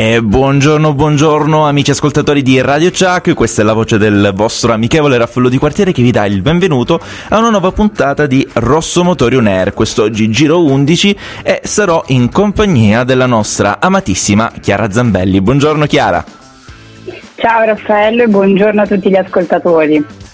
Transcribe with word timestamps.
E 0.00 0.22
buongiorno, 0.22 0.94
buongiorno 0.94 1.66
amici 1.66 1.90
ascoltatori 1.90 2.42
di 2.42 2.60
Radio 2.60 2.88
Chuck, 2.92 3.34
questa 3.34 3.62
è 3.62 3.64
la 3.64 3.72
voce 3.72 3.98
del 3.98 4.30
vostro 4.32 4.72
amichevole 4.72 5.18
Raffaello 5.18 5.48
di 5.48 5.58
Quartiere 5.58 5.90
che 5.90 6.02
vi 6.02 6.12
dà 6.12 6.24
il 6.24 6.40
benvenuto 6.40 7.00
a 7.30 7.38
una 7.38 7.50
nuova 7.50 7.72
puntata 7.72 8.26
di 8.26 8.46
Rosso 8.52 9.02
Motori 9.02 9.34
On 9.34 9.48
Air, 9.48 9.74
quest'oggi 9.74 10.30
giro 10.30 10.62
11 10.64 11.18
e 11.42 11.62
sarò 11.64 12.04
in 12.08 12.30
compagnia 12.30 13.02
della 13.02 13.26
nostra 13.26 13.80
amatissima 13.80 14.52
Chiara 14.60 14.88
Zambelli. 14.88 15.40
Buongiorno 15.40 15.84
Chiara. 15.86 16.24
Ciao 17.34 17.64
Raffaello 17.64 18.22
e 18.22 18.28
buongiorno 18.28 18.80
a 18.80 18.86
tutti 18.86 19.10
gli 19.10 19.16
ascoltatori. 19.16 20.27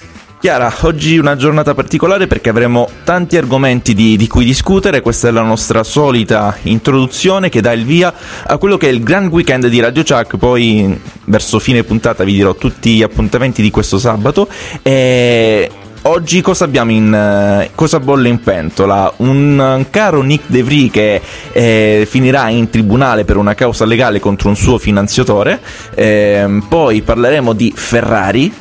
Chiara, 0.44 0.70
oggi 0.82 1.16
una 1.16 1.36
giornata 1.36 1.72
particolare 1.72 2.26
perché 2.26 2.50
avremo 2.50 2.86
tanti 3.02 3.38
argomenti 3.38 3.94
di, 3.94 4.18
di, 4.18 4.28
cui 4.28 4.44
discutere, 4.44 5.00
questa 5.00 5.28
è 5.28 5.30
la 5.30 5.40
nostra 5.40 5.82
solita 5.82 6.54
introduzione 6.64 7.48
che 7.48 7.62
dà 7.62 7.72
il 7.72 7.86
via 7.86 8.12
a 8.46 8.58
quello 8.58 8.76
che 8.76 8.90
è 8.90 8.92
il 8.92 9.02
Grand 9.02 9.32
Weekend 9.32 9.68
di 9.68 9.80
Radio 9.80 10.02
Chuck, 10.02 10.36
poi 10.36 11.00
verso 11.24 11.58
fine 11.58 11.82
puntata 11.82 12.24
vi 12.24 12.34
dirò 12.34 12.54
tutti 12.56 12.94
gli 12.96 13.02
appuntamenti 13.02 13.62
di 13.62 13.70
questo 13.70 13.98
sabato 13.98 14.46
e 14.82 15.70
oggi 16.02 16.42
cosa 16.42 16.64
abbiamo 16.64 16.90
in 16.90 17.10
uh, 17.10 17.74
cosa 17.74 17.98
bolle 17.98 18.28
in 18.28 18.40
pentola? 18.40 19.10
Un, 19.16 19.58
un 19.58 19.86
caro 19.88 20.20
Nick 20.20 20.44
De 20.48 20.62
Vries 20.62 20.90
che 20.90 21.22
eh, 21.52 22.06
finirà 22.06 22.50
in 22.50 22.68
tribunale 22.68 23.24
per 23.24 23.38
una 23.38 23.54
causa 23.54 23.86
legale 23.86 24.20
contro 24.20 24.50
un 24.50 24.56
suo 24.56 24.76
finanziatore. 24.76 25.58
Eh, 25.94 26.60
poi 26.68 27.00
parleremo 27.00 27.54
di 27.54 27.72
Ferrari, 27.74 28.52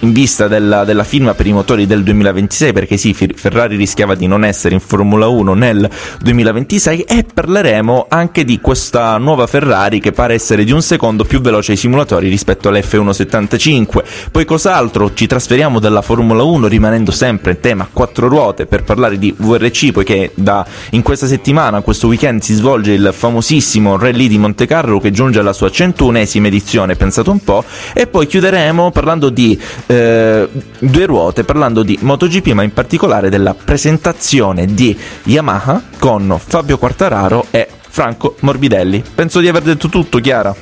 in 0.00 0.12
vista 0.12 0.48
della, 0.48 0.84
della, 0.84 1.04
firma 1.04 1.34
per 1.34 1.46
i 1.46 1.52
motori 1.52 1.86
del 1.86 2.02
2026, 2.02 2.72
perché 2.72 2.96
sì, 2.96 3.14
Ferrari 3.14 3.76
rischiava 3.76 4.14
di 4.14 4.26
non 4.26 4.44
essere 4.44 4.74
in 4.74 4.80
Formula 4.80 5.28
1 5.28 5.54
nel 5.54 5.88
2026 6.20 7.02
e 7.02 7.24
parleremo 7.32 8.06
anche 8.08 8.44
di 8.44 8.60
questa 8.60 9.16
nuova 9.18 9.46
Ferrari 9.46 10.00
che 10.00 10.12
pare 10.12 10.34
essere 10.34 10.64
di 10.64 10.72
un 10.72 10.82
secondo 10.82 11.24
più 11.24 11.40
veloce 11.40 11.72
ai 11.72 11.78
simulatori 11.78 12.28
rispetto 12.28 12.68
all'F175. 12.68 14.04
Poi 14.30 14.44
cos'altro? 14.44 15.14
Ci 15.14 15.26
trasferiamo 15.26 15.78
dalla 15.78 16.02
Formula 16.02 16.42
1 16.42 16.66
rimanendo 16.66 17.10
sempre 17.10 17.52
in 17.52 17.60
tema 17.60 17.88
quattro 17.90 18.28
ruote 18.28 18.66
per 18.66 18.84
parlare 18.84 19.18
di 19.18 19.34
VRC, 19.36 19.92
poiché 19.92 20.32
da, 20.34 20.66
in 20.90 21.02
questa 21.02 21.26
settimana, 21.26 21.80
questo 21.80 22.08
weekend 22.08 22.42
si 22.42 22.54
svolge 22.54 22.92
il 22.92 23.10
famosissimo 23.12 23.96
Rally 23.96 24.28
di 24.28 24.38
Monte 24.38 24.66
Carlo 24.66 25.00
che 25.00 25.10
giunge 25.10 25.38
alla 25.38 25.52
sua 25.52 25.68
101esima 25.68 26.46
edizione, 26.46 26.96
pensate 26.96 27.30
un 27.30 27.42
po', 27.42 27.64
e 27.94 28.06
poi 28.06 28.26
chiuderemo 28.26 28.90
parlando 28.90 29.30
di 29.30 29.58
eh, 29.86 30.48
due 30.78 31.06
ruote 31.06 31.44
parlando 31.44 31.82
di 31.82 31.98
MotoGP 32.00 32.48
ma 32.48 32.62
in 32.62 32.72
particolare 32.72 33.28
della 33.28 33.54
presentazione 33.54 34.66
di 34.66 34.96
Yamaha 35.24 35.82
con 35.98 36.36
Fabio 36.44 36.78
Quartararo 36.78 37.46
e 37.50 37.68
Franco 37.88 38.36
Morbidelli. 38.40 39.02
Penso 39.14 39.40
di 39.40 39.48
aver 39.48 39.62
detto 39.62 39.88
tutto, 39.88 40.18
Chiara. 40.18 40.54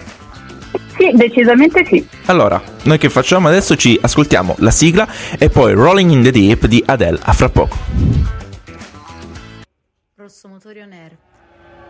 Sì, 0.97 1.11
decisamente 1.13 1.85
sì. 1.85 2.07
Allora, 2.27 2.63
noi 2.85 2.99
che 2.99 3.09
facciamo 3.09 3.49
adesso? 3.49 3.75
Ci 3.77 3.99
ascoltiamo 4.01 4.55
la 4.59 4.71
sigla 4.71 5.09
e 5.39 5.51
poi 5.51 5.73
Rolling 5.73 6.11
in 6.11 6.23
the 6.23 6.31
Deep 6.31 6.67
di 6.67 6.83
Adele. 6.87 7.19
A 7.23 7.33
fra 7.33 7.49
poco. 7.49 7.77
Rosso 10.17 10.49
Motori 10.49 10.81
On 10.81 10.93
Air. 10.93 11.17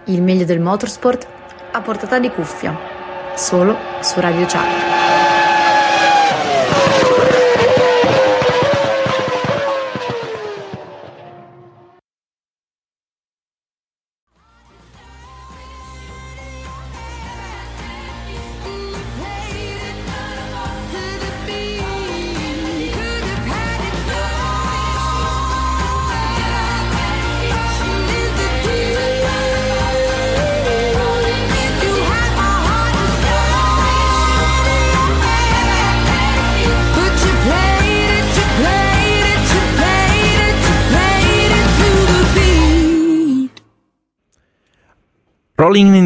Il 0.06 0.22
meglio 0.22 0.44
del 0.44 0.60
motorsport 0.60 1.26
a 1.72 1.80
portata 1.80 2.18
di 2.18 2.30
cuffia. 2.30 2.76
Solo 3.36 3.76
su 4.00 4.20
Radio 4.20 4.46
Chuck. 4.46 5.33
Oh, 6.66 7.53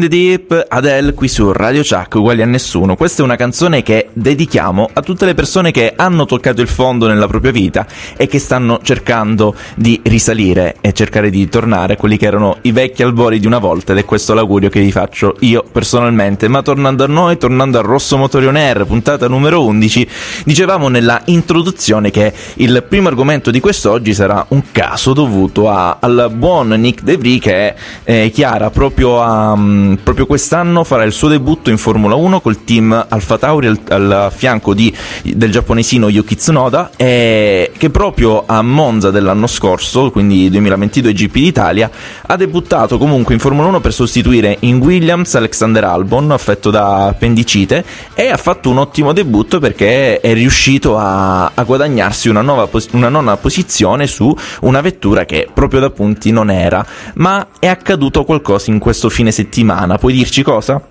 Deep, 0.09 0.65
Adele 0.67 1.13
qui 1.13 1.29
su 1.29 1.53
Radio 1.53 1.81
Chuck, 1.81 2.15
uguali 2.15 2.41
a 2.41 2.45
nessuno. 2.45 2.97
Questa 2.97 3.21
è 3.21 3.25
una 3.25 3.37
canzone 3.37 3.81
che 3.81 4.09
dedichiamo 4.11 4.89
a 4.91 5.01
tutte 5.01 5.25
le 5.25 5.33
persone 5.33 5.71
che 5.71 5.93
hanno 5.95 6.25
toccato 6.25 6.61
il 6.61 6.67
fondo 6.67 7.07
nella 7.07 7.27
propria 7.27 7.51
vita 7.53 7.87
e 8.17 8.27
che 8.27 8.39
stanno 8.39 8.79
cercando 8.83 9.55
di 9.75 10.01
risalire 10.03 10.75
e 10.81 10.91
cercare 10.91 11.29
di 11.29 11.47
tornare 11.47 11.93
a 11.93 11.95
quelli 11.95 12.17
che 12.17 12.25
erano 12.25 12.57
i 12.63 12.73
vecchi 12.73 13.03
albori 13.03 13.39
di 13.39 13.47
una 13.47 13.59
volta 13.59 13.93
ed 13.93 13.99
è 13.99 14.05
questo 14.05 14.33
l'augurio 14.33 14.69
che 14.69 14.81
vi 14.81 14.91
faccio 14.91 15.35
io 15.39 15.63
personalmente. 15.71 16.49
Ma 16.49 16.61
tornando 16.61 17.05
a 17.05 17.07
noi, 17.07 17.37
tornando 17.37 17.79
a 17.79 17.81
Rosso 17.81 18.17
Motorion 18.17 18.57
Air, 18.57 18.85
puntata 18.85 19.27
numero 19.27 19.63
11, 19.63 20.07
dicevamo 20.43 20.89
nella 20.89 21.21
introduzione 21.25 22.11
che 22.11 22.33
il 22.55 22.83
primo 22.87 23.07
argomento 23.07 23.49
di 23.49 23.59
quest'oggi 23.59 24.13
sarà 24.13 24.45
un 24.49 24.63
caso 24.71 25.13
dovuto 25.13 25.69
a, 25.69 25.97
al 26.01 26.31
buon 26.33 26.69
Nick 26.69 27.01
De 27.01 27.15
Vries 27.15 27.37
che 27.39 27.75
è 28.03 28.31
Chiara 28.33 28.69
proprio 28.69 29.21
a 29.21 29.51
um, 29.51 29.97
proprio 29.99 30.25
quest'anno 30.25 30.83
farà 30.83 31.03
il 31.03 31.11
suo 31.11 31.27
debutto 31.27 31.69
in 31.69 31.77
Formula 31.77 32.15
1 32.15 32.41
col 32.41 32.63
team 32.63 33.05
Alfa 33.07 33.37
Tauri 33.37 33.67
al, 33.67 33.79
al 33.89 34.31
fianco 34.35 34.73
di, 34.73 34.93
del 35.23 35.51
giapponesino 35.51 36.09
Yuki 36.09 36.35
Tsunoda 36.35 36.91
e 36.95 37.71
che 37.77 37.89
proprio 37.89 38.43
a 38.45 38.61
Monza 38.61 39.11
dell'anno 39.11 39.47
scorso, 39.47 40.11
quindi 40.11 40.49
2022 40.49 41.13
GP 41.13 41.33
d'Italia, 41.33 41.89
ha 42.25 42.35
debuttato 42.35 42.97
comunque 42.97 43.33
in 43.33 43.39
Formula 43.39 43.67
1 43.67 43.79
per 43.79 43.93
sostituire 43.93 44.57
in 44.61 44.77
Williams 44.79 45.35
Alexander 45.35 45.83
Albon 45.83 46.31
affetto 46.31 46.69
da 46.69 47.07
appendicite 47.07 47.83
e 48.13 48.29
ha 48.29 48.37
fatto 48.37 48.69
un 48.69 48.77
ottimo 48.77 49.13
debutto 49.13 49.59
perché 49.59 50.19
è 50.19 50.33
riuscito 50.33 50.97
a, 50.97 51.51
a 51.53 51.63
guadagnarsi 51.63 52.29
una, 52.29 52.41
nuova, 52.41 52.69
una 52.91 53.09
nona 53.09 53.37
posizione 53.37 54.07
su 54.07 54.35
una 54.61 54.81
vettura 54.81 55.25
che 55.25 55.47
proprio 55.53 55.79
da 55.79 55.89
punti 55.89 56.31
non 56.31 56.49
era, 56.49 56.85
ma 57.15 57.47
è 57.59 57.67
accaduto 57.67 58.23
qualcosa 58.23 58.71
in 58.71 58.79
questo 58.79 59.09
fine 59.09 59.31
settimana. 59.31 59.78
Puoi 59.97 60.13
dirci 60.13 60.41
cosa? 60.43 60.81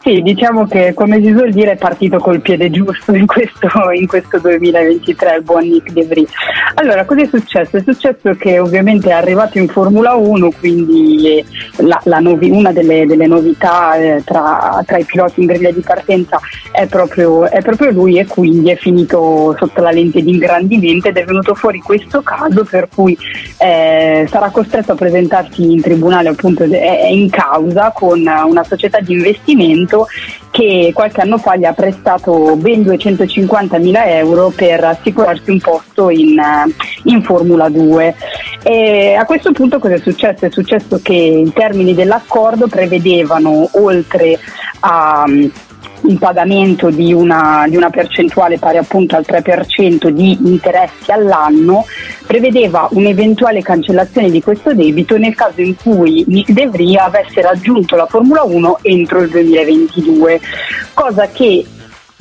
Sì, 0.00 0.22
diciamo 0.22 0.66
che 0.66 0.94
come 0.94 1.20
si 1.20 1.34
suol 1.36 1.50
dire 1.50 1.72
è 1.72 1.76
partito 1.76 2.18
col 2.18 2.40
piede 2.40 2.70
giusto 2.70 3.12
in 3.14 3.26
questo, 3.26 3.68
in 3.92 4.06
questo 4.06 4.38
2023 4.38 5.36
il 5.36 5.42
buon 5.42 5.66
Nick 5.66 5.90
De 5.90 6.04
Vries. 6.04 6.30
Allora, 6.74 7.04
cosa 7.04 7.22
è 7.22 7.26
successo? 7.26 7.76
È 7.76 7.82
successo 7.84 8.34
che 8.34 8.60
ovviamente 8.60 9.08
è 9.08 9.12
arrivato 9.12 9.58
in 9.58 9.66
Formula 9.66 10.14
1, 10.14 10.52
quindi 10.60 11.44
la, 11.78 12.00
la 12.04 12.20
novi, 12.20 12.48
una 12.48 12.70
delle, 12.70 13.06
delle 13.06 13.26
novità 13.26 13.96
eh, 13.96 14.22
tra, 14.24 14.80
tra, 14.86 14.98
i 14.98 15.04
piloti 15.04 15.40
in 15.40 15.46
griglia 15.46 15.72
di 15.72 15.80
partenza 15.80 16.38
è 16.70 16.86
proprio, 16.86 17.48
è 17.48 17.60
proprio, 17.60 17.90
lui 17.90 18.18
e 18.18 18.26
quindi 18.26 18.70
è 18.70 18.76
finito 18.76 19.56
sotto 19.58 19.82
la 19.82 19.90
lente 19.90 20.22
di 20.22 20.30
ingrandimento 20.30 21.08
ed 21.08 21.16
è 21.16 21.24
venuto 21.24 21.54
fuori 21.54 21.80
questo 21.80 22.22
caso 22.22 22.64
per 22.64 22.88
cui 22.94 23.18
eh, 23.58 24.26
sarà 24.30 24.50
costretto 24.50 24.92
a 24.92 24.96
presentarsi 24.96 25.72
in 25.72 25.80
tribunale, 25.80 26.28
appunto 26.28 26.62
è, 26.62 26.68
è 26.68 27.08
in 27.08 27.30
causa 27.30 27.90
con 27.92 28.20
una 28.20 28.62
società 28.62 29.00
di 29.00 29.14
investimento 29.14 29.87
Parlamento 29.88 30.06
che 30.50 30.90
qualche 30.94 31.20
anno 31.20 31.38
fa 31.38 31.56
gli 31.56 31.64
ha 31.64 31.72
prestato 31.72 32.56
ben 32.56 32.82
250 32.82 33.78
mila 33.78 34.06
euro 34.06 34.52
per 34.54 34.84
assicurarsi 34.84 35.50
un 35.50 35.60
posto 35.60 36.10
in, 36.10 36.38
eh, 36.38 36.74
in 37.04 37.22
Formula 37.22 37.68
2. 37.68 38.14
E 38.62 39.14
a 39.14 39.24
questo 39.24 39.52
punto 39.52 39.78
cosa 39.78 39.94
è 39.94 39.98
successo? 39.98 40.44
È 40.44 40.50
successo 40.50 41.00
che 41.02 41.14
i 41.14 41.52
termini 41.52 41.94
dell'accordo 41.94 42.66
prevedevano 42.66 43.68
oltre 43.72 44.38
a 44.80 45.24
il 46.02 46.18
pagamento 46.18 46.90
di 46.90 47.12
una, 47.12 47.66
di 47.68 47.76
una, 47.76 47.90
percentuale 47.90 48.58
pari 48.58 48.76
appunto 48.76 49.16
al 49.16 49.24
3% 49.26 50.08
di 50.08 50.38
interessi 50.46 51.10
all'anno, 51.10 51.84
prevedeva 52.26 52.88
un'eventuale 52.92 53.62
cancellazione 53.62 54.30
di 54.30 54.42
questo 54.42 54.74
debito 54.74 55.16
nel 55.16 55.34
caso 55.34 55.60
in 55.60 55.74
cui 55.76 56.24
Nick 56.28 56.52
De 56.52 56.68
Vries 56.68 56.98
avesse 56.98 57.40
raggiunto 57.42 57.96
la 57.96 58.06
Formula 58.06 58.42
1 58.42 58.78
entro 58.82 59.20
il 59.20 59.28
2022, 59.28 60.40
cosa 60.94 61.28
che 61.28 61.64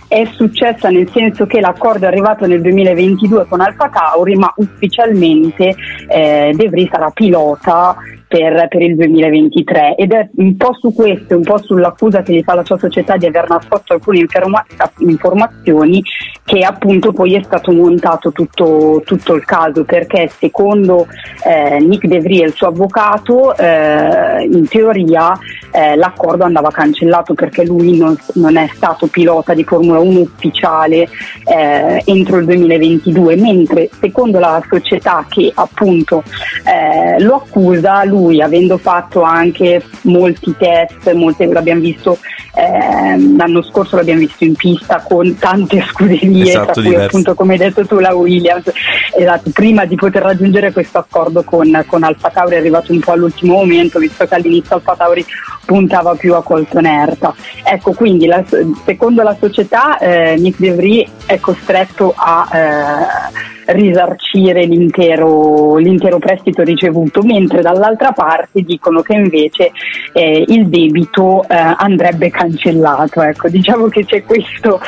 è 0.08 0.26
successa 0.36 0.90
nel 0.90 1.10
senso 1.12 1.46
che 1.46 1.60
l'accordo 1.60 2.06
è 2.06 2.08
arrivato 2.08 2.46
nel 2.46 2.62
2022 2.62 3.46
con 3.48 3.60
Alfa 3.60 3.90
Tauri, 3.90 4.36
ma 4.36 4.52
ufficialmente 4.56 5.76
eh, 6.08 6.52
De 6.56 6.70
Vries 6.70 6.90
sarà 6.90 7.10
pilota 7.10 7.96
per, 8.28 8.68
per, 8.68 8.82
il 8.82 8.96
2023 8.96 9.96
ed 9.96 10.12
è 10.12 10.30
un 10.36 10.58
po' 10.58 10.74
su 10.80 10.94
questo, 10.94 11.36
un 11.36 11.44
po' 11.44 11.58
sull'accusa 11.58 12.22
che 12.22 12.34
gli 12.34 12.44
fa 12.44 12.56
la 12.56 12.66
sua 12.66 12.78
società 12.78 13.16
di 13.18 13.26
aver 13.26 13.48
nascosto 13.48 13.94
alcune 13.94 14.20
informa- 14.20 14.66
informazioni 14.98 16.04
che 16.44 16.60
appunto 16.60 17.12
poi 17.12 17.36
è 17.36 17.44
stato 17.44 17.72
montato 17.72 18.32
tutto, 18.32 19.02
tutto 19.06 19.34
il 19.34 19.46
caso. 19.46 19.84
Perché 19.84 20.30
secondo 20.30 21.08
eh, 21.46 21.78
Nick 21.80 22.08
De 22.08 22.20
Vries, 22.20 22.48
il 22.48 22.54
suo 22.54 22.68
avvocato, 22.68 23.56
eh, 23.58 24.48
in 24.50 24.68
teoria 24.68 25.38
eh, 25.72 25.96
l'accordo 25.96 26.46
andava 26.46 26.70
cancellato 26.70 27.34
perché 27.34 27.66
lui 27.66 27.98
non, 27.98 28.16
non, 28.36 28.56
è 28.56 28.70
stato 28.74 29.08
pilota 29.08 29.54
di 29.54 29.64
Formula 29.64 30.00
1 30.00 30.20
ufficiale 30.20 31.08
eh, 31.46 32.02
entro 32.06 32.38
il 32.38 32.46
2022, 32.46 33.36
mentre 33.36 33.90
secondo 34.00 34.40
la 34.40 34.62
società 34.70 35.26
che 35.28 35.52
appunto 35.54 36.24
eh, 36.66 37.22
lo 37.22 37.36
accusa, 37.36 38.04
lui 38.06 38.17
avendo 38.42 38.78
fatto 38.78 39.22
anche 39.22 39.84
molti 40.02 40.56
test, 40.58 41.12
molte, 41.14 41.46
l'abbiamo 41.46 41.82
visto 41.82 42.18
eh, 42.58 43.36
l'anno 43.36 43.62
scorso 43.62 43.96
l'abbiamo 43.96 44.22
visto 44.22 44.44
in 44.44 44.56
pista 44.56 45.04
con 45.08 45.38
tante 45.38 45.84
scuderie, 45.88 46.50
esatto, 46.50 46.66
tra 46.66 46.74
cui 46.74 46.84
diverse. 46.84 47.06
appunto 47.06 47.36
come 47.36 47.54
hai 47.54 47.60
detto 47.60 47.86
tu 47.86 48.00
la 48.00 48.16
Williams, 48.16 48.72
esatto, 49.16 49.52
prima 49.54 49.86
di 49.86 49.96
poter 49.96 50.24
raggiungere 50.24 50.72
questo 50.72 50.98
accordo 50.98 51.44
con, 51.44 51.84
con 51.86 52.04
Alfa 52.04 52.30
Tauri 52.30 52.56
è 52.56 52.58
arrivato 52.58 52.92
un 52.92 53.00
po' 53.00 53.12
all'ultimo 53.12 53.54
momento, 53.54 54.00
visto 54.00 54.26
che 54.26 54.34
all'inizio 54.34 54.76
Alfa 54.76 54.96
Tauri 54.96 55.24
puntava 55.66 56.16
più 56.16 56.34
a 56.34 56.42
Coltonerta. 56.42 57.36
Ecco, 57.64 57.92
quindi 57.94 58.26
la, 58.26 58.44
secondo 58.86 59.22
la 59.22 59.36
società 59.40 60.00
eh, 60.00 60.36
Nick 60.38 60.60
De 60.60 60.74
Vries 60.74 61.10
è 61.28 61.40
costretto 61.40 62.14
a 62.16 62.48
eh, 62.52 63.56
risarcire 63.68 64.66
l'intero, 64.66 65.76
l'intero, 65.78 66.20
prestito 66.20 66.64
ricevuto, 66.64 67.22
mentre 67.22 67.62
dall'altra 67.62 68.12
parte 68.12 68.62
dicono 68.62 69.02
che 69.02 69.14
invece 69.14 69.72
eh, 70.14 70.44
il 70.48 70.68
debito 70.68 71.44
eh, 71.44 71.56
andrebbe 71.78 72.30
cancellato. 72.30 73.22
Ecco, 73.22 73.50
diciamo 73.50 73.88
che 73.88 74.06
c'è 74.06 74.24
questo 74.24 74.80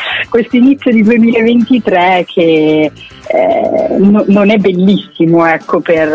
inizio 0.51 0.91
di 0.91 1.03
2023 1.03 2.25
che 2.27 2.91
eh, 3.31 3.97
no, 3.99 4.23
non 4.27 4.49
è 4.49 4.57
bellissimo 4.57 5.45
ecco, 5.45 5.81
per, 5.81 6.09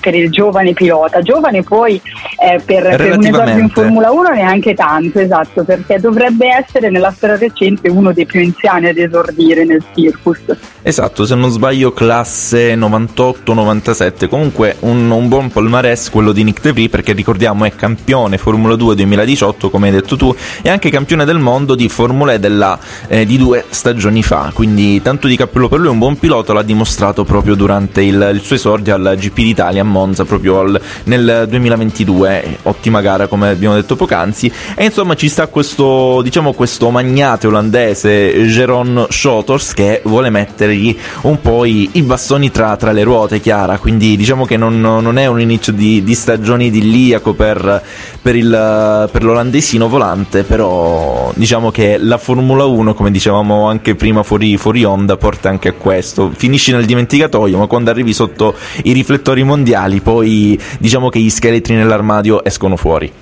per, 0.00 0.14
il 0.14 0.30
giovane 0.30 0.72
pilota. 0.72 1.20
Giovane 1.22 1.62
poi 1.62 2.00
eh, 2.42 2.60
per, 2.64 2.96
per 2.96 3.16
un 3.16 3.24
esordio 3.24 3.58
in 3.58 3.68
Formula 3.68 4.10
1 4.10 4.30
neanche 4.30 4.74
tanto, 4.74 5.20
esatto, 5.20 5.62
perché 5.62 6.00
dovrebbe 6.00 6.48
essere 6.48 6.90
nella 6.90 7.12
storia 7.12 7.36
recente 7.36 7.88
uno 7.88 8.12
dei 8.12 8.26
più 8.26 8.40
anziani 8.40 8.88
ad 8.88 8.98
esordire 8.98 9.64
nel 9.64 9.82
circus. 9.94 10.40
Esatto, 10.82 11.24
se 11.24 11.34
non 11.36 11.50
sbaglio 11.50 11.89
classe 11.92 12.74
98-97, 12.76 14.28
comunque 14.28 14.76
un, 14.80 15.10
un, 15.10 15.28
buon 15.28 15.50
palmarès 15.50 16.10
quello 16.10 16.32
di 16.32 16.44
Nick 16.44 16.60
DeVries 16.62 16.90
perché 16.90 17.12
ricordiamo 17.12 17.64
è 17.64 17.74
campione 17.74 18.38
Formula 18.38 18.76
2 18.76 18.94
2018 18.94 19.70
come 19.70 19.88
hai 19.88 19.92
detto 19.94 20.16
tu 20.16 20.34
e 20.62 20.68
anche 20.68 20.90
campione 20.90 21.24
del 21.24 21.38
mondo 21.38 21.74
di 21.74 21.88
Formula 21.88 22.32
E 22.32 22.38
della, 22.38 22.78
eh, 23.08 23.24
di 23.24 23.36
due 23.36 23.64
stagioni 23.68 24.22
fa, 24.22 24.50
quindi 24.54 25.00
tanto 25.02 25.26
di 25.26 25.36
cappello 25.36 25.68
per 25.68 25.78
lui, 25.78 25.88
un 25.88 25.98
buon 25.98 26.18
pilota 26.18 26.52
l'ha 26.52 26.62
dimostrato 26.62 27.24
proprio 27.24 27.54
durante 27.54 28.02
il, 28.02 28.30
il 28.34 28.40
suo 28.40 28.56
esordio 28.56 28.94
al 28.94 29.16
GP 29.18 29.36
d'Italia 29.36 29.82
a 29.82 29.84
Monza 29.84 30.24
proprio 30.24 30.60
al, 30.60 30.80
nel 31.04 31.46
2022, 31.48 32.58
ottima 32.62 33.00
gara 33.00 33.26
come 33.26 33.48
abbiamo 33.48 33.74
detto 33.74 33.96
poc'anzi. 33.96 34.50
E 34.74 34.84
insomma 34.84 35.14
ci 35.14 35.28
sta 35.28 35.46
questo, 35.46 36.20
diciamo, 36.22 36.52
questo 36.52 36.90
magnate 36.90 37.46
olandese 37.46 38.46
Geron 38.46 39.06
Schotors 39.08 39.74
che 39.74 40.00
vuole 40.04 40.30
mettergli 40.30 40.96
un 41.22 41.40
po' 41.40 41.64
i, 41.64 41.79
i 41.92 42.02
bastoni 42.02 42.50
tra, 42.50 42.76
tra, 42.76 42.92
le 42.92 43.02
ruote, 43.02 43.40
Chiara. 43.40 43.78
Quindi 43.78 44.16
diciamo 44.16 44.44
che 44.44 44.56
non, 44.56 44.80
non 44.80 45.18
è 45.18 45.26
un 45.26 45.40
inizio 45.40 45.72
di, 45.72 46.02
di 46.02 46.14
stagione 46.14 46.64
idilliaco 46.64 47.34
per, 47.34 47.82
per, 48.20 48.36
il, 48.36 49.08
per 49.10 49.22
l'olandesino 49.22 49.88
volante, 49.88 50.42
però 50.42 51.30
diciamo 51.34 51.70
che 51.70 51.96
la 51.98 52.18
Formula 52.18 52.64
1, 52.64 52.94
come 52.94 53.10
dicevamo 53.10 53.68
anche 53.68 53.94
prima 53.94 54.22
fuori, 54.22 54.56
fuori 54.56 54.84
onda, 54.84 55.16
porta 55.16 55.48
anche 55.48 55.68
a 55.68 55.72
questo. 55.72 56.30
Finisci 56.34 56.72
nel 56.72 56.84
dimenticatoio, 56.84 57.58
ma 57.58 57.66
quando 57.66 57.90
arrivi 57.90 58.12
sotto 58.12 58.54
i 58.84 58.92
riflettori 58.92 59.42
mondiali, 59.42 60.00
poi 60.00 60.58
diciamo 60.78 61.08
che 61.08 61.18
gli 61.18 61.30
scheletri 61.30 61.74
nell'armadio 61.74 62.44
escono 62.44 62.76
fuori. 62.76 63.19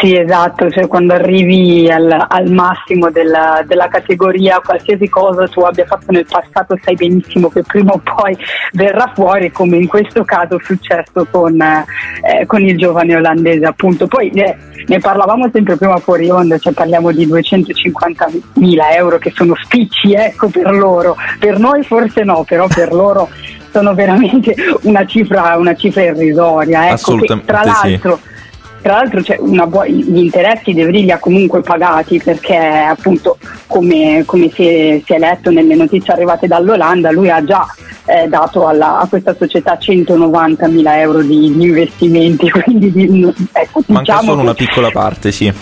Sì, 0.00 0.16
esatto, 0.16 0.70
cioè 0.70 0.86
quando 0.86 1.12
arrivi 1.12 1.90
al, 1.90 2.10
al 2.26 2.50
massimo 2.50 3.10
della, 3.10 3.62
della, 3.66 3.86
categoria, 3.88 4.62
qualsiasi 4.64 5.10
cosa 5.10 5.46
tu 5.46 5.60
abbia 5.60 5.84
fatto 5.84 6.06
nel 6.08 6.24
passato 6.26 6.74
sai 6.82 6.94
benissimo 6.94 7.50
che 7.50 7.62
prima 7.62 7.92
o 7.92 7.98
poi 7.98 8.34
verrà 8.72 9.12
fuori, 9.14 9.50
come 9.52 9.76
in 9.76 9.88
questo 9.88 10.24
caso 10.24 10.56
è 10.56 10.64
successo 10.64 11.26
con, 11.30 11.60
eh, 11.60 12.46
con 12.46 12.62
il 12.62 12.78
giovane 12.78 13.14
olandese 13.14 13.66
appunto. 13.66 14.06
Poi 14.06 14.30
eh, 14.30 14.56
ne 14.86 14.98
parlavamo 15.00 15.50
sempre 15.52 15.76
prima 15.76 15.98
fuori 15.98 16.30
onda, 16.30 16.56
cioè 16.56 16.72
parliamo 16.72 17.12
di 17.12 17.26
250 17.26 18.26
mila 18.54 18.94
euro 18.94 19.18
che 19.18 19.32
sono 19.34 19.54
spicci 19.54 20.14
ecco, 20.14 20.48
per 20.48 20.72
loro, 20.72 21.14
per 21.38 21.58
noi 21.58 21.84
forse 21.84 22.24
no, 22.24 22.42
però 22.48 22.66
per 22.68 22.94
loro 22.94 23.28
sono 23.70 23.92
veramente 23.92 24.54
una 24.82 25.04
cifra, 25.04 25.56
una 25.58 25.74
cifra 25.74 26.04
irrisoria. 26.04 26.88
Ecco, 26.88 27.18
tra 27.44 27.64
l'altro, 27.64 28.16
sì 28.16 28.38
tra 28.82 28.94
l'altro 28.94 29.20
bu- 29.66 29.84
gli 29.84 30.18
interessi 30.18 30.72
De 30.72 30.84
Vries 30.84 31.04
li 31.04 31.10
ha 31.10 31.18
comunque 31.18 31.60
pagati 31.60 32.20
perché 32.22 32.56
appunto 32.56 33.38
come, 33.66 34.22
come 34.24 34.50
si, 34.50 34.66
è, 34.66 35.02
si, 35.04 35.12
è, 35.12 35.18
letto 35.18 35.50
nelle 35.50 35.74
notizie 35.74 36.12
arrivate 36.12 36.46
dall'Olanda 36.46 37.10
lui 37.10 37.30
ha 37.30 37.44
già 37.44 37.66
eh, 38.06 38.26
dato 38.28 38.66
alla, 38.66 39.00
a 39.00 39.06
questa 39.06 39.34
società 39.34 39.78
190 39.78 40.68
mila 40.68 40.98
euro 40.98 41.22
di, 41.22 41.52
di 41.54 41.62
investimenti 41.62 42.48
quindi 42.50 42.90
di, 42.90 43.34
ecco, 43.52 43.82
manca 43.86 44.12
diciamo 44.12 44.30
solo 44.30 44.42
una 44.42 44.54
piccola 44.54 44.90
parte 44.90 45.32
sì. 45.32 45.52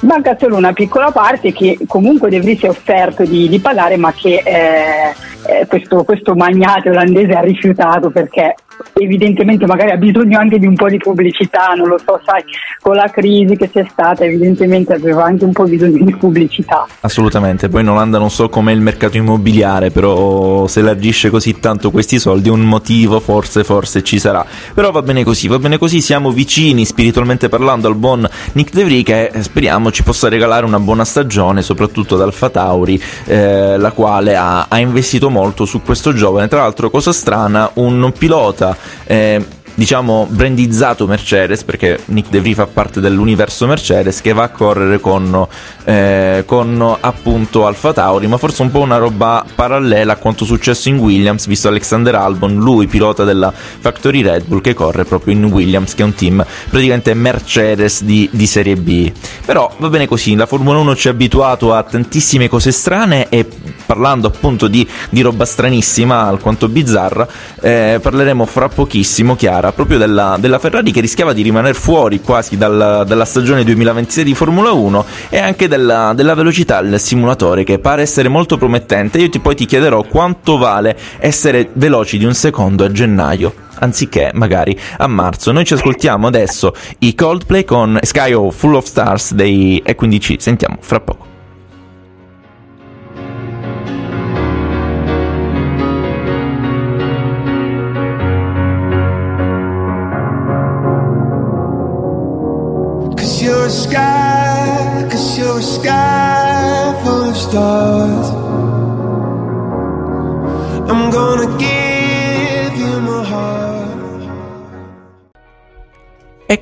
Manca 0.00 0.36
solo 0.38 0.54
una 0.54 0.72
piccola 0.72 1.10
parte 1.10 1.52
che 1.52 1.76
comunque 1.88 2.30
De 2.30 2.40
Vries 2.40 2.60
si 2.60 2.66
è 2.66 2.68
offerto 2.68 3.24
di, 3.24 3.48
di 3.48 3.58
pagare 3.58 3.96
ma 3.96 4.12
che 4.12 4.42
eh, 4.44 5.12
eh, 5.46 5.66
questo, 5.66 6.04
questo 6.04 6.36
magnate 6.36 6.90
olandese 6.90 7.32
ha 7.32 7.40
rifiutato 7.40 8.10
perché 8.10 8.54
evidentemente 8.94 9.66
magari 9.66 9.90
ha 9.90 9.96
bisogno 9.96 10.38
anche 10.38 10.58
di 10.58 10.66
un 10.66 10.74
po' 10.74 10.88
di 10.88 10.98
pubblicità, 10.98 11.72
non 11.76 11.88
lo 11.88 11.98
so, 11.98 12.20
sai, 12.24 12.42
con 12.80 12.94
la 12.94 13.08
crisi 13.10 13.56
che 13.56 13.70
c'è 13.70 13.86
stata 13.90 14.24
evidentemente 14.24 14.94
aveva 14.94 15.24
anche 15.24 15.44
un 15.44 15.52
po' 15.52 15.64
bisogno 15.64 16.04
di 16.04 16.14
pubblicità. 16.14 16.86
Assolutamente, 17.00 17.68
poi 17.68 17.82
in 17.82 17.88
Olanda 17.88 18.18
non 18.18 18.30
so 18.30 18.48
com'è 18.48 18.72
il 18.72 18.80
mercato 18.80 19.16
immobiliare, 19.16 19.90
però 19.90 20.66
se 20.66 20.80
elargisce 20.80 21.30
così 21.30 21.58
tanto 21.60 21.90
questi 21.90 22.18
soldi 22.18 22.48
un 22.48 22.60
motivo 22.60 23.20
forse, 23.20 23.64
forse 23.64 24.02
ci 24.02 24.18
sarà. 24.18 24.44
Però 24.74 24.90
va 24.90 25.02
bene 25.02 25.24
così, 25.24 25.48
va 25.48 25.58
bene 25.58 25.78
così, 25.78 26.00
siamo 26.00 26.30
vicini 26.30 26.84
spiritualmente 26.84 27.48
parlando 27.48 27.88
al 27.88 27.94
buon 27.94 28.28
Nick 28.52 28.72
De 28.72 28.84
Vries 28.84 29.04
che 29.04 29.30
speriamo 29.40 29.90
ci 29.90 30.02
possa 30.02 30.28
regalare 30.28 30.66
una 30.66 30.80
buona 30.80 31.04
stagione, 31.04 31.62
soprattutto 31.62 32.14
ad 32.16 32.22
Alfa 32.22 32.50
Tauri, 32.50 33.00
eh, 33.26 33.76
la 33.76 33.92
quale 33.92 34.36
ha, 34.36 34.66
ha 34.68 34.78
investito 34.78 35.30
molto 35.30 35.64
su 35.64 35.82
questo 35.82 36.12
giovane. 36.12 36.48
Tra 36.48 36.60
l'altro, 36.60 36.90
cosa 36.90 37.12
strana, 37.12 37.70
un 37.74 38.12
pilota 38.16 38.67
eh, 39.08 39.42
diciamo 39.78 40.26
brandizzato 40.28 41.06
Mercedes 41.06 41.62
perché 41.62 42.00
Nick 42.06 42.30
De 42.30 42.40
Vries 42.40 42.56
fa 42.56 42.66
parte 42.66 42.98
dell'universo 42.98 43.64
Mercedes 43.68 44.20
che 44.20 44.32
va 44.32 44.42
a 44.42 44.48
correre 44.48 44.98
con, 44.98 45.46
eh, 45.84 46.42
con 46.44 46.96
appunto 46.98 47.64
Alfa 47.64 47.92
Tauri 47.92 48.26
ma 48.26 48.38
forse 48.38 48.62
un 48.62 48.72
po' 48.72 48.80
una 48.80 48.96
roba 48.96 49.44
parallela 49.54 50.14
a 50.14 50.16
quanto 50.16 50.44
successo 50.44 50.88
in 50.88 50.98
Williams 50.98 51.46
visto 51.46 51.68
Alexander 51.68 52.16
Albon 52.16 52.56
lui 52.56 52.88
pilota 52.88 53.22
della 53.22 53.52
Factory 53.52 54.20
Red 54.20 54.46
Bull 54.46 54.62
che 54.62 54.74
corre 54.74 55.04
proprio 55.04 55.34
in 55.34 55.44
Williams 55.44 55.94
che 55.94 56.02
è 56.02 56.04
un 56.04 56.14
team 56.14 56.44
praticamente 56.68 57.14
Mercedes 57.14 58.02
di, 58.02 58.28
di 58.32 58.46
serie 58.48 58.74
B. 58.74 59.12
Però 59.44 59.72
va 59.78 59.88
bene 59.88 60.08
così 60.08 60.34
la 60.34 60.46
Formula 60.46 60.78
1 60.78 60.96
ci 60.96 61.06
ha 61.06 61.12
abituato 61.12 61.72
a 61.72 61.84
tantissime 61.84 62.48
cose 62.48 62.72
strane 62.72 63.28
e 63.28 63.46
parlando 63.86 64.26
appunto 64.26 64.66
di, 64.66 64.86
di 65.08 65.20
roba 65.20 65.44
stranissima 65.44 66.26
alquanto 66.26 66.68
bizzarra 66.68 67.28
eh, 67.60 68.00
parleremo 68.02 68.44
fra 68.44 68.68
pochissimo 68.68 69.36
Chiara 69.36 69.66
gara 69.68 69.72
proprio 69.72 69.98
della, 69.98 70.36
della 70.38 70.58
Ferrari 70.58 70.90
che 70.90 71.00
rischiava 71.00 71.32
di 71.32 71.42
rimanere 71.42 71.74
fuori 71.74 72.20
quasi 72.20 72.56
dal, 72.56 73.04
dalla 73.06 73.24
stagione 73.24 73.64
2026 73.64 74.24
di 74.24 74.34
Formula 74.34 74.72
1 74.72 75.04
e 75.28 75.38
anche 75.38 75.68
della, 75.68 76.12
della 76.14 76.34
velocità 76.34 76.80
del 76.80 76.98
simulatore 76.98 77.64
che 77.64 77.78
pare 77.78 78.02
essere 78.02 78.28
molto 78.28 78.56
promettente. 78.56 79.18
Io 79.18 79.28
ti, 79.28 79.38
poi 79.40 79.54
ti 79.54 79.66
chiederò 79.66 80.02
quanto 80.02 80.56
vale 80.56 80.96
essere 81.18 81.70
veloci 81.72 82.18
di 82.18 82.24
un 82.24 82.34
secondo 82.34 82.84
a 82.84 82.90
gennaio 82.90 83.66
anziché 83.80 84.30
magari 84.34 84.78
a 84.98 85.06
marzo. 85.06 85.52
Noi 85.52 85.64
ci 85.64 85.74
ascoltiamo 85.74 86.26
adesso 86.26 86.74
i 87.00 87.14
Coldplay 87.14 87.64
con 87.64 87.98
Sky 88.02 88.32
Full 88.50 88.74
of 88.74 88.84
Stars 88.84 89.34
dei... 89.34 89.80
e 89.84 89.94
quindi 89.94 90.20
ci 90.20 90.36
sentiamo 90.40 90.78
fra 90.80 91.00
poco. 91.00 91.37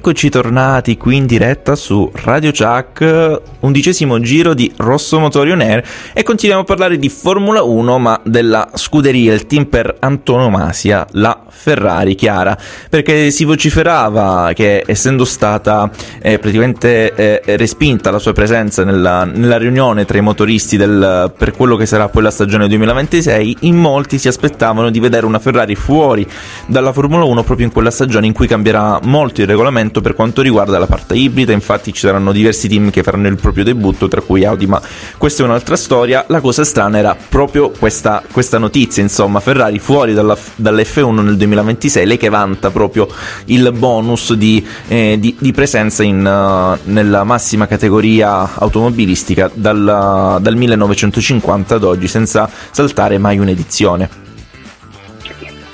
Eccoci 0.06 0.30
tornati 0.30 0.96
qui 0.96 1.16
in 1.16 1.26
diretta 1.26 1.74
su 1.74 2.08
Radio 2.22 2.52
Chuck, 2.52 3.40
undicesimo 3.58 4.20
giro 4.20 4.54
di 4.54 4.72
Rosso 4.76 5.18
Motori 5.18 5.50
On 5.50 5.60
Air 5.60 5.84
e 6.12 6.22
continuiamo 6.22 6.62
a 6.62 6.64
parlare 6.64 6.96
di 6.96 7.08
Formula 7.08 7.64
1 7.64 7.98
ma 7.98 8.20
della 8.22 8.70
scuderia, 8.74 9.34
il 9.34 9.46
team 9.46 9.64
per 9.64 9.96
antonomasia, 9.98 11.08
la 11.14 11.46
Ferrari 11.48 12.14
Chiara, 12.14 12.56
perché 12.88 13.32
si 13.32 13.44
vociferava 13.44 14.52
che 14.54 14.84
essendo 14.86 15.24
stata 15.24 15.90
eh, 16.22 16.38
praticamente 16.38 17.12
eh, 17.12 17.56
respinta 17.56 18.12
la 18.12 18.20
sua 18.20 18.32
presenza 18.32 18.84
nella, 18.84 19.24
nella, 19.24 19.56
riunione 19.56 20.04
tra 20.04 20.18
i 20.18 20.20
motoristi 20.20 20.76
del, 20.76 21.32
per 21.36 21.50
quello 21.50 21.74
che 21.74 21.86
sarà 21.86 22.08
poi 22.08 22.22
la 22.22 22.30
stagione 22.30 22.68
2026, 22.68 23.56
in 23.62 23.76
molti 23.76 24.18
si 24.18 24.28
aspettavano 24.28 24.90
di 24.90 25.00
vedere 25.00 25.26
una 25.26 25.40
Ferrari 25.40 25.74
fuori 25.74 26.24
dalla 26.66 26.92
Formula 26.92 27.24
1 27.24 27.42
proprio 27.42 27.66
in 27.66 27.72
quella 27.72 27.90
stagione 27.90 28.26
in 28.26 28.32
cui 28.32 28.46
cambierà 28.46 29.00
molto 29.02 29.40
il 29.40 29.48
regolamento 29.48 29.95
regolamento 29.96 30.00
per 30.00 30.14
quanto 30.14 30.42
riguarda 30.42 30.78
la 30.78 30.86
parte 30.86 31.14
ibrida, 31.14 31.52
infatti 31.52 31.92
ci 31.92 32.00
saranno 32.00 32.32
diversi 32.32 32.68
team 32.68 32.90
che 32.90 33.02
faranno 33.02 33.28
il 33.28 33.36
proprio 33.36 33.64
debutto, 33.64 34.08
tra 34.08 34.20
cui 34.20 34.44
Audi, 34.44 34.66
ma 34.66 34.80
questa 35.16 35.42
è 35.42 35.46
un'altra 35.46 35.76
storia. 35.76 36.24
La 36.28 36.40
cosa 36.40 36.64
strana 36.64 36.98
era 36.98 37.16
proprio 37.28 37.70
questa, 37.70 38.22
questa 38.30 38.58
notizia, 38.58 39.02
insomma, 39.02 39.40
Ferrari 39.40 39.78
fuori 39.78 40.14
dalla, 40.14 40.36
dall'F1 40.56 41.22
nel 41.22 41.36
2026, 41.36 42.06
lei 42.06 42.16
che 42.16 42.28
vanta 42.28 42.70
proprio 42.70 43.08
il 43.46 43.72
bonus 43.72 44.32
di, 44.34 44.64
eh, 44.88 45.16
di, 45.18 45.36
di 45.38 45.52
presenza 45.52 46.02
in, 46.02 46.18
uh, 46.18 46.90
nella 46.90 47.24
massima 47.24 47.66
categoria 47.66 48.54
automobilistica 48.54 49.50
dal, 49.52 50.38
dal 50.40 50.56
1950 50.56 51.74
ad 51.74 51.84
oggi, 51.84 52.08
senza 52.08 52.48
saltare 52.70 53.18
mai 53.18 53.38
un'edizione. 53.38 54.25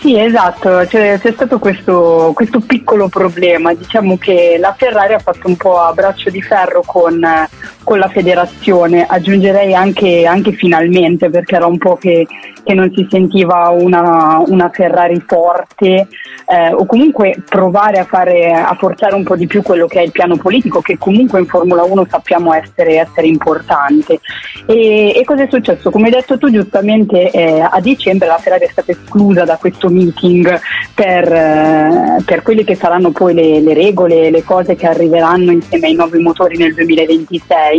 Sì, 0.02 0.18
esatto, 0.18 0.84
c'è, 0.88 1.20
c'è 1.20 1.30
stato 1.30 1.60
questo, 1.60 2.32
questo, 2.34 2.58
piccolo 2.58 3.06
problema, 3.06 3.72
diciamo 3.72 4.18
che 4.18 4.56
la 4.58 4.74
Ferrari 4.76 5.14
ha 5.14 5.20
fatto 5.20 5.46
un 5.46 5.56
po' 5.56 5.78
a 5.78 5.92
braccio 5.92 6.28
di 6.28 6.42
ferro 6.42 6.82
con, 6.84 7.24
con 7.84 7.98
la 7.98 8.08
federazione, 8.08 9.04
aggiungerei 9.06 9.74
anche, 9.74 10.24
anche, 10.26 10.52
finalmente 10.52 11.30
perché 11.30 11.56
era 11.56 11.66
un 11.66 11.78
po' 11.78 11.96
che, 11.96 12.26
che 12.62 12.74
non 12.74 12.92
si 12.94 13.06
sentiva 13.10 13.70
una, 13.70 14.42
una 14.46 14.70
Ferrari 14.70 15.22
forte 15.26 16.08
eh, 16.46 16.72
o 16.72 16.84
comunque 16.86 17.36
provare 17.48 17.98
a, 17.98 18.04
fare, 18.04 18.52
a 18.52 18.74
forzare 18.78 19.14
un 19.14 19.24
po' 19.24 19.36
di 19.36 19.46
più 19.46 19.62
quello 19.62 19.86
che 19.86 20.00
è 20.00 20.02
il 20.02 20.12
piano 20.12 20.36
politico 20.36 20.80
che 20.80 20.98
comunque 20.98 21.40
in 21.40 21.46
Formula 21.46 21.82
1 21.82 22.06
sappiamo 22.08 22.52
essere, 22.52 23.00
essere 23.00 23.26
importante. 23.26 24.20
E, 24.66 25.14
e 25.16 25.24
cosa 25.24 25.44
è 25.44 25.48
successo? 25.50 25.90
Come 25.90 26.06
hai 26.06 26.12
detto 26.12 26.38
tu 26.38 26.50
giustamente 26.50 27.30
eh, 27.30 27.60
a 27.60 27.80
dicembre 27.80 28.28
la 28.28 28.38
Ferrari 28.38 28.66
è 28.66 28.70
stata 28.70 28.92
esclusa 28.92 29.44
da 29.44 29.56
questo 29.56 29.88
meeting 29.88 30.60
per, 30.94 31.32
eh, 31.32 32.22
per 32.24 32.42
quelle 32.42 32.64
che 32.64 32.74
saranno 32.74 33.10
poi 33.10 33.34
le, 33.34 33.60
le, 33.60 33.74
regole, 33.74 34.30
le 34.30 34.42
cose 34.42 34.74
che 34.76 34.86
arriveranno 34.86 35.52
insieme 35.52 35.86
ai 35.88 35.94
nuovi 35.94 36.20
motori 36.20 36.56
nel 36.56 36.74
2026 36.74 37.71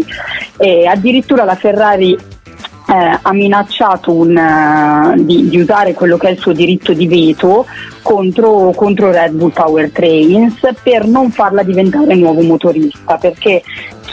e 0.57 0.85
addirittura 0.88 1.43
la 1.43 1.55
Ferrari 1.55 2.13
eh, 2.13 3.19
ha 3.21 3.33
minacciato 3.33 4.13
un, 4.13 4.35
uh, 4.35 5.23
di, 5.23 5.47
di, 5.47 5.59
usare 5.59 5.93
quello 5.93 6.17
che 6.17 6.27
è 6.27 6.31
il 6.31 6.38
suo 6.38 6.53
diritto 6.53 6.93
di 6.93 7.07
veto 7.07 7.65
contro, 8.03 8.72
contro 8.75 9.10
Red 9.12 9.33
Bull 9.33 9.51
Powertrains 9.51 10.60
per 10.83 11.07
non 11.07 11.31
farla 11.31 11.63
diventare 11.63 12.13
nuovo 12.13 12.41
motorista 12.41 13.17
perché 13.17 13.63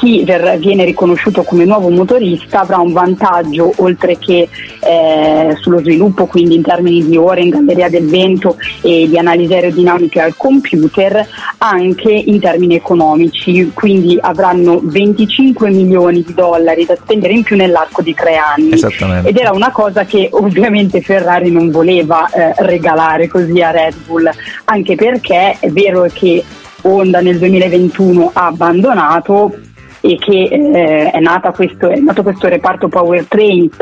chi 0.00 0.24
viene 0.58 0.84
riconosciuto 0.86 1.42
come 1.42 1.66
nuovo 1.66 1.90
motorista 1.90 2.60
avrà 2.60 2.78
un 2.78 2.92
vantaggio 2.92 3.70
oltre 3.76 4.16
che 4.16 4.48
eh, 4.80 5.56
sullo 5.60 5.80
sviluppo, 5.80 6.24
quindi 6.24 6.54
in 6.54 6.62
termini 6.62 7.04
di 7.04 7.18
ore 7.18 7.42
in 7.42 7.50
galleria 7.50 7.90
del 7.90 8.08
vento 8.08 8.56
e 8.80 9.06
di 9.06 9.18
analisi 9.18 9.52
aerodinamiche 9.52 10.22
al 10.22 10.34
computer, 10.38 11.28
anche 11.58 12.10
in 12.10 12.40
termini 12.40 12.76
economici, 12.76 13.72
quindi 13.74 14.18
avranno 14.18 14.80
25 14.82 15.68
milioni 15.68 16.22
di 16.22 16.32
dollari 16.32 16.86
da 16.86 16.96
spendere 16.96 17.34
in 17.34 17.42
più 17.42 17.56
nell'arco 17.56 18.00
di 18.00 18.14
tre 18.14 18.36
anni. 18.36 18.80
Ed 19.24 19.36
era 19.36 19.52
una 19.52 19.70
cosa 19.70 20.06
che 20.06 20.30
ovviamente 20.32 21.02
Ferrari 21.02 21.50
non 21.50 21.70
voleva 21.70 22.26
eh, 22.30 22.54
regalare 22.56 23.28
così 23.28 23.60
a 23.60 23.70
Red 23.70 23.79
Bull, 24.06 24.30
anche 24.64 24.94
perché 24.94 25.56
è 25.58 25.68
vero 25.70 26.06
che 26.12 26.44
Honda 26.82 27.20
nel 27.20 27.38
2021 27.38 28.30
ha 28.32 28.46
abbandonato, 28.46 29.54
e 30.00 30.16
che 30.16 30.48
eh, 30.50 31.10
è, 31.10 31.20
questo, 31.52 31.88
è, 31.90 31.98
nato 31.98 32.22
questo 32.22 32.48
reparto 32.48 32.88
Powertrains 32.88 33.76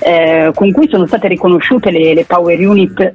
eh, 0.00 0.50
con 0.54 0.70
cui 0.70 0.88
sono 0.90 1.06
state 1.06 1.28
riconosciute 1.28 1.90
le, 1.90 2.12
le 2.12 2.24
Power 2.26 2.58
Unit 2.60 3.14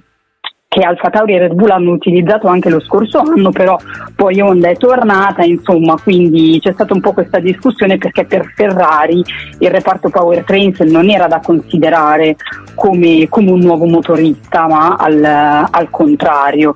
che 0.69 0.83
Alfa 0.83 1.09
Tauri 1.09 1.33
e 1.33 1.39
Red 1.39 1.53
Bull 1.53 1.69
hanno 1.69 1.91
utilizzato 1.91 2.47
anche 2.47 2.69
lo 2.69 2.81
scorso 2.81 3.19
anno, 3.19 3.51
però 3.51 3.77
poi 4.15 4.41
Honda 4.41 4.69
è 4.69 4.75
tornata, 4.75 5.43
insomma, 5.43 5.95
quindi 6.01 6.59
c'è 6.61 6.73
stata 6.73 6.93
un 6.93 6.99
po' 6.99 7.13
questa 7.13 7.39
discussione 7.39 7.97
perché 7.97 8.25
per 8.25 8.51
Ferrari 8.53 9.23
il 9.59 9.69
reparto 9.69 10.09
Powertrains 10.09 10.79
non 10.81 11.09
era 11.09 11.27
da 11.27 11.39
considerare 11.39 12.35
come, 12.75 13.27
come 13.29 13.51
un 13.51 13.59
nuovo 13.59 13.85
motorista, 13.85 14.67
ma 14.67 14.95
al, 14.95 15.23
al 15.23 15.89
contrario. 15.89 16.73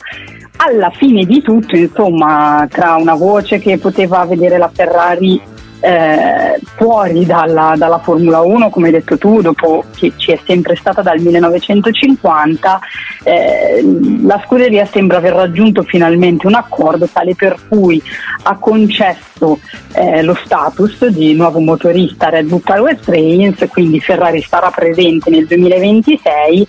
Alla 0.63 0.91
fine 0.91 1.25
di 1.25 1.41
tutto, 1.41 1.75
insomma, 1.75 2.67
tra 2.69 2.95
una 2.95 3.15
voce 3.15 3.59
che 3.59 3.77
poteva 3.77 4.23
vedere 4.25 4.57
la 4.57 4.69
Ferrari 4.71 5.41
eh, 5.81 6.59
fuori 6.75 7.25
dalla, 7.25 7.73
dalla, 7.75 7.97
Formula 7.99 8.41
1, 8.41 8.69
come 8.69 8.87
hai 8.87 8.93
detto 8.93 9.17
tu, 9.17 9.41
dopo 9.41 9.83
che 9.95 10.13
ci 10.15 10.31
è 10.31 10.39
sempre 10.45 10.75
stata 10.75 11.01
dal 11.01 11.19
1950, 11.19 12.79
eh, 13.23 13.83
la 14.23 14.41
scuderia 14.45 14.85
sembra 14.85 15.17
aver 15.17 15.33
raggiunto 15.33 15.81
finalmente 15.83 16.47
un 16.47 16.53
accordo 16.53 17.07
tale 17.11 17.35
per 17.35 17.57
cui 17.67 18.01
ha 18.43 18.57
concesso 18.57 19.59
eh, 19.93 20.21
lo 20.21 20.37
status 20.43 21.07
di 21.07 21.33
nuovo 21.33 21.59
motorista 21.59 22.29
Red 22.29 22.47
Bull 22.47 22.59
Power 22.59 22.97
Trains, 22.97 23.65
quindi 23.69 23.99
Ferrari 23.99 24.41
sarà 24.41 24.69
presente 24.69 25.29
nel 25.31 25.47
2026 25.47 26.67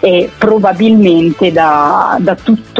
e 0.00 0.30
probabilmente 0.38 1.50
da, 1.50 2.16
da, 2.20 2.36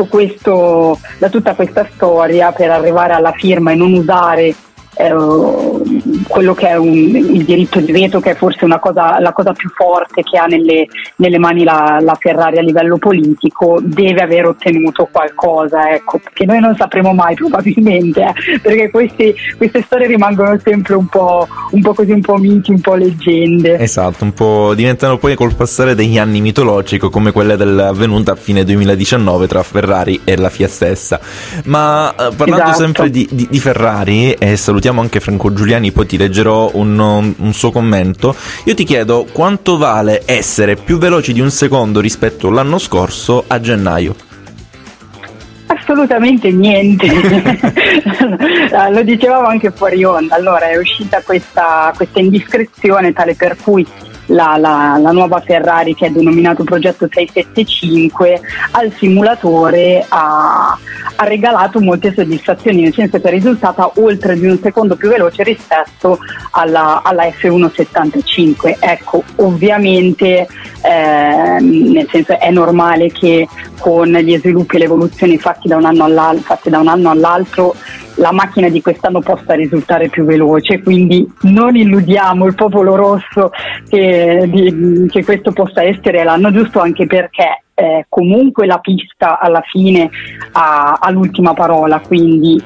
questo, 0.09 0.99
da 1.19 1.29
tutta 1.29 1.55
questa 1.55 1.87
storia 1.93 2.53
per 2.53 2.71
arrivare 2.71 3.15
alla 3.15 3.33
firma 3.33 3.73
e 3.73 3.75
non 3.75 3.93
usare 3.93 4.55
quello 6.29 6.55
che 6.55 6.69
è 6.69 6.77
un, 6.77 6.93
il 6.93 7.45
diritto 7.45 7.81
di 7.81 7.93
veto, 7.93 8.21
che 8.21 8.31
è 8.31 8.35
forse 8.35 8.67
cosa, 8.79 9.21
la 9.21 9.33
cosa 9.33 9.53
più 9.53 9.69
forte 9.71 10.23
che 10.23 10.39
ha 10.39 10.47
nelle, 10.47 10.87
nelle 11.17 11.39
mani 11.39 11.65
la, 11.65 11.99
la, 12.01 12.17
Ferrari 12.19 12.59
a 12.59 12.63
livello 12.63 12.99
politico, 12.99 13.79
deve 13.83 14.23
aver 14.23 14.47
ottenuto 14.47 15.09
qualcosa, 15.11 15.91
ecco, 15.91 16.21
che 16.33 16.45
noi 16.45 16.61
non 16.61 16.75
sapremo 16.77 17.13
mai 17.13 17.35
probabilmente, 17.43 18.21
eh, 18.23 18.61
perché 18.61 18.91
questi, 18.91 19.35
queste 19.57 19.83
storie 19.83 20.07
rimangono 20.07 20.59
sempre 20.63 20.95
un 20.95 21.07
po', 21.07 21.47
un 21.71 21.81
po' 21.81 21.95
così, 21.95 22.13
un 22.13 22.21
po' 22.21 22.37
miti, 22.37 22.71
un 22.71 22.81
po' 22.81 22.95
leggende. 22.95 23.79
Esatto, 23.79 24.25
un 24.25 24.33
po' 24.33 24.75
diventano 24.75 25.19
poi 25.19 25.35
col 25.35 25.55
passare 25.55 25.95
degli 25.95 26.19
anni 26.19 26.41
mitologico, 26.41 27.11
come 27.11 27.33
quella 27.33 27.57
dell'avvenuta 27.57 28.33
a 28.33 28.37
fine 28.37 28.65
2019 28.65 29.47
tra 29.47 29.63
Ferrari 29.63 30.21
e 30.25 30.37
la 30.37 30.49
FIA 30.49 30.69
stessa. 30.69 31.21
Ma 31.65 32.11
eh, 32.11 32.35
parlando 32.35 32.65
esatto. 32.65 32.83
sempre 32.83 33.11
di, 33.11 33.29
di, 33.31 33.47
di 33.51 33.59
Ferrari, 33.59 34.33
e 34.33 34.57
salutiamo 34.57 34.92
anche 35.01 35.21
Franco 35.21 35.53
Giuliani, 35.53 35.93
poi 35.93 36.07
ti 36.07 36.17
leggerò 36.17 36.71
un, 36.75 37.35
un, 37.37 37.53
suo 37.53 37.71
commento. 37.71 38.35
Io 38.65 38.75
ti 38.75 38.85
chiedo 38.85 39.27
quanto 39.33 39.77
vale 39.77 40.23
essere 40.25 40.77
più 40.77 40.99
veloci 40.99 41.33
di 41.33 41.41
un 41.41 41.51
secondo 41.51 42.01
rispetto 42.01 42.49
all'anno 42.49 42.79
scorso 42.79 43.45
a 43.47 43.61
gennaio? 43.61 44.15
Assolutamente 45.67 46.51
niente, 46.51 47.07
lo 48.93 49.03
dicevamo 49.03 49.47
anche 49.49 49.71
fuori 49.71 50.05
onda, 50.05 50.35
allora 50.35 50.69
è 50.69 50.77
uscita 50.77 51.23
questa, 51.23 51.93
questa 51.97 52.21
indiscrezione 52.21 53.13
tale 53.13 53.35
per 53.35 53.57
cui 53.61 53.87
la, 54.27 54.57
la, 54.57 54.99
la, 55.01 55.11
nuova 55.11 55.41
Ferrari 55.41 55.95
che 55.95 56.07
è 56.07 56.11
denominato 56.11 56.65
progetto 56.65 57.09
675 57.11 58.41
al 58.73 58.93
simulatore 58.97 60.05
ha, 60.09 60.79
ha, 61.17 61.25
regalato 61.25 61.81
molte 61.81 62.13
soddisfazioni, 62.15 62.83
nel 62.83 62.95
senso 62.95 63.21
che 63.21 63.29
è 63.29 63.31
risultata 63.31 63.91
oltre 63.97 64.39
di 64.39 64.47
un 64.47 64.59
secondo 64.63 64.97
più 64.97 65.09
veloce 65.09 65.43
rispetto 65.43 66.19
alla, 66.53 67.03
alla 67.03 67.25
F175. 67.25 68.77
Ecco, 68.79 69.25
ovviamente 69.37 70.47
eh, 70.83 71.61
nel 71.61 72.09
senso 72.11 72.39
è 72.39 72.51
normale 72.51 73.11
che 73.11 73.49
con 73.79 74.09
gli 74.09 74.37
sviluppi 74.39 74.77
e 74.77 74.79
le 74.81 74.85
evoluzioni 74.85 75.39
fatti 75.39 75.69
da 75.69 75.77
un 75.77 75.85
anno 75.85 76.05
all'altro, 76.05 76.59
da 76.65 76.79
un 76.79 76.89
anno 76.89 77.11
all'altro 77.11 77.75
la 78.17 78.33
macchina 78.33 78.69
di 78.69 78.83
quest'anno 78.83 79.21
possa 79.21 79.55
risultare 79.55 80.09
più 80.09 80.25
veloce, 80.25 80.83
quindi 80.83 81.31
non 81.43 81.77
illudiamo 81.77 82.47
il 82.47 82.55
popolo 82.55 82.95
rosso 82.95 83.51
che, 83.89 84.45
di, 84.49 85.07
che 85.11 85.25
questo 85.25 85.53
possa 85.53 85.83
essere 85.83 86.25
l'anno 86.25 86.51
giusto 86.53 86.81
anche 86.81 87.07
perché 87.07 87.63
eh, 87.75 88.07
comunque 88.09 88.67
la 88.67 88.79
pista 88.79 89.39
alla 89.39 89.63
fine 89.63 90.11
ha, 90.53 90.99
ha 91.01 91.11
l'ultima 91.11 91.55
parola, 91.55 92.01
quindi 92.01 92.63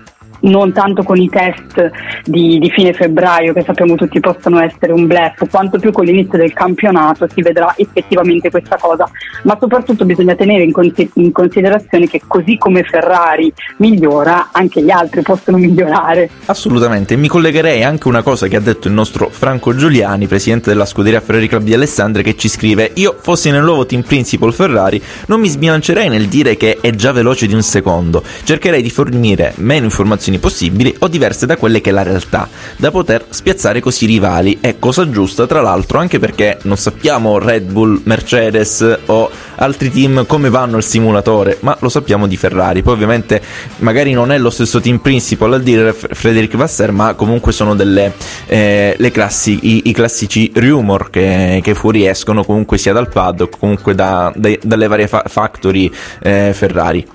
non 0.47 0.73
tanto 0.73 1.03
con 1.03 1.17
i 1.17 1.29
test 1.29 1.91
di, 2.25 2.59
di, 2.59 2.71
fine 2.71 2.93
febbraio 2.93 3.53
che 3.53 3.63
sappiamo 3.63 3.95
tutti 3.95 4.21
possono 4.21 4.61
essere 4.61 4.93
un 4.93 5.07
blef, 5.07 5.49
quanto 5.51 5.79
più 5.79 5.93
con 5.93 6.05
l'inizio 6.05 6.39
del 6.39 6.53
campionato 6.53 7.27
si 7.33 7.43
vedrà 7.43 7.73
effettivamente 7.77 8.51
questa 8.51 8.77
cosa, 8.77 9.09
ma 9.43 9.57
soprattutto 9.59 10.05
bisogna 10.05 10.35
tenere 10.35 10.63
in, 10.63 10.73
con- 10.73 10.93
in 11.15 11.33
considerazione 11.33 12.07
che 12.09 12.23
così 12.27 12.57
come 12.57 12.83
Ferrari 12.83 13.53
migliora, 13.79 14.49
anche 14.53 14.83
gli 14.83 14.91
altri 14.91 15.23
possono 15.23 15.57
migliorare. 15.57 16.31
Assolutamente, 16.47 17.17
mi 17.17 17.29
collegherei 17.29 17.83
anche 17.83 18.05
a 18.05 18.09
una 18.09 18.23
cosa 18.23 18.47
che 18.47 18.57
ha 18.57 18.61
detto 18.61 18.89
il 18.89 18.95
nostro 18.95 19.29
Franco 19.31 19.75
Giuliani, 19.75 20.27
presidente 20.27 20.71
della 20.71 20.87
scuderia 20.87 21.21
Ferrari 21.21 21.49
Club 21.49 21.63
di 21.63 21.75
Alessandria, 21.75 22.23
che 22.23 22.37
ci 22.37 22.49
scrive: 22.49 22.91
Io 22.95 23.17
fossi 23.19 23.51
nel 23.51 23.63
nuovo 23.63 23.87
team 23.87 24.03
principal 24.03 24.55
Ferrari, 24.55 25.03
non 25.27 25.41
mi 25.41 25.49
sbilancerei 25.49 26.09
nel 26.09 26.29
dire 26.29 26.57
che 26.57 26.79
è 26.81 26.91
già 26.91 27.13
veloce 27.13 27.47
di 27.47 27.55
un 27.55 27.63
secondo, 27.63 28.23
cercherei 28.45 28.83
di 28.83 28.91
fornire 28.91 29.53
meno 29.57 29.85
informazioni 29.85 30.36
possibili 30.39 30.95
o 31.01 31.09
diverse 31.09 31.47
da 31.47 31.57
quelle 31.57 31.81
che 31.81 31.91
è 31.91 31.93
la 31.93 32.03
realtà, 32.03 32.49
da 32.77 32.91
poter 32.91 33.25
spiazzare 33.29 33.81
così 33.81 34.05
i 34.05 34.09
rivali. 34.09 34.59
È 34.61 34.79
cosa 34.79 35.09
giusta, 35.11 35.47
tra 35.47 35.61
l'altro, 35.61 35.99
anche 35.99 36.19
perché 36.19 36.59
non 36.63 36.77
sappiamo 36.77 37.39
Red 37.39 37.71
Bull, 37.71 38.01
Mercedes 38.05 38.99
o 39.07 39.31
altri 39.57 39.91
team 39.91 40.27
come 40.27 40.51
vanno 40.51 40.77
al 40.77 40.85
simulatore, 40.85 41.59
ma 41.61 41.77
lo 41.81 41.89
sappiamo 41.89 42.27
di 42.27 42.37
Ferrari. 42.37 42.83
Poi 42.83 42.95
ovviamente 42.95 43.41
magari 43.79 44.13
non 44.13 44.33
è 44.33 44.39
lo 44.39 44.51
stesso 44.51 44.81
team 44.81 44.99
principal 44.99 45.55
al 45.55 45.63
dire 45.63 45.93
Frederic 45.93 46.57
Vasser, 46.57 46.93
ma 46.93 47.15
comunque 47.15 47.53
sono 47.53 47.75
delle 47.75 48.13
eh, 48.47 49.11
classi, 49.13 49.59
i, 49.63 49.83
i, 49.85 49.93
classici 49.93 50.51
rumor 50.55 51.11
che, 51.11 51.61
che, 51.63 51.75
fuoriescono 51.75 52.45
comunque 52.45 52.79
sia 52.79 52.93
dal 52.93 53.09
paddock, 53.09 53.59
comunque 53.59 53.95
da, 53.95 54.33
da, 54.35 54.51
dalle 54.63 54.87
varie 54.87 55.09
fa- 55.09 55.25
factory 55.27 55.91
eh, 56.23 56.53
Ferrari 56.53 57.07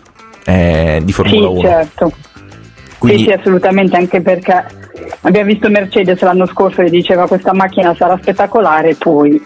eh, 0.45 1.01
di 1.03 1.11
Formula 1.11 1.47
sì, 1.47 1.53
1. 1.53 1.61
Certo. 1.61 2.13
Quindi... 3.01 3.23
Sì, 3.23 3.29
sì, 3.29 3.31
assolutamente, 3.31 3.97
anche 3.97 4.21
perché 4.21 4.63
abbiamo 5.21 5.47
visto 5.47 5.67
Mercedes 5.71 6.21
l'anno 6.21 6.45
scorso 6.45 6.83
che 6.83 6.91
diceva 6.91 7.25
questa 7.25 7.51
macchina 7.51 7.95
sarà 7.95 8.15
spettacolare, 8.21 8.93
poi 8.93 9.41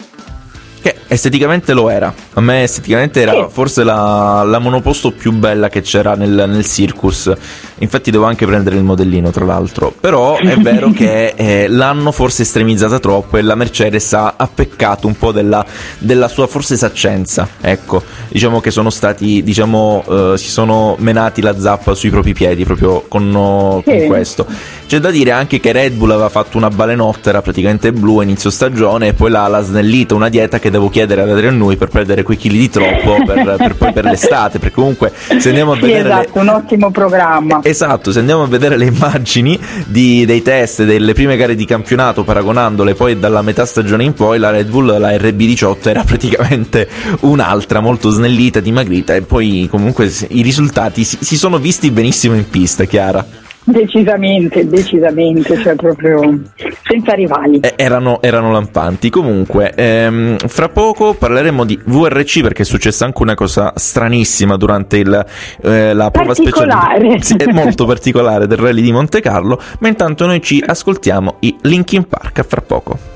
che 0.85 0.93
esteticamente 1.07 1.73
lo 1.73 1.89
era. 1.89 2.13
A 2.33 2.41
me 2.41 2.61
esteticamente 2.61 3.19
era 3.19 3.31
sì. 3.31 3.45
forse 3.49 3.83
la, 3.83 4.43
la, 4.45 4.59
monoposto 4.59 5.11
più 5.11 5.31
bella 5.31 5.67
che 5.67 5.81
c'era 5.81 6.13
nel, 6.13 6.45
nel, 6.47 6.63
circus. 6.63 7.33
Infatti 7.79 8.11
devo 8.11 8.25
anche 8.25 8.45
prendere 8.45 8.75
il 8.75 8.83
modellino, 8.83 9.31
tra 9.31 9.45
l'altro. 9.45 9.91
Però 9.99 10.37
è 10.37 10.55
vero 10.61 10.91
che 10.91 11.33
eh, 11.35 11.67
l'hanno 11.67 12.11
forse 12.11 12.43
estremizzata 12.43 12.99
troppo 12.99 13.37
e 13.37 13.41
la 13.41 13.55
Mercedes 13.55 14.13
ha, 14.13 14.35
ha 14.37 14.47
peccato 14.47 15.07
un 15.07 15.17
po' 15.17 15.31
della, 15.31 15.65
della, 15.97 16.27
sua 16.27 16.45
forse 16.45 16.77
saccenza. 16.77 17.47
Ecco, 17.59 18.03
diciamo 18.29 18.61
che 18.61 18.69
sono 18.69 18.91
stati, 18.91 19.41
diciamo, 19.41 20.03
eh, 20.07 20.33
si 20.37 20.49
sono 20.49 20.95
menati 20.99 21.41
la 21.41 21.59
zappa 21.59 21.95
sui 21.95 22.11
propri 22.11 22.33
piedi 22.33 22.63
proprio 22.63 23.05
con, 23.07 23.31
con 23.31 23.81
sì. 23.99 24.05
questo. 24.05 24.45
C'è 24.85 24.99
da 24.99 25.09
dire 25.09 25.31
anche 25.31 25.59
che 25.59 25.71
Red 25.71 25.93
Bull 25.93 26.11
aveva 26.11 26.29
fatto 26.29 26.57
una 26.57 26.69
balenottera 26.69 27.41
praticamente 27.41 27.91
blu 27.91 28.19
a 28.19 28.23
inizio 28.23 28.51
stagione 28.51 29.07
e 29.07 29.13
poi 29.13 29.31
l'ha, 29.31 29.47
l'ha 29.47 29.63
snellita, 29.63 30.13
una 30.13 30.29
dieta 30.29 30.59
che 30.59 30.69
devo 30.75 30.89
chiedere 30.89 31.22
ad 31.22 31.29
Adrian 31.29 31.58
Nui 31.58 31.77
per 31.77 31.88
perdere 31.88 32.24
quei 32.24 32.38
chili 32.38 32.58
di 32.58 32.70
troppo 32.70 33.24
per, 33.25 33.55
per 33.58 33.75
poi 33.75 33.94
per 33.94 34.05
l'estate, 34.05 34.60
perché 34.60 34.75
comunque 34.75 35.12
se 35.13 35.50
andiamo 35.50 35.72
a 35.72 35.75
vedere... 35.75 36.01
Sì, 36.01 36.08
esatto, 36.08 36.32
le... 36.34 36.39
un 36.41 36.48
ottimo 36.50 36.91
programma. 36.91 37.60
Esatto, 37.63 38.12
se 38.12 38.20
andiamo 38.20 38.44
a 38.44 38.48
vedere 38.48 38.77
le 38.77 38.86
immagini 38.86 39.58
di, 39.86 40.25
dei 40.25 40.41
test 40.41 40.84
delle 40.84 41.13
prime 41.13 41.38
gare 41.38 41.55
di 41.55 41.65
campionato, 41.65 42.24
paragonandole 42.24 42.94
poi 42.94 43.17
dalla 43.17 43.41
metà 43.41 43.65
stagione 43.65 44.03
in 44.03 44.13
poi, 44.13 44.38
la 44.38 44.50
Red 44.50 44.70
Bull, 44.70 44.98
la 45.00 45.12
RB18 45.12 45.88
era 45.88 46.03
praticamente 46.03 46.88
un'altra, 47.22 47.79
molto 47.79 48.10
snellita, 48.10 48.60
dimagrita 48.60 49.15
e 49.15 49.22
poi 49.22 49.67
comunque 49.70 50.12
i 50.29 50.41
risultati 50.41 51.03
si, 51.03 51.17
si 51.22 51.38
sono 51.38 51.58
visti 51.58 51.89
benissimo 51.91 52.36
in 52.36 52.50
pista, 52.50 52.84
Chiara. 52.84 53.44
Decisamente, 53.67 54.67
decisamente, 54.67 55.57
cioè 55.57 55.74
proprio 55.74 56.39
senza 56.84 57.13
rivali. 57.13 57.60
Eh, 57.62 57.74
erano, 57.77 58.22
erano, 58.22 58.51
lampanti. 58.51 59.10
Comunque, 59.10 59.74
ehm, 59.75 60.38
fra 60.38 60.69
poco 60.69 61.15
parleremo 61.15 61.65
di 61.65 61.79
VRC 61.84 62.41
perché 62.41 62.62
è 62.62 62.65
successa 62.65 63.05
anche 63.05 63.24
una 63.24 63.34
cosa 63.34 63.74
stranissima 63.75 64.55
durante 64.55 64.98
il, 64.98 65.25
eh, 65.63 65.93
la 65.93 66.12
prova 66.12 66.36
speciale. 66.36 67.22
Sì, 67.24 67.38
è 67.38 67.51
molto 67.51 67.86
particolare 67.88 68.45
del 68.45 68.60
rally 68.60 68.84
di 68.84 68.91
Monte 68.91 69.19
Carlo. 69.19 69.60
Ma 69.79 69.88
intanto 69.88 70.27
noi 70.27 70.43
ci 70.43 70.63
ascoltiamo 70.63 71.38
i 71.39 71.55
Linkin 71.62 72.07
Park 72.07 72.39
a 72.39 72.43
fra 72.43 72.62
poco. 72.62 73.14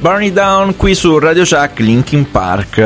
Burn 0.00 0.22
It 0.22 0.32
Down 0.32 0.76
qui 0.76 0.94
su 0.94 1.18
Radio 1.18 1.44
Shack 1.44 1.80
Linkin 1.80 2.30
Park. 2.30 2.78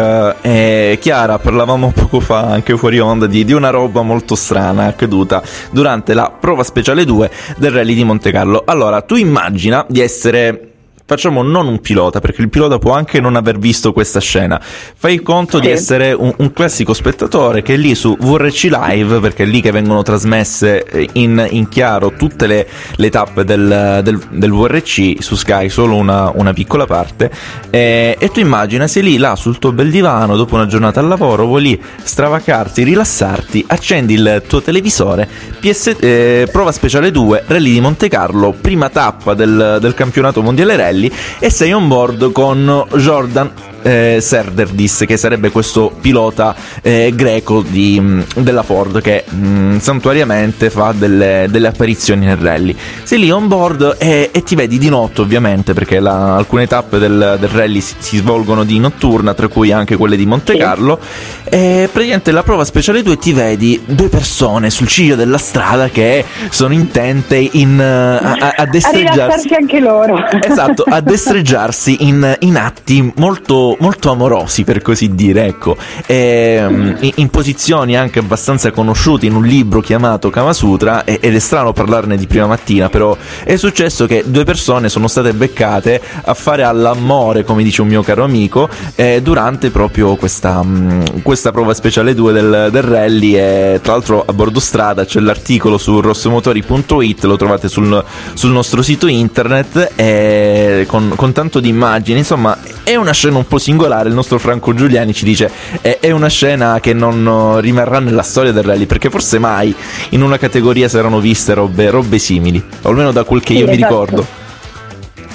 E 0.43 0.99
Chiara 1.01 1.39
parlavamo 1.39 1.93
poco 1.95 2.19
fa 2.19 2.41
anche 2.41 2.77
fuori 2.77 2.99
onda 2.99 3.29
di, 3.29 3.45
di, 3.45 3.53
una 3.53 3.71
roba 3.71 4.03
molto 4.03 4.35
strana 4.35 4.87
accaduta 4.87 5.41
durante 5.71 6.13
la 6.13 6.29
prova 6.29 6.65
speciale 6.65 7.05
2 7.05 7.31
del 7.57 7.71
rally 7.71 7.95
di 7.95 8.03
Monte 8.03 8.33
Carlo. 8.33 8.65
Allora 8.67 9.01
tu 9.03 9.15
immagina 9.15 9.87
di 9.89 10.01
essere 10.01 10.74
facciamo 11.15 11.43
non 11.43 11.69
un 11.69 11.81
pilota, 11.81 12.21
perché 12.21 12.43
il 12.43 12.49
pilota 12.49 12.79
può 12.79 12.93
anche 12.93 13.21
non 13.21 13.37
aver 13.37 13.59
visto 13.59 13.93
questa 13.93 14.21
scena. 14.21 14.61
Fai 14.61 15.21
conto 15.23 15.59
sì. 15.59 15.63
di 15.63 15.71
essere 15.71 16.13
un, 16.13 16.33
un, 16.37 16.53
classico 16.53 16.93
spettatore 16.93 17.63
che 17.63 17.75
è 17.75 17.77
lì 17.77 17.95
su 17.95 18.17
VRC 18.19 18.65
Live, 18.65 19.21
perché 19.21 19.45
è 19.45 19.47
lì 19.47 19.61
che 19.61 19.71
vengono 19.71 20.03
trasmesse 20.03 20.85
eh, 20.85 21.09
in, 21.13 21.47
in 21.51 21.69
chiaro 21.69 22.13
tutte 22.17 22.47
le, 22.47 22.67
le 22.97 23.11
tappe 23.11 23.45
del, 23.45 24.01
del, 24.03 24.21
del, 24.29 24.51
VRC 24.53 25.23
su 25.23 25.37
Sky, 25.37 25.69
solo 25.69 25.95
una, 25.95 26.33
una 26.35 26.53
piccola 26.53 26.85
parte. 26.85 27.31
E, 27.71 28.17
e, 28.19 28.29
tu 28.31 28.41
immagina, 28.41 28.87
sei 28.89 29.05
lì 29.05 29.17
là 29.17 29.37
sul 29.37 29.59
tuo 29.59 29.73
bel 29.73 29.91
divano 29.91 30.37
dopo 30.37 30.57
una 30.57 30.67
giornata 30.67 31.01
al 31.01 31.07
lavoro, 31.07 31.47
vuoi 31.47 31.63
lì 31.63 31.83
stravaccarti, 32.03 32.83
rilassarti, 32.83 33.65
accendi 33.69 34.15
il 34.15 34.43
tuo 34.49 34.61
televisore, 34.61 35.29
PS, 35.61 35.97
eh, 36.01 36.49
prova 36.51 36.73
speciale 36.73 37.11
2, 37.11 37.45
Rally 37.47 37.73
di 37.73 37.81
Monte 37.81 38.09
Carlo, 38.09 38.55
prima 38.61 38.89
tappa 38.89 39.35
del, 39.35 39.79
del 39.81 39.95
campionato 39.95 40.43
mondiale 40.43 40.77
rally 40.77 41.04
e 41.39 41.51
sei 41.51 41.73
on 41.73 41.89
board 41.89 42.33
con 42.33 42.87
Jordan 42.97 43.74
eh, 43.85 44.19
Serderdis, 44.21 45.05
che 45.07 45.17
sarebbe 45.17 45.51
questo 45.51 45.93
pilota 46.01 46.55
eh, 46.83 47.13
greco 47.15 47.63
di, 47.63 47.99
mm, 48.01 48.21
della 48.37 48.63
Ford 48.63 49.01
che 49.01 49.25
mh, 49.29 49.47
mm, 49.47 49.77
santuariamente 49.77 50.71
fa 50.71 50.93
delle, 50.97 51.47
delle, 51.51 51.69
apparizioni 51.69 52.25
nel 52.25 52.39
rally. 52.39 52.75
Sei 53.03 53.19
lì 53.19 53.31
on 53.31 53.47
board 53.47 53.97
e, 53.99 54.31
e 54.33 54.43
ti 54.43 54.55
vedi 54.55 54.79
di 54.79 54.89
notte 54.89 55.21
ovviamente 55.21 55.75
perché 55.75 56.01
la, 56.01 56.35
alcune 56.35 56.67
tappe 56.67 56.99
del, 56.99 57.37
del 57.39 57.49
rally 57.49 57.81
si, 57.81 57.95
si, 57.99 58.17
svolgono 58.17 58.65
di 58.65 58.79
notturna, 58.79 59.35
tra 59.35 59.49
cui 59.49 59.71
anche 59.71 59.97
quelle 59.97 60.17
di 60.17 60.25
Monte 60.25 60.57
Carlo. 60.57 60.99
E 61.45 61.89
praticamente 61.93 62.33
la 62.33 62.43
prova 62.43 62.65
speciale 62.65 63.03
2 63.03 63.19
ti 63.19 63.33
vedi 63.33 63.83
due 63.85 64.09
persone 64.09 64.71
sul 64.71 64.89
ciglio 64.89 65.15
della 65.15 65.39
strada 65.39 65.89
che 65.89 66.25
sono 66.49 66.73
intente 66.73 67.37
in, 67.37 67.79
a, 67.81 68.55
a 68.57 68.67
destreggiarsi. 68.67 69.53
A 69.53 69.57
anche 69.57 69.79
loro. 69.79 70.17
Esatto, 70.41 70.85
a 70.89 71.01
destreggiarsi 71.01 71.97
in, 72.09 72.37
in 72.41 72.57
atti 72.57 73.13
molto 73.17 73.74
molto, 73.81 74.11
amorosi 74.11 74.65
per 74.65 74.83
così 74.83 75.15
dire, 75.15 75.47
ecco, 75.47 75.77
e, 76.07 76.65
um, 76.65 76.97
in, 77.17 77.29
posizioni 77.31 77.97
anche 77.97 78.19
abbastanza 78.19 78.71
conosciute 78.71 79.27
in 79.27 79.35
un 79.35 79.45
libro 79.45 79.81
chiamato 79.81 80.31
Kama 80.31 80.53
Sutra 80.53 81.05
ed 81.05 81.35
è 81.35 81.39
strano 81.39 81.73
parlarne 81.73 82.17
di 82.17 82.27
prima 82.27 82.47
mattina, 82.47 82.89
però 82.89 83.17
è 83.45 83.57
successo 83.57 84.07
che 84.07 84.25
due 84.27 84.45
persone 84.45 84.89
sono 84.89 85.09
state 85.09 85.33
beccate 85.33 86.01
a 86.25 86.35
fare 86.35 86.63
all'amore, 86.63 87.45
come 87.45 87.63
dice 87.63 87.83
un 87.83 87.89
mio 87.89 88.03
caro 88.03 88.25
amico, 88.25 88.69
eh, 88.95 89.21
durante 89.23 89.71
proprio 89.71 90.17
questa, 90.17 90.61
um, 90.61 91.23
questa, 91.23 91.51
prova 91.51 91.75
speciale 91.75 92.15
2 92.15 92.33
del, 92.33 92.69
del 92.71 92.83
rally 92.83 93.37
e 93.37 93.81
tra 93.83 93.93
l'altro 93.93 94.25
a 94.27 94.33
bordo 94.33 94.61
strada 94.61 95.05
c'è 95.05 95.21
l'articolo 95.21 95.79
su 95.79 96.01
rossomotori.it, 96.01 97.25
lo 97.25 97.37
trovate 97.37 97.69
sul, 97.69 98.03
sul 98.35 98.51
nostro 98.51 98.83
sito 98.83 99.07
internet 99.07 99.93
e 99.97 100.85
con, 100.89 101.13
con 101.17 101.33
tanto 101.33 101.61
di 101.61 101.69
immagini, 101.69 102.19
insomma 102.19 102.57
è 102.83 102.97
una 102.97 103.13
scena 103.13 103.39
un 103.39 103.47
po' 103.47 103.59
singolare, 103.65 104.11
il 104.11 104.15
nostro 104.15 104.39
Franco 104.39 104.75
Giuliani 104.75 105.15
ci 105.15 105.25
dice 105.25 105.51
è, 105.81 105.97
è 105.99 106.11
una 106.11 106.29
scena 106.29 106.81
che 106.81 106.93
non 106.93 107.61
rimarrà 107.61 107.99
nella 107.99 108.23
storia 108.23 108.53
del 108.53 108.63
rally, 108.63 108.85
perché 108.85 109.09
forse 109.09 109.39
mai 109.39 109.75
in 110.11 110.21
una 110.21 110.37
categoria 110.37 110.87
si 110.87 110.99
erano 110.99 111.19
viste 111.19 111.55
robe, 111.55 111.89
robe 111.89 112.19
simili, 112.19 112.63
o 112.83 112.89
almeno 112.91 113.11
da 113.11 113.25
quel 113.25 113.41
che 113.41 113.55
sì, 113.55 113.61
io 113.61 113.65
esatto. 113.65 113.77
mi 113.77 113.83
ricordo. 113.83 114.27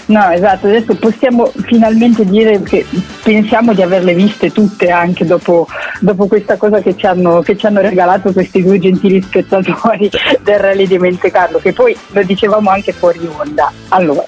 No, 0.05 0.27
esatto, 0.31 0.65
adesso 0.67 0.95
possiamo 0.95 1.51
finalmente 1.65 2.25
dire 2.25 2.61
che 2.63 2.83
pensiamo 3.21 3.73
di 3.73 3.83
averle 3.83 4.15
viste 4.15 4.51
tutte 4.51 4.89
anche 4.89 5.23
dopo, 5.23 5.67
dopo 5.99 6.25
questa 6.25 6.57
cosa 6.57 6.81
che 6.81 6.97
ci, 6.97 7.05
hanno, 7.05 7.41
che 7.41 7.55
ci, 7.55 7.67
hanno, 7.67 7.79
regalato 7.79 8.33
questi 8.33 8.63
due 8.63 8.79
gentili 8.79 9.21
spettatori 9.21 10.09
del 10.41 10.59
Rally 10.59 10.87
di 10.87 10.97
Monte 10.97 11.29
Carlo, 11.29 11.59
che 11.59 11.73
poi 11.73 11.95
lo 12.11 12.23
dicevamo 12.23 12.71
anche 12.71 12.91
fuori 12.91 13.19
onda. 13.37 13.71
Allora, 13.89 14.23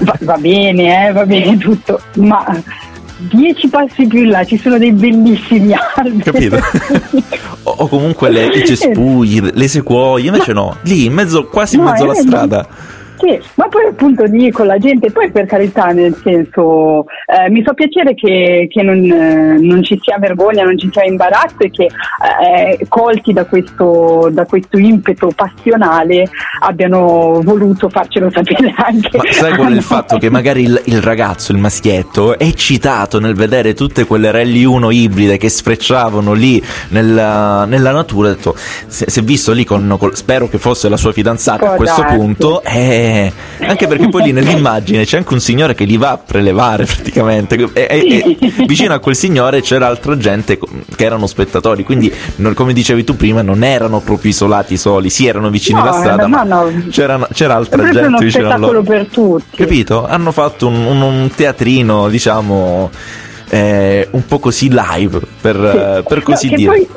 va, 0.00 0.16
va 0.20 0.36
bene, 0.38 1.08
eh, 1.08 1.12
va 1.12 1.24
bene 1.24 1.56
tutto, 1.56 2.00
ma 2.14 2.44
dieci 3.28 3.68
passi 3.68 4.06
più 4.06 4.20
in 4.20 4.30
là 4.30 4.44
ci 4.44 4.58
sono 4.58 4.78
dei 4.78 4.92
bellissimi 4.92 5.72
alberi. 5.96 6.22
Capito? 6.22 6.58
o, 7.64 7.88
comunque 7.88 8.30
le, 8.30 8.46
i 8.46 8.66
cespugli, 8.66 9.40
le 9.52 9.68
sequoie, 9.68 10.26
invece 10.26 10.52
no, 10.52 10.76
lì 10.82 11.04
in 11.04 11.12
mezzo, 11.12 11.46
quasi 11.46 11.76
in 11.76 11.82
mezzo 11.82 12.04
alla 12.04 12.14
strada. 12.14 12.66
Sì, 13.22 13.40
ma 13.54 13.68
poi 13.68 13.84
appunto 13.86 14.26
dico 14.26 14.64
la 14.64 14.78
gente, 14.78 15.12
poi 15.12 15.30
per 15.30 15.46
carità, 15.46 15.92
nel 15.92 16.12
senso, 16.24 17.04
eh, 17.26 17.48
mi 17.50 17.62
fa 17.62 17.72
piacere 17.72 18.14
che, 18.14 18.66
che 18.68 18.82
non, 18.82 18.98
eh, 18.98 19.58
non, 19.60 19.80
ci 19.84 19.96
sia 20.02 20.18
vergogna, 20.18 20.64
non 20.64 20.76
ci 20.76 20.88
sia 20.90 21.04
imbarazzo 21.04 21.58
e 21.58 21.70
che 21.70 21.84
eh, 21.84 22.84
colti 22.88 23.32
da 23.32 23.44
questo, 23.44 24.28
da 24.32 24.44
questo, 24.44 24.76
impeto 24.76 25.30
passionale 25.36 26.28
abbiano 26.62 27.40
voluto 27.44 27.88
farcelo 27.88 28.28
sapere 28.28 28.74
anche. 28.84 29.16
Ma 29.16 29.22
sai 29.30 29.54
qual 29.54 29.72
è 29.72 29.76
il 29.76 29.82
fatto 29.82 30.18
che 30.18 30.28
magari 30.28 30.62
il, 30.62 30.82
il, 30.86 31.00
ragazzo, 31.00 31.52
il 31.52 31.58
maschietto, 31.58 32.36
è 32.36 32.42
eccitato 32.42 33.20
nel 33.20 33.36
vedere 33.36 33.72
tutte 33.74 34.04
quelle 34.04 34.32
Rally 34.32 34.64
1 34.64 34.90
ibride 34.90 35.36
che 35.36 35.48
sfrecciavano 35.48 36.32
lì 36.32 36.60
nella, 36.88 37.66
nella 37.66 37.92
natura, 37.92 38.30
ha 38.30 38.34
detto, 38.34 38.56
si 38.88 39.04
è 39.04 39.22
visto 39.22 39.52
lì 39.52 39.64
con, 39.64 39.94
con, 39.96 40.12
spero 40.16 40.48
che 40.48 40.58
fosse 40.58 40.88
la 40.88 40.96
sua 40.96 41.12
fidanzata 41.12 41.58
Può 41.58 41.68
a 41.68 41.76
questo 41.76 42.00
darsi. 42.00 42.16
punto, 42.16 42.62
eh, 42.64 43.10
anche 43.58 43.86
perché 43.86 44.08
poi 44.08 44.22
lì 44.24 44.32
nell'immagine 44.32 45.04
c'è 45.04 45.18
anche 45.18 45.32
un 45.32 45.40
signore 45.40 45.74
che 45.74 45.84
li 45.84 45.96
va 45.96 46.10
a 46.10 46.18
prelevare 46.18 46.84
praticamente. 46.84 47.56
E, 47.72 47.86
e, 47.90 48.36
e 48.38 48.52
vicino 48.66 48.94
a 48.94 48.98
quel 48.98 49.16
signore 49.16 49.60
c'era 49.60 49.86
altra 49.86 50.16
gente 50.16 50.58
che 50.58 51.04
erano 51.04 51.26
spettatori. 51.26 51.84
Quindi 51.84 52.12
come 52.54 52.72
dicevi 52.72 53.04
tu 53.04 53.16
prima 53.16 53.42
non 53.42 53.64
erano 53.64 54.00
proprio 54.00 54.30
isolati 54.30 54.76
soli 54.76 55.10
sì 55.10 55.26
erano 55.26 55.50
vicini 55.50 55.78
no, 55.78 55.84
alla 55.84 55.98
strada 55.98 56.26
no, 56.26 56.44
no, 56.44 56.84
c'era, 56.90 57.28
c'era 57.32 57.54
altra 57.56 57.90
gente 57.90 58.24
vicino 58.24 58.50
a 58.50 58.56
loro. 58.56 58.82
per 58.82 59.06
tutti. 59.06 59.56
Capito? 59.56 60.06
hanno 60.06 60.32
fatto 60.32 60.66
un, 60.66 60.74
un, 60.84 61.00
un 61.00 61.30
teatrino 61.34 62.08
diciamo 62.08 62.90
eh, 63.48 64.08
un 64.10 64.26
po' 64.26 64.38
così 64.38 64.70
live 64.70 65.20
per, 65.40 66.02
sì. 66.02 66.08
per 66.08 66.22
così 66.22 66.48
dire. 66.48 66.70
poi 66.70 66.88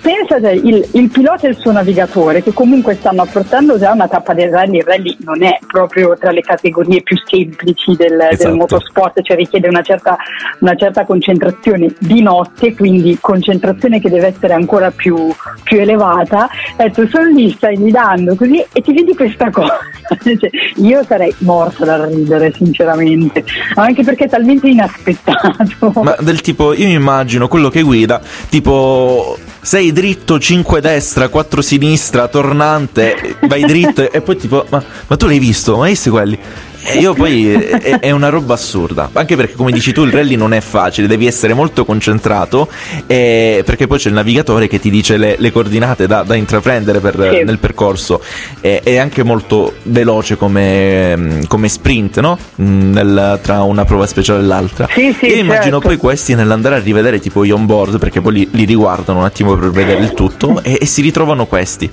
Pensate, 0.00 0.52
il, 0.52 0.88
il, 0.92 1.10
pilota 1.10 1.46
e 1.46 1.50
il 1.50 1.56
suo 1.56 1.72
navigatore 1.72 2.42
che 2.42 2.54
comunque 2.54 2.94
stanno 2.94 3.20
affrontando 3.20 3.78
già 3.78 3.92
una 3.92 4.08
tappa 4.08 4.32
del 4.32 4.50
rally, 4.50 4.78
il 4.78 4.84
rally 4.84 5.16
non 5.20 5.42
è 5.42 5.58
proprio 5.66 6.16
tra 6.16 6.30
le 6.30 6.40
categorie 6.40 7.02
più 7.02 7.18
semplici 7.22 7.94
del, 7.96 8.18
esatto. 8.18 8.48
del 8.48 8.56
motorsport, 8.56 9.20
cioè 9.20 9.36
richiede 9.36 9.68
una 9.68 9.82
certa, 9.82 10.16
una 10.60 10.74
certa, 10.74 11.04
concentrazione 11.04 11.92
di 11.98 12.22
notte, 12.22 12.74
quindi 12.74 13.18
concentrazione 13.20 14.00
che 14.00 14.08
deve 14.08 14.28
essere 14.28 14.54
ancora 14.54 14.90
più, 14.90 15.30
più 15.64 15.80
elevata. 15.80 16.48
Ecco, 16.76 17.06
sono 17.06 17.28
lì, 17.28 17.50
stai 17.50 17.76
guidando 17.76 18.34
così 18.36 18.64
e 18.72 18.80
ti 18.80 18.94
vedi 18.94 19.14
questa 19.14 19.50
cosa. 19.50 19.78
cioè, 20.22 20.50
io 20.76 21.04
sarei 21.04 21.34
morta 21.38 21.84
dal 21.84 22.08
ridere, 22.08 22.52
sinceramente, 22.54 23.44
anche 23.74 24.02
perché 24.02 24.24
è 24.24 24.28
talmente 24.30 24.66
inaspettato. 24.66 25.92
Ma 26.02 26.16
del 26.20 26.40
tipo, 26.40 26.72
io 26.72 26.86
mi 26.86 26.94
immagino 26.94 27.48
quello 27.48 27.68
che 27.68 27.82
guida, 27.82 28.20
tipo 28.48 29.36
6 29.62 29.92
dritto, 29.92 30.38
5 30.38 30.80
destra, 30.80 31.28
4 31.28 31.62
sinistra, 31.62 32.28
tornante, 32.28 33.36
vai 33.42 33.64
dritto 33.64 34.10
e 34.10 34.20
poi 34.22 34.36
tipo, 34.36 34.64
ma, 34.70 34.82
ma 35.06 35.16
tu 35.16 35.26
l'hai 35.26 35.38
visto? 35.38 35.76
Ma 35.76 35.84
hai 35.84 35.90
visto 35.90 36.10
quelli? 36.10 36.38
E 36.82 36.98
io 36.98 37.14
poi 37.14 37.52
è, 37.52 38.00
è, 38.00 38.10
una 38.10 38.30
roba 38.30 38.54
assurda, 38.54 39.10
anche 39.12 39.36
perché 39.36 39.54
come 39.54 39.70
dici 39.70 39.92
tu 39.92 40.04
il 40.04 40.12
rally 40.12 40.34
non 40.34 40.52
è 40.54 40.60
facile, 40.60 41.06
devi 41.06 41.26
essere 41.26 41.52
molto 41.54 41.84
concentrato 41.84 42.68
e, 43.06 43.62
perché 43.64 43.86
poi 43.86 43.98
c'è 43.98 44.08
il 44.08 44.14
navigatore 44.14 44.66
che 44.66 44.80
ti 44.80 44.90
dice 44.90 45.16
le, 45.16 45.36
le 45.38 45.52
coordinate 45.52 46.06
da, 46.06 46.22
da 46.22 46.34
intraprendere 46.34 47.00
per, 47.00 47.14
sì. 47.14 47.44
nel 47.44 47.58
percorso, 47.58 48.22
e, 48.60 48.80
è 48.82 48.96
anche 48.96 49.22
molto 49.22 49.74
veloce 49.84 50.36
come, 50.36 51.40
come 51.46 51.68
sprint 51.68 52.20
no? 52.20 52.38
Nel, 52.56 53.38
tra 53.42 53.62
una 53.62 53.84
prova 53.84 54.06
speciale 54.06 54.40
e 54.40 54.44
l'altra. 54.44 54.88
Sì, 54.90 55.14
sì, 55.18 55.26
io 55.26 55.36
immagino 55.36 55.78
certo. 55.78 55.88
poi 55.88 55.96
questi 55.96 56.34
nell'andare 56.34 56.76
a 56.76 56.78
rivedere 56.78 57.20
tipo 57.20 57.44
gli 57.44 57.50
on 57.50 57.66
board 57.66 57.98
perché 57.98 58.20
poi 58.20 58.32
li, 58.32 58.48
li 58.52 58.64
riguardano 58.64 59.20
un 59.20 59.24
attimo 59.24 59.54
per 59.54 59.70
vedere 59.70 60.02
il 60.02 60.14
tutto 60.14 60.62
e, 60.62 60.78
e 60.80 60.86
si 60.86 61.02
ritrovano 61.02 61.46
questi. 61.46 61.90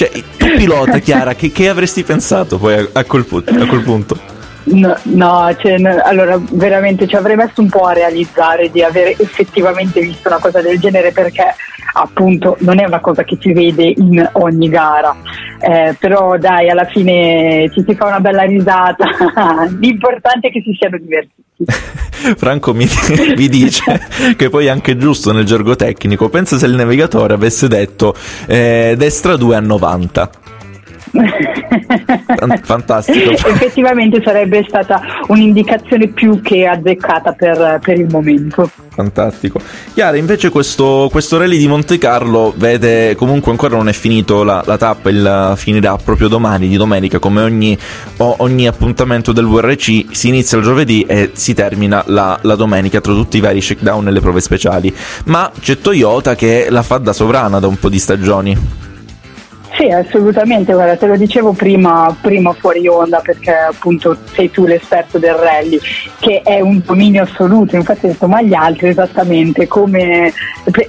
Cioè, 0.00 0.10
tu 0.38 0.46
pilota, 0.56 0.98
Chiara, 0.98 1.34
che, 1.34 1.52
che 1.52 1.68
avresti 1.68 2.02
pensato 2.04 2.56
poi 2.56 2.72
a, 2.72 2.88
a, 2.90 3.04
quel, 3.04 3.26
a 3.28 3.66
quel 3.66 3.82
punto? 3.82 4.18
No, 4.62 4.96
no, 5.02 5.54
cioè, 5.58 5.76
no, 5.76 5.94
allora 6.02 6.40
veramente 6.52 7.06
ci 7.06 7.16
avrei 7.16 7.36
messo 7.36 7.60
un 7.60 7.68
po' 7.68 7.84
a 7.84 7.92
realizzare 7.92 8.70
di 8.70 8.82
aver 8.82 9.08
effettivamente 9.18 10.00
visto 10.00 10.28
una 10.28 10.38
cosa 10.38 10.62
del 10.62 10.80
genere 10.80 11.12
perché 11.12 11.54
appunto 11.92 12.56
non 12.60 12.80
è 12.80 12.86
una 12.86 13.00
cosa 13.00 13.24
che 13.24 13.36
si 13.38 13.52
vede 13.52 13.92
in 13.94 14.26
ogni 14.32 14.70
gara, 14.70 15.14
eh, 15.60 15.94
però 16.00 16.38
dai 16.38 16.70
alla 16.70 16.86
fine 16.86 17.68
ci 17.70 17.84
si 17.86 17.94
fa 17.94 18.06
una 18.06 18.20
bella 18.20 18.44
risata, 18.44 19.04
l'importante 19.78 20.48
è 20.48 20.50
che 20.50 20.62
si 20.62 20.74
siano 20.80 20.96
divertiti. 20.96 21.44
Franco 22.36 22.72
mi, 22.74 22.86
mi, 23.36 23.48
dice 23.48 24.08
che 24.36 24.48
poi 24.48 24.66
è 24.66 24.68
anche 24.68 24.96
giusto 24.96 25.32
nel 25.32 25.44
gergo 25.44 25.76
tecnico. 25.76 26.28
Pensa 26.28 26.58
se 26.58 26.66
il 26.66 26.74
navigatore 26.74 27.34
avesse 27.34 27.68
detto 27.68 28.14
eh, 28.46 28.94
destra 28.96 29.36
2 29.36 29.56
a 29.56 29.60
90. 29.60 30.30
Fantastico. 32.62 33.30
Effettivamente 33.30 34.22
sarebbe 34.22 34.64
stata 34.68 35.00
un'indicazione 35.28 36.08
più 36.08 36.40
che 36.40 36.66
azzeccata 36.66 37.32
per, 37.32 37.80
per 37.82 37.98
il 37.98 38.06
momento. 38.10 38.70
Fantastico. 38.90 39.60
Chiara, 39.94 40.16
invece 40.16 40.50
questo, 40.50 41.08
questo, 41.10 41.38
rally 41.38 41.56
di 41.56 41.66
Monte 41.66 41.98
Carlo 41.98 42.52
vede 42.56 43.14
comunque 43.16 43.50
ancora 43.50 43.76
non 43.76 43.88
è 43.88 43.92
finito 43.92 44.42
la, 44.42 44.62
la 44.66 44.76
tappa, 44.76 45.08
il, 45.10 45.52
finirà 45.56 45.96
proprio 45.96 46.28
domani, 46.28 46.68
di 46.68 46.76
domenica, 46.76 47.18
come 47.18 47.42
ogni, 47.42 47.76
ogni, 48.16 48.66
appuntamento 48.66 49.32
del 49.32 49.46
VRC, 49.46 50.06
si 50.10 50.28
inizia 50.28 50.58
il 50.58 50.64
giovedì 50.64 51.02
e 51.02 51.30
si 51.32 51.54
termina 51.54 52.02
la, 52.06 52.38
la 52.42 52.54
domenica 52.54 53.00
tra 53.00 53.12
tutti 53.12 53.38
i 53.38 53.40
vari 53.40 53.60
shakedown 53.60 54.08
e 54.08 54.10
le 54.10 54.20
prove 54.20 54.40
speciali. 54.40 54.94
Ma 55.24 55.50
c'è 55.58 55.78
Toyota 55.78 56.34
che 56.34 56.66
la 56.68 56.82
fa 56.82 56.98
da 56.98 57.12
sovrana 57.12 57.58
da 57.58 57.66
un 57.66 57.78
po' 57.78 57.88
di 57.88 57.98
stagioni. 57.98 58.88
Sì, 59.80 59.88
assolutamente, 59.88 60.74
guarda, 60.74 60.94
te 60.94 61.06
lo 61.06 61.16
dicevo 61.16 61.52
prima, 61.52 62.14
prima, 62.20 62.52
fuori 62.52 62.86
onda 62.86 63.20
perché 63.20 63.50
appunto 63.50 64.14
sei 64.24 64.50
tu 64.50 64.66
l'esperto 64.66 65.18
del 65.18 65.32
rally, 65.32 65.80
che 66.18 66.42
è 66.42 66.60
un 66.60 66.82
dominio 66.84 67.22
assoluto, 67.22 67.76
infatti 67.76 68.04
ho 68.04 68.08
detto 68.08 68.28
ma 68.28 68.42
gli 68.42 68.52
altri 68.52 68.88
esattamente 68.88 69.66
come, 69.68 70.34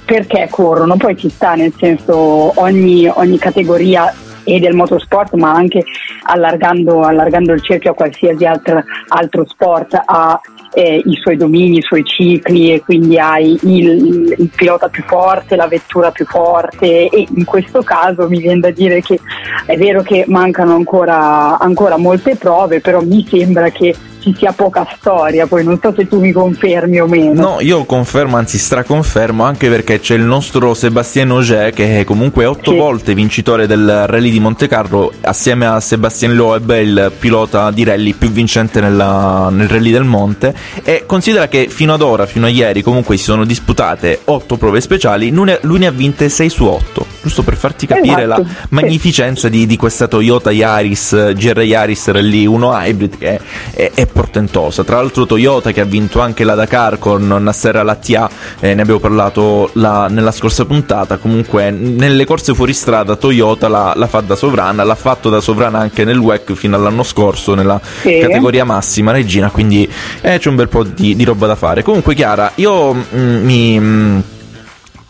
perché 0.04 0.46
corrono, 0.50 0.98
poi 0.98 1.16
ci 1.16 1.30
sta 1.30 1.54
nel 1.54 1.72
senso 1.78 2.52
ogni, 2.60 3.08
ogni 3.08 3.38
categoria 3.38 4.12
e 4.44 4.58
del 4.58 4.74
motorsport, 4.74 5.32
ma 5.36 5.52
anche 5.52 5.84
allargando, 6.24 7.00
allargando 7.00 7.54
il 7.54 7.62
cerchio 7.62 7.92
a 7.92 7.94
qualsiasi 7.94 8.44
altro, 8.44 8.84
altro 9.08 9.46
sport, 9.48 9.98
ha 10.04 10.38
eh, 10.74 11.02
i 11.04 11.14
suoi 11.16 11.36
domini, 11.36 11.78
i 11.78 11.82
suoi 11.82 12.04
cicli 12.04 12.72
e 12.72 12.80
quindi 12.80 13.18
hai 13.18 13.58
il, 13.62 14.34
il, 14.38 14.50
pilota 14.54 14.88
più 14.88 15.02
forte, 15.04 15.56
la 15.56 15.66
vettura 15.66 16.10
più 16.10 16.24
forte. 16.26 17.08
E 17.08 17.26
in 17.34 17.44
questo 17.44 17.82
caso 17.82 18.28
mi 18.28 18.40
viene 18.40 18.60
da 18.60 18.70
dire 18.70 19.00
che 19.00 19.18
è 19.66 19.76
vero 19.76 20.02
che 20.02 20.24
mancano 20.28 20.74
ancora, 20.74 21.58
ancora 21.58 21.96
molte 21.96 22.36
prove, 22.36 22.80
però 22.80 23.02
mi 23.02 23.26
sembra 23.28 23.70
che 23.70 23.94
ci 24.22 24.34
sia 24.38 24.52
poca 24.52 24.86
storia, 24.96 25.46
poi 25.46 25.64
non 25.64 25.78
so 25.82 25.92
se 25.94 26.06
tu 26.06 26.20
mi 26.20 26.32
confermi 26.32 27.00
o 27.00 27.06
meno. 27.06 27.40
No, 27.40 27.56
io 27.60 27.84
confermo, 27.84 28.36
anzi 28.36 28.56
straconfermo, 28.56 29.42
anche 29.42 29.68
perché 29.68 29.98
c'è 29.98 30.14
il 30.14 30.22
nostro 30.22 30.74
Sébastien 30.74 31.30
Auger 31.30 31.72
che 31.72 32.00
è 32.00 32.04
comunque 32.04 32.44
otto 32.44 32.70
sì. 32.70 32.76
volte 32.76 33.14
vincitore 33.14 33.66
del 33.66 34.04
rally 34.06 34.30
di 34.30 34.40
Monte 34.40 34.68
Carlo, 34.68 35.12
assieme 35.22 35.66
a 35.66 35.80
Sébastien 35.80 36.34
Loeb, 36.34 36.70
il 36.80 37.12
pilota 37.18 37.70
di 37.70 37.84
rally 37.84 38.12
più 38.12 38.30
vincente 38.30 38.80
nella, 38.80 39.48
nel 39.50 39.68
rally 39.68 39.90
del 39.90 40.04
Monte, 40.04 40.54
e 40.84 41.04
considera 41.04 41.48
che 41.48 41.66
fino 41.68 41.92
ad 41.92 42.00
ora, 42.00 42.26
fino 42.26 42.46
a 42.46 42.48
ieri, 42.48 42.82
comunque 42.82 43.16
si 43.16 43.24
sono 43.24 43.44
disputate 43.44 44.20
otto 44.24 44.56
prove 44.56 44.80
speciali, 44.80 45.30
lui 45.30 45.78
ne 45.78 45.86
ha 45.86 45.90
vinte 45.90 46.28
6 46.28 46.48
su 46.48 46.64
8, 46.64 47.06
giusto 47.22 47.42
per 47.42 47.56
farti 47.56 47.86
capire 47.86 48.22
esatto. 48.22 48.42
la 48.42 48.48
magnificenza 48.70 49.48
sì. 49.48 49.50
di, 49.50 49.66
di, 49.66 49.76
questa 49.76 50.06
Toyota 50.06 50.52
Yaris, 50.52 51.32
GR 51.32 51.60
Yaris 51.60 52.08
Rally 52.08 52.46
1 52.46 52.70
Hybrid 52.72 53.18
che 53.18 53.40
è, 53.72 53.90
è 53.94 54.06
portentosa. 54.12 54.84
Tra 54.84 54.96
l'altro 54.96 55.26
Toyota 55.26 55.72
che 55.72 55.80
ha 55.80 55.84
vinto 55.84 56.20
anche 56.20 56.44
la 56.44 56.54
Dakar 56.54 56.98
con 56.98 57.26
Nasser 57.26 57.76
Al-Attiyah, 57.76 58.30
eh, 58.60 58.74
ne 58.74 58.82
abbiamo 58.82 59.00
parlato 59.00 59.70
la, 59.74 60.06
nella 60.08 60.30
scorsa 60.30 60.64
puntata, 60.64 61.16
comunque 61.16 61.70
nelle 61.70 62.24
corse 62.24 62.54
fuoristrada 62.54 63.16
Toyota 63.16 63.68
la, 63.68 63.92
la, 63.96 64.06
fa 64.06 64.20
da 64.20 64.36
sovrana, 64.36 64.84
l'ha 64.84 64.94
fatto 64.94 65.30
da 65.30 65.40
sovrana 65.40 65.78
anche 65.78 66.04
nel 66.04 66.18
WEC 66.18 66.52
fino 66.52 66.76
all'anno 66.76 67.02
scorso 67.02 67.54
nella 67.54 67.80
sì. 67.82 68.18
categoria 68.20 68.64
massima 68.64 69.10
regina, 69.12 69.50
quindi 69.50 69.88
eh, 70.20 70.38
c'è 70.38 70.48
un 70.48 70.56
bel 70.56 70.68
po' 70.68 70.84
di, 70.84 71.16
di, 71.16 71.24
roba 71.24 71.46
da 71.46 71.56
fare. 71.56 71.82
Comunque 71.82 72.14
Chiara, 72.14 72.52
io 72.56 72.92
mm, 72.94 73.44
mi... 73.44 73.80
Mm, 73.80 74.20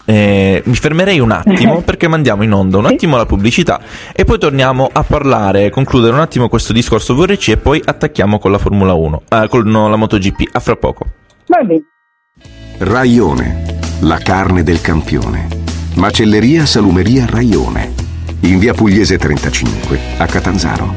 eh, 0.05 0.63
mi 0.65 0.75
fermerei 0.75 1.21
un 1.21 1.31
attimo 1.31 1.81
perché 1.85 2.09
mandiamo 2.09 2.43
in 2.43 2.53
onda 2.53 2.79
un 2.79 2.87
attimo 2.87 3.17
la 3.17 3.27
pubblicità 3.27 3.81
e 4.15 4.25
poi 4.25 4.39
torniamo 4.39 4.89
a 4.93 5.03
parlare, 5.03 5.71
concludere 5.71 6.15
un 6.15 6.21
attimo 6.21 6.49
questo 6.49 6.73
discorso 6.73 7.15
VRC 7.15 7.49
e 7.49 7.57
poi 7.57 7.81
attacchiamo 7.85 8.39
con 8.39 8.51
la 8.51 8.59
Formula 8.59 8.95
1, 8.95 9.23
eh, 9.29 9.47
con 9.49 9.69
no, 9.69 9.89
la 9.89 9.97
MotoGP. 9.97 10.49
A 10.53 10.61
fra 10.61 10.77
poco. 10.77 11.05
Raione, 12.79 13.79
la 14.01 14.19
carne 14.19 14.63
del 14.63 14.81
campione. 14.81 15.49
Macelleria 15.95 16.67
Salumeria 16.67 17.27
Raione. 17.27 17.93
In 18.41 18.59
via 18.59 18.75
Pugliese 18.75 19.19
35, 19.19 19.99
a 20.19 20.27
Catanzaro. 20.27 20.95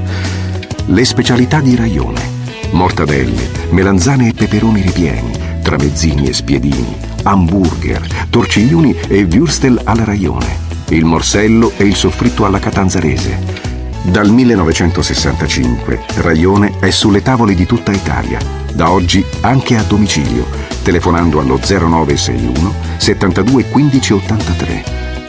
Le 0.87 1.05
specialità 1.05 1.59
di 1.59 1.75
Raione. 1.75 2.33
Mortadelle, 2.71 3.49
melanzane 3.69 4.29
e 4.29 4.33
peperoni 4.33 4.81
ripieni 4.81 5.54
tramezzini 5.65 6.27
e 6.27 6.33
spiedini, 6.33 6.95
hamburger, 7.23 8.27
torciglioni 8.29 8.95
e 9.07 9.23
würstel 9.23 9.81
alla 9.83 10.03
raione, 10.03 10.59
il 10.89 11.05
morsello 11.05 11.71
e 11.75 11.85
il 11.85 11.95
soffritto 11.95 12.45
alla 12.45 12.59
catanzarese. 12.59 13.63
Dal 14.03 14.29
1965 14.29 16.03
Raione 16.17 16.77
è 16.79 16.91
sulle 16.91 17.23
tavole 17.23 17.55
di 17.55 17.65
tutta 17.65 17.91
Italia, 17.91 18.37
da 18.73 18.91
oggi 18.91 19.25
anche 19.41 19.75
a 19.75 19.81
domicilio, 19.81 20.45
telefonando 20.83 21.39
allo 21.39 21.57
0961 21.57 22.73
72 22.97 23.65
15 23.65 24.13
83 24.13 24.83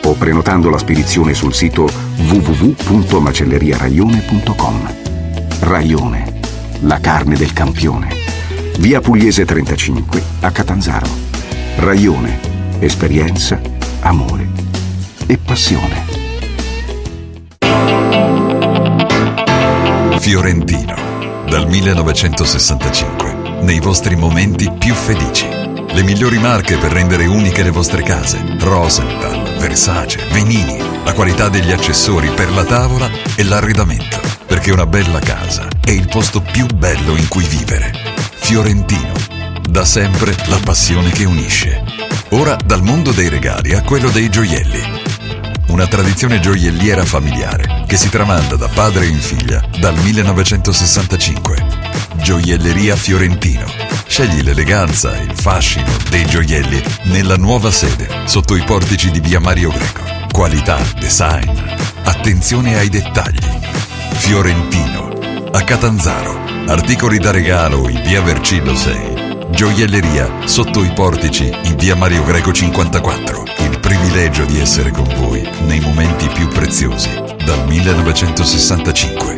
o 0.04 0.12
prenotando 0.12 0.68
la 0.68 0.76
spedizione 0.76 1.32
sul 1.32 1.54
sito 1.54 1.88
www.macelleriaraione.com. 2.18 4.94
Raione, 5.60 6.40
la 6.80 7.00
carne 7.00 7.36
del 7.36 7.54
campione. 7.54 8.25
Via 8.78 9.00
Pugliese 9.00 9.44
35 9.44 10.22
a 10.40 10.50
Catanzaro. 10.50 11.06
Raione, 11.76 12.38
esperienza, 12.78 13.58
amore 14.00 14.48
e 15.26 15.38
passione. 15.38 16.04
Fiorentino, 20.18 20.94
dal 21.48 21.66
1965, 21.66 23.62
nei 23.62 23.80
vostri 23.80 24.14
momenti 24.14 24.70
più 24.78 24.92
felici. 24.92 25.46
Le 25.48 26.02
migliori 26.02 26.38
marche 26.38 26.76
per 26.76 26.92
rendere 26.92 27.24
uniche 27.24 27.62
le 27.62 27.70
vostre 27.70 28.02
case. 28.02 28.38
Rosenthal, 28.58 29.58
Versace, 29.58 30.20
Venini. 30.30 30.76
La 31.02 31.14
qualità 31.14 31.48
degli 31.48 31.72
accessori 31.72 32.28
per 32.28 32.52
la 32.52 32.64
tavola 32.64 33.08
e 33.36 33.42
l'arredamento. 33.44 34.20
Perché 34.46 34.70
una 34.70 34.86
bella 34.86 35.18
casa 35.20 35.66
è 35.82 35.90
il 35.90 36.08
posto 36.08 36.42
più 36.42 36.66
bello 36.66 37.16
in 37.16 37.26
cui 37.28 37.44
vivere. 37.44 38.16
Fiorentino. 38.46 39.12
Da 39.68 39.84
sempre 39.84 40.32
la 40.46 40.60
passione 40.62 41.10
che 41.10 41.24
unisce. 41.24 41.82
Ora 42.28 42.54
dal 42.54 42.80
mondo 42.80 43.10
dei 43.10 43.28
regali 43.28 43.74
a 43.74 43.82
quello 43.82 44.08
dei 44.08 44.28
gioielli. 44.28 44.80
Una 45.66 45.88
tradizione 45.88 46.38
gioielliera 46.38 47.04
familiare 47.04 47.82
che 47.88 47.96
si 47.96 48.08
tramanda 48.08 48.54
da 48.54 48.68
padre 48.68 49.06
in 49.06 49.18
figlia 49.18 49.60
dal 49.80 49.96
1965. 49.96 51.66
Gioielleria 52.18 52.94
Fiorentino. 52.94 53.66
Scegli 54.06 54.42
l'eleganza 54.42 55.12
e 55.18 55.24
il 55.24 55.34
fascino 55.34 55.90
dei 56.08 56.24
gioielli 56.24 56.80
nella 57.06 57.36
nuova 57.36 57.72
sede 57.72 58.06
sotto 58.26 58.54
i 58.54 58.62
portici 58.62 59.10
di 59.10 59.18
via 59.18 59.40
Mario 59.40 59.70
Greco. 59.70 60.02
Qualità, 60.30 60.78
design, 61.00 61.50
attenzione 62.04 62.78
ai 62.78 62.90
dettagli. 62.90 63.58
Fiorentino. 64.12 65.48
A 65.50 65.64
Catanzaro. 65.64 66.55
Articoli 66.68 67.20
da 67.20 67.30
regalo 67.30 67.88
in 67.88 68.02
via 68.02 68.20
Vercillo 68.20 68.74
6. 68.74 69.50
Gioielleria 69.50 70.48
sotto 70.48 70.82
i 70.82 70.90
portici 70.92 71.48
in 71.62 71.76
via 71.76 71.94
Mario 71.94 72.24
Greco 72.24 72.52
54. 72.52 73.44
Il 73.58 73.78
privilegio 73.78 74.44
di 74.44 74.58
essere 74.58 74.90
con 74.90 75.06
voi 75.16 75.48
nei 75.60 75.78
momenti 75.78 76.26
più 76.26 76.48
preziosi 76.48 77.08
dal 77.44 77.64
1965. 77.68 79.36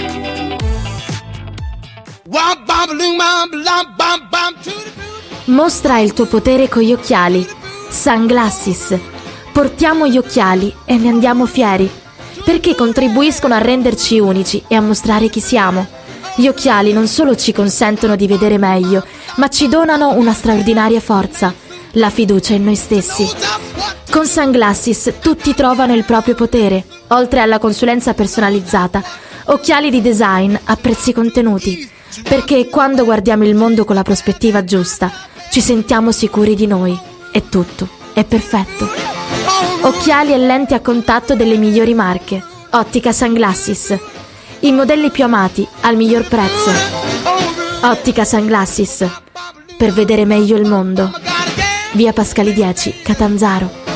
Mostra 5.45 5.99
il 5.99 6.15
tuo 6.15 6.25
potere 6.25 6.71
con 6.71 6.81
gli 6.81 6.95
occhiali. 6.95 7.47
Sunglasses. 7.91 8.99
Portiamo 9.53 10.09
gli 10.09 10.17
occhiali 10.17 10.75
e 10.87 10.97
ne 10.97 11.11
andiamo 11.11 11.45
fieri, 11.45 11.91
perché 12.43 12.75
contribuiscono 12.75 13.53
a 13.53 13.59
renderci 13.59 14.19
unici 14.19 14.65
e 14.67 14.77
a 14.77 14.81
mostrare 14.81 15.29
chi 15.29 15.41
siamo. 15.41 15.98
Gli 16.39 16.47
occhiali 16.47 16.93
non 16.93 17.09
solo 17.09 17.35
ci 17.35 17.53
consentono 17.53 18.15
di 18.15 18.29
vedere 18.29 18.59
meglio, 18.59 19.05
ma 19.39 19.49
ci 19.49 19.67
donano 19.67 20.13
una 20.13 20.33
straordinaria 20.33 21.01
forza, 21.01 21.53
la 21.95 22.11
fiducia 22.11 22.55
in 22.55 22.63
noi 22.63 22.77
stessi. 22.77 23.29
Con 24.09 24.25
Sunglasses 24.25 25.15
tutti 25.21 25.53
trovano 25.53 25.95
il 25.95 26.05
proprio 26.05 26.37
potere, 26.37 26.85
oltre 27.09 27.41
alla 27.41 27.59
consulenza 27.59 28.15
personalizzata, 28.15 29.03
occhiali 29.47 29.91
di 29.91 30.01
design 30.01 30.55
a 30.63 30.77
prezzi 30.77 31.13
contenuti, 31.13 31.91
perché 32.23 32.69
quando 32.69 33.05
guardiamo 33.05 33.45
il 33.45 33.57
mondo 33.57 33.85
con 33.85 33.97
la 33.97 34.05
prospettiva 34.05 34.63
giusta, 34.63 35.11
ci 35.51 35.61
sentiamo 35.61 36.13
sicuri 36.13 36.55
di 36.55 36.69
noi 36.69 36.97
e 37.33 37.49
tutto 37.49 37.89
è 38.13 38.25
perfetto. 38.25 38.89
Occhiali 39.81 40.33
e 40.33 40.39
lenti 40.39 40.75
a 40.75 40.81
contatto 40.81 41.35
delle 41.35 41.57
migliori 41.57 41.95
marche. 41.95 42.41
Ottica 42.71 43.11
Sunglasses. 43.11 43.97
I 44.61 44.73
modelli 44.73 45.11
più 45.11 45.23
amati 45.23 45.67
al 45.83 45.95
miglior 45.97 46.27
prezzo. 46.27 46.71
Ottica 47.83 48.25
Sunglasses. 48.25 49.07
Per 49.77 49.93
vedere 49.93 50.25
meglio 50.25 50.57
il 50.57 50.67
mondo. 50.67 51.13
Via 51.93 52.13
Pascali 52.13 52.53
10, 52.53 53.03
Catanzaro. 53.03 53.88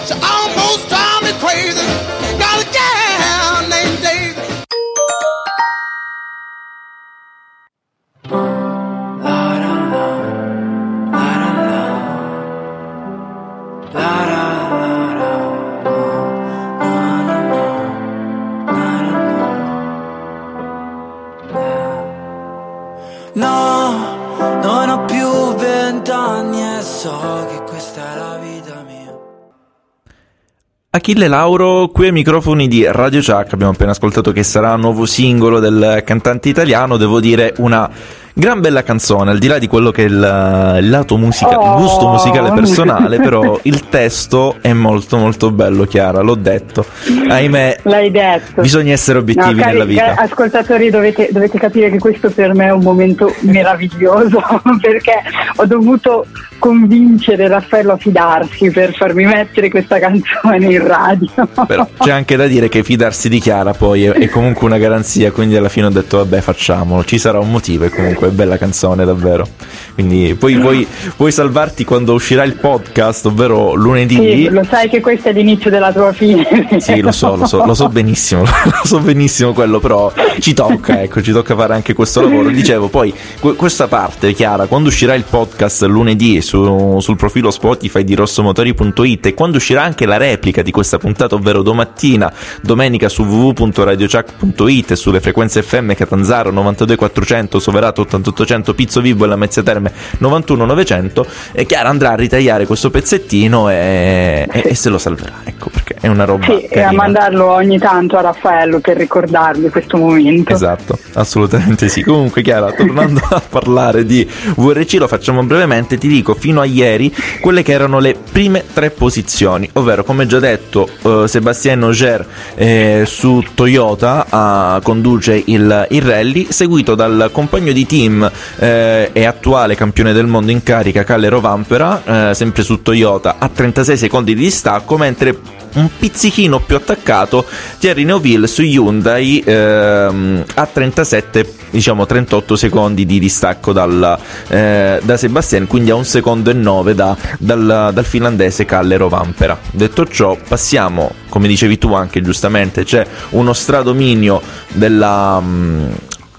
Achille 30.94 31.26
Lauro, 31.26 31.88
qui 31.88 32.04
ai 32.04 32.12
microfoni 32.12 32.68
di 32.68 32.84
Radio 32.86 33.20
Chuck, 33.20 33.54
abbiamo 33.54 33.72
appena 33.72 33.92
ascoltato 33.92 34.30
che 34.30 34.42
sarà 34.42 34.74
un 34.74 34.80
nuovo 34.80 35.06
singolo 35.06 35.58
del 35.58 36.02
cantante 36.04 36.50
italiano, 36.50 36.98
devo 36.98 37.18
dire 37.18 37.54
una 37.60 37.88
Gran 38.34 38.60
bella 38.60 38.82
canzone, 38.82 39.30
al 39.30 39.38
di 39.38 39.46
là 39.46 39.58
di 39.58 39.66
quello 39.66 39.90
che 39.90 40.04
è 40.04 40.06
il, 40.06 40.78
il 40.80 40.88
lato 40.88 41.18
musicale, 41.18 41.56
oh. 41.56 41.74
il 41.74 41.82
gusto 41.82 42.08
musicale 42.08 42.50
personale, 42.52 43.18
però 43.20 43.58
il 43.62 43.88
testo 43.90 44.56
è 44.62 44.72
molto 44.72 45.18
molto 45.18 45.50
bello, 45.50 45.84
Chiara, 45.84 46.22
l'ho 46.22 46.34
detto. 46.34 46.84
Ahimè, 47.28 47.80
L'hai 47.82 48.10
detto. 48.10 48.62
bisogna 48.62 48.92
essere 48.92 49.18
obiettivi 49.18 49.56
no, 49.56 49.60
cari, 49.60 49.72
nella 49.72 49.84
vita. 49.84 50.14
Ascoltatori, 50.16 50.88
dovete, 50.88 51.28
dovete 51.30 51.58
capire 51.58 51.90
che 51.90 51.98
questo 51.98 52.30
per 52.30 52.54
me 52.54 52.66
è 52.66 52.72
un 52.72 52.82
momento 52.82 53.34
meraviglioso, 53.40 54.42
perché 54.80 55.22
ho 55.56 55.66
dovuto 55.66 56.26
convincere 56.58 57.48
Raffaello 57.48 57.92
a 57.92 57.96
fidarsi 57.96 58.70
per 58.70 58.94
farmi 58.94 59.24
mettere 59.24 59.68
questa 59.68 59.98
canzone 59.98 60.64
in 60.64 60.86
radio. 60.86 61.28
Però 61.66 61.86
c'è 61.98 62.12
anche 62.12 62.36
da 62.36 62.46
dire 62.46 62.68
che 62.68 62.84
fidarsi 62.84 63.28
di 63.28 63.40
Chiara 63.40 63.72
poi 63.72 64.04
è, 64.04 64.12
è 64.12 64.28
comunque 64.28 64.66
una 64.68 64.78
garanzia, 64.78 65.32
quindi 65.32 65.56
alla 65.56 65.68
fine 65.68 65.86
ho 65.86 65.90
detto 65.90 66.18
vabbè 66.18 66.40
facciamolo, 66.40 67.04
ci 67.04 67.18
sarà 67.18 67.40
un 67.40 67.50
motivo 67.50 67.84
e 67.84 67.90
comunque 67.90 68.21
comunque, 68.22 68.30
bella 68.30 68.56
canzone 68.56 69.04
davvero. 69.04 69.46
Quindi 69.94 70.34
poi 70.38 70.54
vuoi, 70.56 70.86
vuoi 71.16 71.32
salvarti 71.32 71.84
quando 71.84 72.14
uscirà 72.14 72.44
il 72.44 72.54
podcast, 72.54 73.26
ovvero 73.26 73.74
lunedì. 73.74 74.14
Sì, 74.14 74.48
lo 74.48 74.64
sai 74.64 74.88
che 74.88 75.00
questo 75.00 75.28
è 75.28 75.32
l'inizio 75.32 75.70
della 75.70 75.92
tua 75.92 76.12
fine. 76.12 76.46
Sì, 76.78 77.00
lo 77.00 77.12
so, 77.12 77.36
lo 77.36 77.46
so, 77.46 77.64
lo 77.64 77.74
so 77.74 77.88
benissimo, 77.88 78.42
lo 78.64 78.84
so 78.84 79.00
benissimo 79.00 79.52
quello, 79.52 79.80
però 79.80 80.12
ci 80.38 80.54
tocca, 80.54 81.02
ecco, 81.02 81.22
ci 81.22 81.32
tocca 81.32 81.54
fare 81.54 81.74
anche 81.74 81.92
questo 81.92 82.20
lavoro. 82.22 82.48
Dicevo, 82.48 82.88
poi 82.88 83.12
questa 83.56 83.88
parte, 83.88 84.32
Chiara, 84.32 84.66
quando 84.66 84.88
uscirà 84.88 85.14
il 85.14 85.24
podcast 85.28 85.82
lunedì 85.84 86.40
su, 86.40 86.98
sul 87.00 87.16
profilo 87.16 87.50
Spotify 87.50 88.04
di 88.04 88.14
rossomotori.it 88.14 89.26
e 89.26 89.34
quando 89.34 89.56
uscirà 89.56 89.82
anche 89.82 90.06
la 90.06 90.16
replica 90.16 90.62
di 90.62 90.70
questa 90.70 90.98
puntata, 90.98 91.34
ovvero 91.34 91.62
domattina, 91.62 92.32
domenica 92.62 93.08
su 93.08 93.24
www.radiochuck.it 93.24 94.90
e 94.92 94.96
sulle 94.96 95.20
frequenze 95.20 95.62
FM 95.62 95.92
Catanzaro 95.92 96.50
92400, 96.50 97.58
Soverato 97.58 98.02
8800 98.16 98.74
Pizzo 98.74 99.00
Vivo 99.00 99.24
e 99.24 99.28
la 99.28 99.36
Mezzia 99.36 99.62
Terme 99.62 99.92
91900 100.18 101.26
e 101.52 101.66
Chiara 101.66 101.88
andrà 101.88 102.10
a 102.10 102.16
ritagliare 102.16 102.66
questo 102.66 102.90
pezzettino 102.90 103.70
e, 103.70 104.46
e, 104.50 104.62
e 104.66 104.74
se 104.74 104.88
lo 104.88 104.98
salverà 104.98 105.40
ecco 105.44 105.70
perché 105.70 105.96
è 106.00 106.08
una 106.08 106.24
roba 106.24 106.44
sì, 106.44 106.66
carina. 106.68 106.68
e 106.68 106.82
a 106.82 106.92
mandarlo 106.92 107.50
ogni 107.50 107.78
tanto 107.78 108.16
a 108.16 108.22
Raffaello 108.22 108.80
per 108.80 108.96
ricordargli 108.96 109.70
questo 109.70 109.96
momento. 109.96 110.52
Esatto 110.52 110.98
assolutamente 111.14 111.88
sì. 111.88 112.02
Comunque 112.02 112.42
Chiara 112.42 112.72
tornando 112.72 113.20
a 113.30 113.42
parlare 113.46 114.04
di 114.04 114.28
VRC 114.56 114.94
lo 114.94 115.08
facciamo 115.08 115.42
brevemente. 115.44 115.98
Ti 115.98 116.08
dico 116.08 116.34
fino 116.34 116.60
a 116.60 116.64
ieri 116.64 117.14
quelle 117.40 117.62
che 117.62 117.72
erano 117.72 117.98
le 117.98 118.16
prime 118.30 118.64
tre 118.72 118.90
posizioni 118.90 119.68
ovvero 119.74 120.04
come 120.04 120.26
già 120.26 120.38
detto 120.38 120.88
eh, 121.02 121.24
Sébastien 121.26 121.82
Auger 121.82 122.26
eh, 122.54 123.04
su 123.06 123.42
Toyota 123.54 124.76
eh, 124.78 124.82
conduce 124.82 125.42
il, 125.46 125.86
il 125.90 126.02
rally 126.02 126.46
seguito 126.50 126.94
dal 126.94 127.30
compagno 127.32 127.72
di 127.72 127.86
team 127.86 128.01
team 128.02 128.30
eh, 128.56 129.10
e 129.12 129.24
attuale 129.24 129.74
campione 129.74 130.12
del 130.12 130.26
mondo 130.26 130.50
in 130.50 130.62
carica 130.62 131.04
Calle 131.04 131.28
Rovampera, 131.28 132.30
eh, 132.30 132.34
sempre 132.34 132.62
su 132.62 132.82
Toyota, 132.82 133.36
a 133.38 133.48
36 133.48 133.96
secondi 133.96 134.34
di 134.34 134.42
distacco, 134.42 134.96
mentre 134.96 135.60
un 135.74 135.88
pizzichino 135.98 136.60
più 136.60 136.76
attaccato 136.76 137.46
Thierry 137.78 138.04
Neuville 138.04 138.46
su 138.46 138.60
Hyundai 138.60 139.42
ehm, 139.42 140.44
a 140.54 140.66
37 140.66 141.54
diciamo 141.70 142.04
38 142.04 142.56
secondi 142.56 143.06
di 143.06 143.18
distacco 143.18 143.72
dal, 143.72 144.18
eh, 144.48 145.00
da 145.02 145.16
Sebastien 145.16 145.66
quindi 145.66 145.90
a 145.90 145.94
un 145.94 146.04
secondo 146.04 146.50
e 146.50 146.52
9 146.52 146.94
da, 146.94 147.16
dal, 147.38 147.90
dal 147.94 148.04
finlandese 148.04 148.66
Kalle 148.66 148.98
Rovanpera 148.98 149.58
detto 149.70 150.06
ciò 150.06 150.36
passiamo 150.46 151.10
come 151.30 151.48
dicevi 151.48 151.78
tu 151.78 151.94
anche 151.94 152.20
giustamente 152.20 152.84
c'è 152.84 153.06
uno 153.30 153.54
stradominio 153.54 154.42
della, 154.74 155.40
mm, 155.40 155.90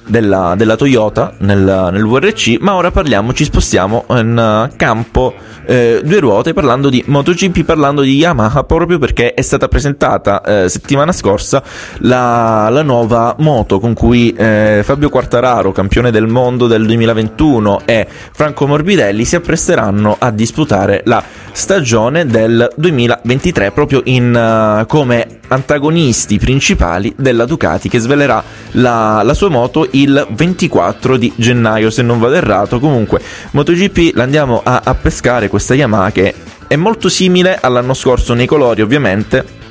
della, 0.05 0.53
della 0.55 0.75
Toyota 0.75 1.33
nel, 1.39 1.89
nel, 1.91 2.05
VRC, 2.05 2.57
ma 2.59 2.75
ora 2.75 2.91
parliamo, 2.91 3.33
ci 3.33 3.43
spostiamo 3.43 4.05
in 4.09 4.69
campo 4.75 5.33
eh, 5.65 6.01
due 6.03 6.19
ruote 6.19 6.53
parlando 6.53 6.89
di 6.89 7.03
MotoGP, 7.05 7.63
parlando 7.63 8.01
di 8.01 8.15
Yamaha, 8.15 8.63
proprio 8.63 8.99
perché 8.99 9.33
è 9.33 9.41
stata 9.41 9.67
presentata 9.67 10.41
eh, 10.41 10.69
settimana 10.69 11.11
scorsa 11.11 11.63
la, 11.99 12.67
la, 12.69 12.81
nuova 12.81 13.35
moto 13.39 13.79
con 13.79 13.93
cui 13.93 14.33
eh, 14.33 14.81
Fabio 14.83 15.09
Quartararo, 15.09 15.71
campione 15.71 16.11
del 16.11 16.27
mondo 16.27 16.67
del 16.67 16.85
2021, 16.85 17.81
e 17.85 18.07
Franco 18.31 18.67
Morbidelli 18.67 19.25
si 19.25 19.35
appresteranno 19.35 20.15
a 20.19 20.31
disputare 20.31 21.01
la 21.05 21.23
stagione 21.53 22.25
del 22.25 22.69
2023 22.75 23.71
proprio 23.71 24.01
in, 24.05 24.33
uh, 24.81 24.85
come 24.87 25.39
antagonisti 25.47 26.39
principali 26.39 27.13
della 27.15 27.45
Ducati 27.45 27.87
che 27.87 27.99
svelerà 27.99 28.43
la, 28.71 29.21
la, 29.23 29.33
sua 29.33 29.49
moto 29.49 29.87
il 29.91 30.27
24 30.31 31.15
di 31.15 31.31
gennaio 31.35 31.89
se 31.89 32.01
non 32.01 32.19
vado 32.19 32.33
errato. 32.35 32.79
Comunque 32.79 33.21
MotoGP 33.51 34.15
l'andiamo 34.15 34.61
a, 34.63 34.81
a 34.83 34.95
pescare. 34.95 35.47
Questa 35.47 35.75
Yamaha 35.75 36.11
che 36.11 36.33
è 36.67 36.75
molto 36.75 37.07
simile 37.07 37.57
all'anno 37.61 37.93
scorso 37.93 38.33
nei 38.33 38.47
colori 38.47 38.81
ovviamente 38.81 39.61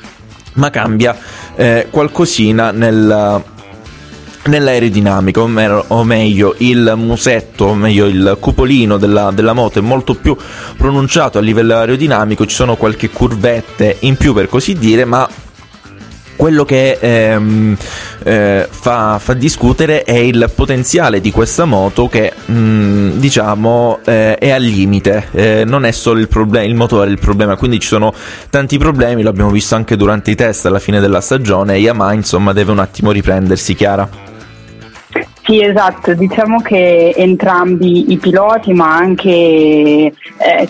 ma 0.54 0.70
cambia 0.70 1.16
eh, 1.56 1.88
qualcosina 1.90 2.70
nel, 2.70 3.42
nell'aerodinamica, 4.44 5.40
o, 5.40 5.46
me- 5.46 5.84
o, 5.86 6.04
meglio 6.04 6.54
il 6.58 6.94
musetto, 6.96 7.66
o 7.66 7.74
meglio 7.74 8.06
il 8.06 8.36
cupolino 8.40 8.96
della, 8.96 9.30
della, 9.32 9.52
moto 9.52 9.78
è 9.78 9.82
molto 9.82 10.14
più 10.14 10.36
pronunciato 10.76 11.38
a 11.38 11.40
livello 11.40 11.76
aerodinamico, 11.76 12.46
ci 12.46 12.54
sono 12.54 12.76
qualche 12.76 13.10
curvette 13.10 13.96
in 14.00 14.16
più 14.16 14.32
per 14.32 14.48
così 14.48 14.74
dire, 14.74 15.04
ma 15.04 15.28
quello 16.34 16.64
che 16.64 16.98
ehm, 17.00 17.76
eh, 18.24 18.66
fa, 18.68 19.20
fa, 19.20 19.32
discutere 19.34 20.02
è 20.02 20.16
il 20.16 20.50
potenziale 20.52 21.20
di 21.20 21.30
questa 21.30 21.66
moto 21.66 22.08
che 22.08 22.32
mh, 22.46 22.52
mm, 22.52 23.10
diciamo 23.18 24.00
eh, 24.04 24.36
è 24.38 24.50
al 24.50 24.62
limite, 24.62 25.28
eh, 25.30 25.64
non 25.64 25.84
è 25.84 25.92
solo 25.92 26.18
il, 26.18 26.26
problem- 26.26 26.64
il 26.64 26.74
motore 26.74 27.10
il 27.10 27.18
problema, 27.20 27.54
quindi 27.56 27.78
ci 27.78 27.86
sono 27.86 28.12
tanti 28.50 28.76
problemi, 28.76 29.22
l'abbiamo 29.22 29.50
visto 29.50 29.76
anche 29.76 29.96
durante 29.96 30.32
i 30.32 30.34
test 30.34 30.66
alla 30.66 30.80
fine 30.80 30.98
della 30.98 31.20
stagione, 31.20 31.76
Yamaha 31.76 32.12
insomma 32.12 32.52
deve 32.52 32.72
un 32.72 32.80
attimo 32.80 33.12
riprendersi, 33.12 33.74
Chiara. 33.74 34.31
Sì, 35.52 35.62
esatto, 35.62 36.14
diciamo 36.14 36.62
che 36.62 37.12
entrambi 37.14 38.10
i 38.10 38.16
piloti, 38.16 38.72
ma 38.72 38.96
anche 38.96 39.28
eh, 39.28 40.12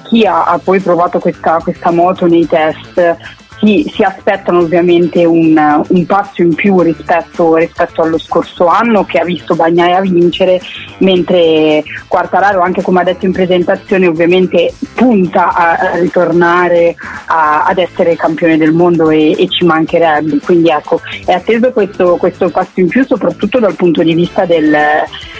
chi 0.02 0.26
ha, 0.26 0.46
ha, 0.46 0.58
poi 0.58 0.80
provato 0.80 1.20
questa, 1.20 1.58
questa 1.58 1.92
moto 1.92 2.26
nei 2.26 2.48
test, 2.48 3.16
si, 3.62 3.88
si 3.94 4.02
aspettano 4.02 4.58
ovviamente 4.58 5.24
un, 5.24 5.84
un, 5.86 6.06
passo 6.06 6.42
in 6.42 6.54
più 6.54 6.80
rispetto, 6.80 7.54
rispetto, 7.54 8.02
allo 8.02 8.18
scorso 8.18 8.66
anno 8.66 9.04
che 9.04 9.18
ha 9.18 9.24
visto 9.24 9.54
Bagnaia 9.54 10.00
vincere, 10.00 10.60
mentre 10.98 11.84
Quartararo, 12.08 12.60
anche 12.60 12.82
come 12.82 13.00
ha 13.00 13.04
detto 13.04 13.24
in 13.24 13.32
presentazione, 13.32 14.08
ovviamente 14.08 14.74
punta 14.94 15.54
a, 15.54 15.92
ritornare 15.94 16.96
a, 17.26 17.64
ad 17.64 17.78
essere 17.78 18.16
campione 18.16 18.56
del 18.56 18.72
mondo 18.72 19.10
e, 19.10 19.30
e, 19.30 19.48
ci 19.48 19.64
mancherebbe. 19.64 20.40
Quindi 20.44 20.68
ecco, 20.68 21.00
è 21.24 21.32
atteso 21.32 21.70
questo, 21.70 22.16
questo, 22.16 22.50
passo 22.50 22.80
in 22.80 22.88
più 22.88 23.04
soprattutto 23.04 23.60
dal 23.60 23.76
punto 23.76 24.02
di 24.02 24.14
vista 24.14 24.44
del, 24.44 24.76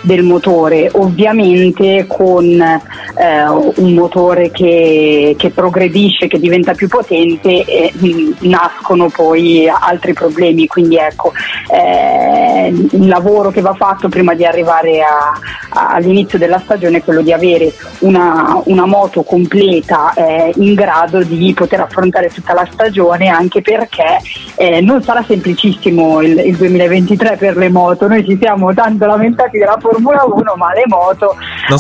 del 0.03 0.23
motore, 0.23 0.89
ovviamente 0.93 2.05
con 2.07 2.45
eh, 2.61 3.49
un 3.49 3.95
motore 3.95 4.53
che, 4.53 5.35
che, 5.37 5.51
progredisce, 5.51 6.29
che 6.29 6.39
diventa 6.39 6.75
più 6.75 6.87
potente. 6.87 7.65
Eh, 7.65 7.93
nascono 8.41 9.09
poi 9.09 9.69
altri 9.69 10.13
problemi, 10.13 10.67
quindi 10.67 10.97
ecco 10.97 11.33
eh, 11.71 12.69
il 12.69 13.07
lavoro 13.07 13.51
che 13.51 13.61
va 13.61 13.75
fatto 13.75 14.09
prima 14.09 14.35
di 14.35 14.45
arrivare 14.45 15.01
a, 15.03 15.33
a, 15.71 15.89
all'inizio 15.95 16.39
della 16.39 16.59
stagione 16.59 16.99
è 16.99 17.05
quello 17.05 17.23
di 17.23 17.33
avere 17.33 17.73
una, 18.01 18.61
una 18.65 18.87
moto 18.87 19.23
completa 19.23 20.13
eh, 20.15 20.53
in 20.57 20.75
grado 20.75 21.23
di 21.23 21.53
poter 21.55 21.81
affrontare 21.81 22.29
tutta 22.29 22.53
la 22.53 22.69
stagione 22.71 23.29
anche 23.29 23.63
perché 23.63 24.19
eh, 24.57 24.81
non 24.81 25.03
sarà 25.03 25.23
semplicissimo 25.23 26.21
il, 26.21 26.39
il, 26.39 26.57
2023 26.57 27.37
per 27.37 27.57
le 27.57 27.69
moto, 27.69 28.09
noi 28.09 28.25
ci 28.25 28.37
siamo 28.41 28.73
tanto 28.75 29.07
lamentati 29.07 29.59
della 29.59 29.77
Formula 29.81 30.25
1 30.25 30.55
ma 30.57 30.73
le 30.73 30.85
moto 30.87 31.37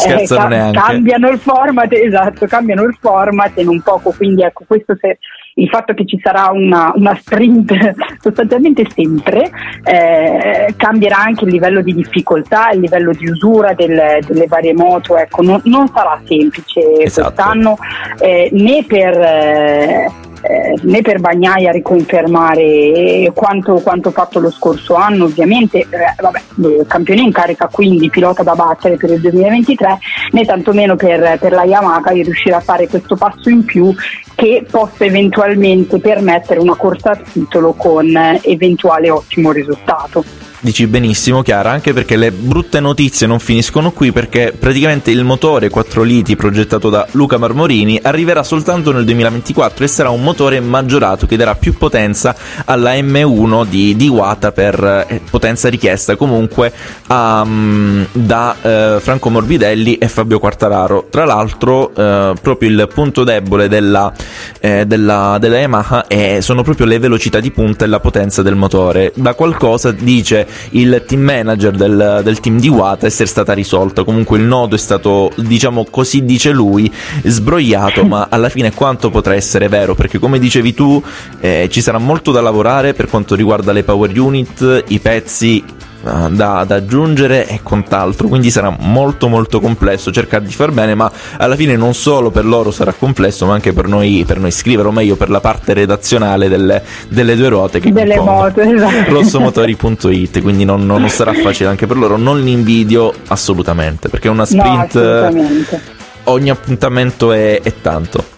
eh, 0.07 0.27
ca- 0.27 0.71
cambiano 0.73 1.29
il 1.29 1.39
format, 1.39 1.93
esatto, 1.93 2.47
cambiano 2.47 2.83
il 2.83 2.97
format 3.01 3.59
in 3.59 3.69
un 3.69 3.81
poco, 3.81 4.13
quindi 4.17 4.43
ecco 4.43 4.65
questo 4.67 4.97
se 5.01 5.19
il 5.55 5.69
fatto 5.69 5.93
che 5.95 6.07
ci 6.07 6.19
sarà 6.23 6.51
una, 6.51 6.93
una 6.95 7.15
sprint 7.21 7.73
sostanzialmente 8.21 8.87
sempre 8.95 9.51
eh, 9.85 10.75
cambierà 10.77 11.19
anche 11.19 11.45
il 11.45 11.51
livello 11.51 11.83
di 11.83 11.93
difficoltà, 11.95 12.71
il 12.71 12.81
livello 12.81 13.13
di 13.13 13.29
usura 13.29 13.75
del, 13.75 14.19
delle 14.27 14.47
varie 14.47 14.75
moto, 14.75 15.17
ecco, 15.17 15.43
non, 15.43 15.61
non 15.65 15.89
sarà 15.89 16.21
semplice 16.25 16.81
esatto. 17.03 17.29
quest'anno 17.29 17.77
eh, 18.19 18.49
né 18.53 18.85
per... 18.87 19.19
Eh, 19.19 20.11
eh, 20.43 20.77
né 20.83 21.03
per 21.03 21.21
Bagnaia 21.21 21.71
riconfermare 21.71 23.31
quanto, 23.33 23.75
quanto, 23.75 24.11
fatto 24.11 24.41
lo 24.41 24.51
scorso 24.51 24.95
anno, 24.95 25.27
ovviamente, 25.27 25.79
eh, 25.79 25.87
vabbè, 26.21 26.85
campione 26.89 27.23
in 27.23 27.31
carica, 27.31 27.69
quindi 27.71 28.11
pilota 28.11 28.43
da 28.43 28.55
battere 28.55 28.97
per 28.97 29.11
il 29.11 29.21
2023, 29.21 29.99
né 30.33 30.45
tantomeno 30.45 30.97
per, 30.97 31.39
per 31.39 31.53
la 31.53 31.65
Yamaha 31.65 32.13
di 32.13 32.25
riuscire 32.25 32.57
a 32.57 32.61
fare 32.61 32.89
questo 32.89 33.15
passo 33.15 33.49
in 33.51 33.65
più 33.65 33.95
che 34.43 34.67
possa 34.69 35.05
eventualmente 35.05 36.01
permettere 36.01 36.59
una 36.59 36.75
corsa 36.75 37.13
a 37.13 37.17
titolo 37.17 37.75
con 37.75 38.13
eventuale 38.43 39.09
ottimo 39.09 39.53
risultato. 39.53 40.25
Dici 40.65 40.87
benissimo 40.87 41.43
Chiara, 41.43 41.73
anche 41.73 41.93
perché 41.93 42.15
le 42.15 42.31
brutte 42.31 42.79
notizie 42.79 43.27
non 43.27 43.41
finiscono 43.41 43.91
qui 43.91 44.13
perché 44.13 44.55
praticamente 44.57 45.11
il 45.11 45.25
motore 45.25 45.69
4 45.69 46.03
liti 46.05 46.37
progettato 46.37 46.89
da 46.89 47.05
Luca 47.11 47.37
Marmorini 47.37 47.99
arriverà 48.01 48.45
soltanto 48.45 48.93
nel 48.93 49.05
2024 49.05 49.85
e 49.85 49.89
sarà 49.89 50.11
un 50.11 50.23
motore 50.23 50.61
maggiorato 50.61 51.27
che 51.27 51.37
darà 51.37 51.57
più 51.57 51.77
potenza 51.77 52.37
alla 52.65 52.93
M1 52.93 53.67
di, 53.67 53.97
di 53.97 54.07
Wata 54.07 54.53
per 54.53 55.05
eh, 55.09 55.21
potenza 55.29 55.69
richiesta 55.69 56.15
comunque 56.15 56.73
um, 57.09 58.07
da 58.13 58.55
eh, 58.63 58.99
Franco 59.01 59.31
Morbidelli 59.31 59.99
e 59.99 60.07
Fabio 60.07 60.39
Quartararo. 60.39 61.09
Tra 61.11 61.25
l'altro 61.25 61.93
eh, 61.93 62.35
proprio 62.41 62.69
il 62.69 62.89
punto 62.95 63.25
debole 63.25 63.67
della, 63.67 64.13
eh, 64.61 64.87
della, 64.87 65.39
della 65.41 65.59
Yamaha 65.59 66.07
è, 66.07 66.39
sono 66.41 66.63
proprio 66.63 66.87
le 66.87 67.01
velocità 67.01 67.41
di 67.41 67.51
punta 67.51 67.85
e 67.85 67.89
la 67.89 67.99
potenza 67.99 68.43
del 68.43 68.55
motore. 68.55 69.11
Da 69.17 69.35
qualcosa 69.35 69.91
dice 69.91 70.51
il 70.71 71.03
team 71.07 71.23
manager 71.23 71.73
del, 71.73 72.21
del 72.23 72.41
team 72.41 72.59
di 72.59 72.69
Wata 72.69 73.07
essere 73.07 73.29
stata 73.29 73.53
risolta. 73.53 74.05
Comunque 74.05 74.39
il 74.39 74.45
nodo 74.45 74.75
è 74.75 74.79
stato, 74.79 75.31
diciamo 75.37 75.87
così 75.91 76.25
dice 76.25 76.51
lui, 76.51 76.93
sbrogliato, 77.23 78.05
ma 78.07 78.29
alla 78.31 78.49
fine 78.49 78.73
quanto 78.73 79.11
potrà 79.11 79.35
essere 79.35 79.69
vero? 79.69 79.95
Perché 79.95 80.19
come 80.19 80.39
dicevi 80.39 80.75
tu, 80.75 81.03
eh, 81.41 81.69
ci 81.71 81.81
sarà 81.81 81.99
molto 81.99 82.33
da 82.33 82.41
lavorare 82.41 82.95
per 82.95 83.09
quanto 83.09 83.35
riguarda 83.35 83.73
le 83.73 83.83
power 83.83 84.19
unit, 84.19 84.85
i 84.89 84.99
pezzi 84.99 85.65
da, 86.03 86.65
da, 86.65 86.75
aggiungere 86.75 87.47
e 87.47 87.61
quant'altro. 87.63 88.29
Quindi 88.29 88.51
sarà 88.51 88.75
molto 88.79 89.29
molto 89.29 89.61
complesso 89.61 90.11
cercare 90.11 90.45
di 90.45 90.53
far 90.53 90.73
bene 90.73 90.95
ma 90.95 91.11
alla 91.39 91.57
fine 91.57 91.77
non 91.77 91.95
solo 91.95 92.31
per 92.31 92.45
loro 92.45 92.71
sarà 92.71 92.93
complesso 92.93 93.47
ma 93.47 93.55
anche 93.55 93.73
per 93.73 93.87
noi, 93.87 94.25
per 94.27 94.39
noi 94.39 94.51
scrivere 94.51 94.89
o 94.89 94.93
meglio 94.93 95.17
per 95.17 95.31
la 95.31 95.41
parte 95.41 95.73
redazionale 95.73 96.49
delle, 96.49 96.83
delle 97.09 97.37
due 97.37 97.49
ruote 97.49 97.81
che 97.81 97.93
delle 97.93 98.19
moto 98.19 98.61
esatto. 98.61 99.13
rossomotori.it 99.13 100.41
quindi 100.43 100.65
non, 100.65 100.85
non, 100.85 101.09
sarà 101.11 101.33
facile 101.33 101.69
anche 101.69 101.87
per 101.87 101.97
loro 101.97 102.17
non 102.17 102.41
li 102.41 102.53
invidio 102.53 103.13
assolutamente 103.29 104.09
perché 104.09 104.29
una 104.29 104.45
sprint 104.45 104.95
no, 104.95 105.81
ogni 106.25 106.51
appuntamento 106.51 107.33
è, 107.33 107.61
è 107.63 107.73
tanto 107.81 108.32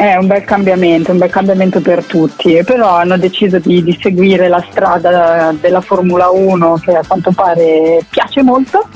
è 0.00 0.16
un 0.16 0.26
bel 0.26 0.44
cambiamento, 0.44 1.12
un 1.12 1.18
bel 1.18 1.28
cambiamento 1.28 1.82
per 1.82 2.04
tutti, 2.04 2.62
però 2.64 2.96
hanno 2.96 3.18
deciso 3.18 3.58
di, 3.58 3.82
di, 3.82 3.98
seguire 4.00 4.48
la 4.48 4.64
strada 4.70 5.54
della 5.60 5.80
Formula 5.82 6.30
1 6.30 6.80
che 6.82 6.92
a 6.96 7.02
quanto 7.06 7.32
pare 7.32 8.02
piace 8.08 8.42
molto, 8.42 8.88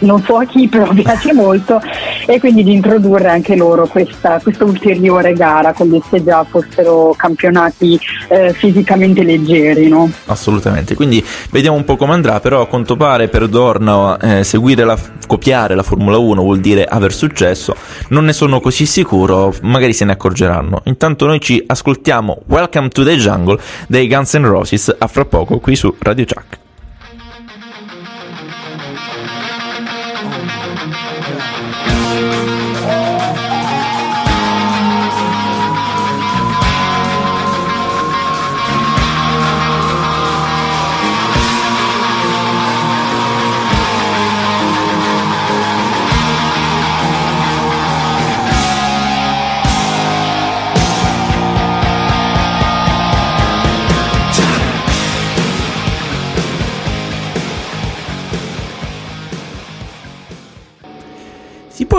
non 0.00 0.22
so 0.22 0.36
a 0.36 0.44
chi 0.44 0.68
però 0.68 0.86
piace 0.94 1.32
molto 1.32 1.80
e 2.26 2.38
quindi 2.38 2.62
di 2.62 2.72
introdurre 2.72 3.30
anche 3.30 3.56
loro 3.56 3.88
questa, 3.88 4.38
questa 4.40 4.64
ulteriore 4.64 5.32
gara 5.32 5.72
come 5.72 6.00
se 6.08 6.22
già 6.22 6.44
fossero 6.48 7.14
campionati 7.16 7.98
eh, 8.28 8.52
fisicamente 8.52 9.24
leggeri. 9.24 9.88
No? 9.88 10.08
Assolutamente, 10.26 10.94
quindi 10.94 11.24
vediamo 11.50 11.76
un 11.76 11.84
po' 11.84 11.96
come 11.96 12.12
andrà, 12.12 12.38
però 12.38 12.60
a 12.60 12.68
quanto 12.68 12.94
pare 12.94 13.26
per 13.26 13.48
Dorna 13.48 14.16
eh, 14.18 14.44
seguire 14.44 14.84
la, 14.84 14.96
copiare 15.26 15.74
la 15.74 15.82
Formula 15.82 16.16
1 16.16 16.40
vuol 16.40 16.60
dire 16.60 16.84
aver 16.84 17.12
successo, 17.12 17.74
non 18.10 18.24
ne 18.24 18.32
sono 18.32 18.60
così 18.60 18.86
sicuro, 18.86 19.52
magari 19.62 19.92
se 19.92 20.04
ne 20.04 20.12
accorgerà 20.12 20.43
accorgeranno. 20.44 20.82
Intanto 20.84 21.26
noi 21.26 21.40
ci 21.40 21.62
ascoltiamo 21.66 22.42
Welcome 22.46 22.88
to 22.88 23.04
the 23.04 23.16
Jungle 23.16 23.60
dei 23.88 24.06
Guns 24.08 24.34
N' 24.34 24.46
Roses 24.46 24.94
a 24.96 25.06
fra 25.06 25.24
poco 25.24 25.58
qui 25.58 25.76
su 25.76 25.94
Radio 25.98 26.24
Chuck. 26.24 26.63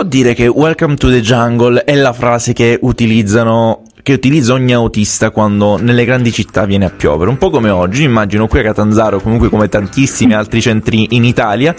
Dire 0.06 0.34
che 0.34 0.46
Welcome 0.46 0.94
to 0.96 1.08
the 1.08 1.20
Jungle 1.20 1.84
è 1.84 1.94
la 1.94 2.12
frase 2.12 2.52
che 2.52 2.78
utilizzano 2.80 3.82
che 4.06 4.12
utilizza 4.12 4.52
ogni 4.52 4.72
autista 4.72 5.30
quando 5.30 5.78
nelle 5.78 6.04
grandi 6.04 6.30
città 6.30 6.64
viene 6.64 6.84
a 6.84 6.90
piovere, 6.90 7.28
un 7.28 7.38
po' 7.38 7.50
come 7.50 7.70
oggi, 7.70 8.04
immagino 8.04 8.46
qui 8.46 8.60
a 8.60 8.62
Catanzaro, 8.62 9.18
comunque 9.18 9.48
come 9.48 9.68
tantissimi 9.68 10.32
altri 10.32 10.60
centri 10.60 11.08
in 11.16 11.24
Italia, 11.24 11.74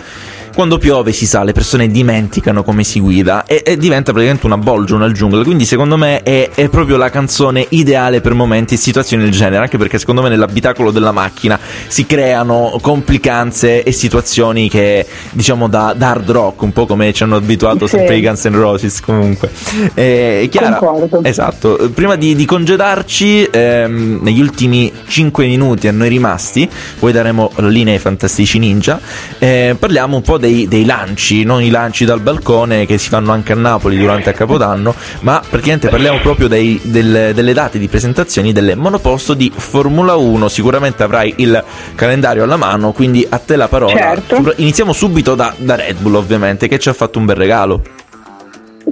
quando 0.58 0.80
piove 0.80 1.12
si 1.12 1.28
sa, 1.28 1.44
le 1.44 1.52
persone 1.52 1.88
dimenticano 1.88 2.64
come 2.64 2.84
si 2.84 3.00
guida 3.00 3.46
e, 3.46 3.62
e 3.64 3.78
diventa 3.78 4.12
praticamente 4.12 4.48
una 4.48 4.58
bolgia, 4.58 4.96
una 4.96 5.12
giungla. 5.12 5.44
Quindi, 5.44 5.66
secondo 5.66 5.98
me, 5.98 6.24
è, 6.24 6.50
è, 6.52 6.68
proprio 6.68 6.98
la 6.98 7.12
canzone 7.12 7.64
ideale 7.70 8.22
per 8.22 8.34
momenti 8.34 8.74
e 8.74 8.78
situazioni 8.78 9.22
del 9.22 9.32
genere. 9.32 9.58
Anche 9.58 9.78
perché, 9.78 10.00
secondo 10.00 10.24
me, 10.24 10.30
nell'abitacolo 10.30 10.90
della 10.90 11.12
macchina 11.12 11.60
si 11.86 12.08
creano 12.08 12.76
complicanze 12.82 13.84
e 13.84 13.92
situazioni 13.92 14.68
che 14.68 15.06
diciamo 15.30 15.68
da, 15.68 15.94
da 15.96 16.10
hard 16.10 16.32
rock, 16.32 16.64
un 16.64 16.74
po' 16.74 16.88
come 16.88 17.14
ci 17.14 17.22
hanno 17.22 17.36
abituato 17.36 17.86
sì. 17.86 17.98
sempre 17.98 18.18
i 18.18 18.22
Guns 18.24 18.46
N' 18.46 18.56
Roses. 18.56 19.00
Comunque, 19.02 19.52
eh, 19.94 20.48
Chiara, 20.50 20.78
Concordo. 20.78 21.24
esatto. 21.24 21.92
Prima 21.94 22.16
di, 22.16 22.34
di 22.34 22.46
congedarci, 22.46 23.48
ehm, 23.52 24.22
negli 24.24 24.42
ultimi 24.42 24.92
5 25.08 25.46
minuti 25.46 25.88
a 25.88 25.92
noi 25.92 26.10
rimasti, 26.10 26.68
poi 26.98 27.12
daremo 27.12 27.52
la 27.58 27.68
linea 27.68 27.94
ai 27.94 28.00
fantastici 28.00 28.58
ninja. 28.58 29.00
Eh, 29.38 29.76
parliamo 29.78 30.16
un 30.16 30.24
po' 30.24 30.40
dei, 30.40 30.47
dei, 30.68 30.86
lanci, 30.86 31.44
non 31.44 31.62
i 31.62 31.70
lanci 31.70 32.06
dal 32.06 32.22
balcone 32.22 32.86
che 32.86 32.98
si 32.98 33.10
fanno 33.10 33.32
anche 33.32 33.54
a 33.54 33.56
Napoli 33.56 33.98
durante 33.98 34.30
il 34.30 34.36
Capodanno, 34.36 34.94
ma 35.22 35.42
praticamente 35.48 35.90
parliamo 35.90 36.20
proprio 36.20 36.48
dei, 36.48 36.80
del, 36.84 37.32
delle 37.34 37.54
date 37.54 37.80
di 37.80 37.88
presentazioni 37.88 38.52
delle 38.52 38.76
monoposto 38.76 39.34
di 39.34 39.52
Formula 39.56 40.16
1. 40.16 40.48
Sicuramente 40.48 41.04
avrai 41.04 41.34
il 41.38 41.64
calendario 41.96 42.44
alla 42.44 42.58
mano, 42.58 42.92
quindi 42.92 43.26
a 43.28 43.38
te 43.38 43.56
la 43.56 43.68
parola. 43.68 43.96
Certo. 43.96 44.54
Iniziamo 44.58 44.94
subito 44.94 45.36
da, 45.36 45.54
da 45.58 45.76
Red 45.76 45.98
Bull, 46.00 46.16
ovviamente, 46.16 46.68
che 46.68 46.80
ci 46.80 46.90
ha 46.90 46.94
fatto 46.94 47.20
un 47.20 47.26
bel 47.26 47.36
regalo. 47.36 47.82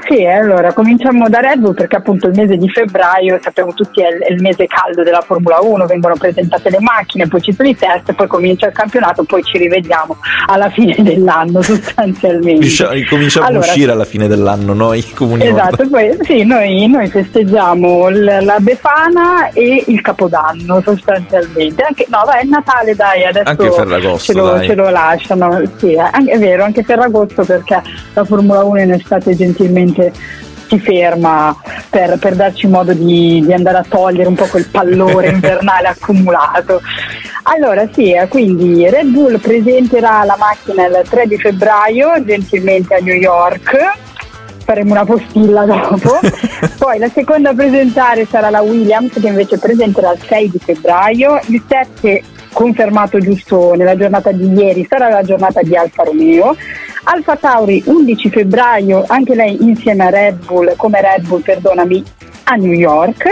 Sì, 0.03 0.25
allora 0.25 0.73
cominciamo 0.73 1.29
da 1.29 1.39
Red 1.39 1.59
Bull 1.59 1.73
perché 1.73 1.95
appunto 1.95 2.27
il 2.27 2.33
mese 2.35 2.57
di 2.57 2.69
febbraio, 2.69 3.39
sappiamo 3.41 3.73
tutti, 3.73 4.01
è 4.01 4.09
il 4.29 4.41
mese 4.41 4.67
caldo 4.67 5.03
della 5.03 5.21
Formula 5.21 5.61
1, 5.61 5.85
vengono 5.85 6.15
presentate 6.15 6.69
le 6.69 6.79
macchine, 6.81 7.27
poi 7.27 7.41
ci 7.41 7.53
sono 7.53 7.69
i 7.69 7.75
test, 7.75 8.11
poi 8.13 8.27
comincia 8.27 8.67
il 8.67 8.73
campionato, 8.73 9.23
poi 9.23 9.41
ci 9.43 9.57
rivediamo 9.57 10.17
alla 10.47 10.69
fine 10.69 10.95
dell'anno 10.99 11.61
sostanzialmente. 11.61 12.67
Cominciamo 13.07 13.47
allora, 13.47 13.65
a 13.65 13.69
uscire 13.69 13.91
alla 13.93 14.03
fine 14.03 14.27
dell'anno 14.27 14.73
noi 14.73 15.01
comuni. 15.13 15.47
Esatto, 15.47 15.87
poi 15.87 16.17
sì, 16.23 16.43
noi, 16.43 16.87
noi 16.89 17.07
festeggiamo 17.07 18.09
l- 18.09 18.39
la 18.41 18.57
Befana 18.59 19.49
e 19.53 19.81
il 19.87 20.01
Capodanno 20.01 20.81
sostanzialmente. 20.81 21.83
Anche, 21.83 22.05
no, 22.09 22.23
vai, 22.25 22.41
è 22.41 22.45
Natale 22.45 22.95
dai, 22.95 23.23
adesso 23.23 23.47
anche 23.47 23.71
Ferragosto, 23.71 24.33
ce 24.33 24.37
lo, 24.37 24.61
ce 24.61 24.75
lo 24.75 24.89
lasciano. 24.89 25.61
Sì, 25.77 25.93
è, 25.93 26.09
è 26.25 26.37
vero, 26.37 26.65
anche 26.65 26.83
Ferragosto 26.83 27.45
perché 27.45 27.81
la 28.13 28.25
Formula 28.25 28.61
1 28.65 28.81
in 28.81 28.91
estate 28.91 29.35
gentilmente 29.35 29.83
si 30.67 30.79
ferma 30.79 31.55
per, 31.89 32.17
per 32.19 32.35
darci 32.35 32.67
modo 32.67 32.93
di, 32.93 33.41
di, 33.45 33.53
andare 33.53 33.77
a 33.77 33.85
togliere 33.87 34.27
un 34.27 34.35
po' 34.35 34.45
quel 34.45 34.67
pallore 34.67 35.29
invernale 35.31 35.87
accumulato. 35.87 36.81
Allora 37.43 37.87
sì, 37.93 38.11
eh, 38.11 38.27
quindi 38.27 38.89
Red 38.89 39.07
Bull 39.07 39.39
presenterà 39.39 40.23
la 40.23 40.35
macchina 40.37 40.85
il 40.87 41.05
3 41.07 41.27
di 41.27 41.37
febbraio, 41.37 42.23
gentilmente 42.23 42.95
a 42.95 42.99
New 42.99 43.15
York. 43.15 43.77
Faremo 44.65 44.93
una 44.93 45.05
postilla 45.05 45.63
dopo. 45.65 46.19
Poi 46.79 46.97
la 46.97 47.09
seconda 47.09 47.51
a 47.51 47.53
presentare 47.53 48.25
sarà 48.25 48.49
la 48.49 48.61
Williams 48.61 49.13
che 49.19 49.27
invece 49.27 49.59
presenterà 49.59 50.11
il 50.13 50.19
6 50.27 50.49
di 50.49 50.59
febbraio. 50.59 51.39
Il 51.47 51.61
7 51.67 52.23
confermato 52.55 53.19
giusto 53.19 53.73
nella 53.75 53.97
giornata 53.97 54.31
di 54.31 54.49
ieri 54.53 54.87
sarà 54.89 55.09
la 55.09 55.23
giornata 55.23 55.61
di 55.61 55.75
Alfa 55.75 56.03
Romeo. 56.03 56.55
Alfa 57.03 57.35
Tauri 57.35 57.83
11 57.85 58.29
febbraio, 58.29 59.03
anche 59.05 59.35
lei 59.35 59.57
insieme 59.61 60.05
a 60.05 60.09
Red 60.09 60.45
Bull, 60.45 60.73
come 60.77 61.01
Red 61.01 61.27
Bull, 61.27 61.41
perdonami, 61.41 62.03
a 62.45 62.55
New 62.55 62.71
York. 62.71 63.23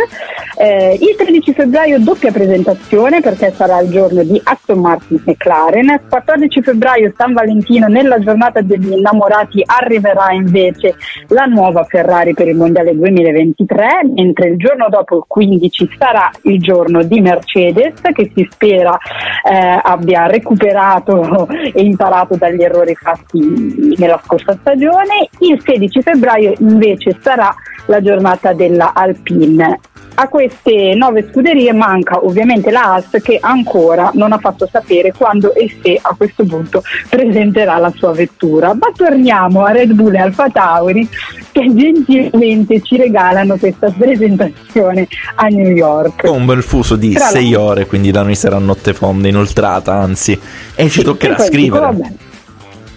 Eh, 0.55 0.93
il 1.01 1.15
13 1.17 1.53
febbraio 1.53 1.99
doppia 1.99 2.31
presentazione 2.31 3.21
perché 3.21 3.51
sarà 3.55 3.79
il 3.79 3.89
giorno 3.89 4.23
di 4.23 4.39
Aston 4.43 4.79
Martin 4.79 5.21
McLaren. 5.25 6.01
14 6.07 6.61
febbraio 6.61 7.13
San 7.15 7.33
Valentino 7.33 7.87
nella 7.87 8.19
giornata 8.19 8.61
degli 8.61 8.91
innamorati 8.91 9.63
arriverà 9.65 10.31
invece 10.31 10.95
la 11.29 11.45
nuova 11.45 11.83
Ferrari 11.85 12.33
per 12.33 12.47
il 12.47 12.55
Mondiale 12.55 12.95
2023, 12.95 14.11
mentre 14.15 14.49
il 14.49 14.57
giorno 14.57 14.89
dopo 14.89 15.17
il 15.17 15.23
15 15.27 15.89
sarà 15.97 16.29
il 16.43 16.59
giorno 16.59 17.03
di 17.03 17.19
Mercedes 17.19 18.01
che 18.13 18.31
si 18.35 18.47
spera 18.51 18.97
eh, 19.43 19.79
abbia 19.81 20.27
recuperato 20.27 21.47
e 21.49 21.81
imparato 21.81 22.35
dagli 22.35 22.61
errori 22.61 22.95
fatti 22.95 23.95
nella 23.97 24.21
scorsa 24.23 24.55
stagione. 24.59 25.29
Il 25.39 25.59
16 25.63 26.01
febbraio 26.01 26.53
invece 26.59 27.17
sarà 27.19 27.53
la 27.87 28.01
giornata 28.01 28.53
della 28.53 28.93
Alpine. 29.03 29.79
A 30.15 30.27
queste 30.27 30.93
nove 30.95 31.27
scuderie 31.31 31.73
manca 31.73 32.23
ovviamente 32.23 32.69
la 32.69 32.83
Haas 32.83 33.17
che 33.23 33.39
ancora 33.41 34.11
non 34.13 34.31
ha 34.31 34.37
fatto 34.37 34.69
sapere 34.71 35.11
quando 35.11 35.55
e 35.55 35.75
se 35.81 35.97
a 35.99 36.13
questo 36.15 36.45
punto 36.45 36.83
presenterà 37.09 37.77
la 37.77 37.91
sua 37.95 38.11
vettura. 38.11 38.75
Ma 38.75 38.91
torniamo 38.95 39.63
a 39.63 39.71
Red 39.71 39.93
Bull 39.93 40.13
e 40.13 40.19
Alfa 40.19 40.49
Tauri 40.49 41.09
che 41.51 41.73
gentilmente 41.73 42.81
ci 42.81 42.97
regalano 42.97 43.57
questa 43.57 43.89
presentazione 43.89 45.07
a 45.35 45.47
New 45.47 45.69
York. 45.69 46.27
Con 46.27 46.41
un 46.41 46.45
bel 46.45 46.61
fuso 46.61 46.95
di 46.95 47.13
Tra 47.13 47.25
sei 47.25 47.55
ore, 47.55 47.87
quindi 47.87 48.11
da 48.11 48.21
noi 48.21 48.35
sarà 48.35 48.59
notte 48.59 48.93
fonda 48.93 49.27
inoltrata, 49.27 49.93
anzi, 49.93 50.39
e 50.75 50.89
ci 50.89 51.01
toccherà 51.01 51.39
scrivere. 51.39 51.95
Dico, 51.95 52.31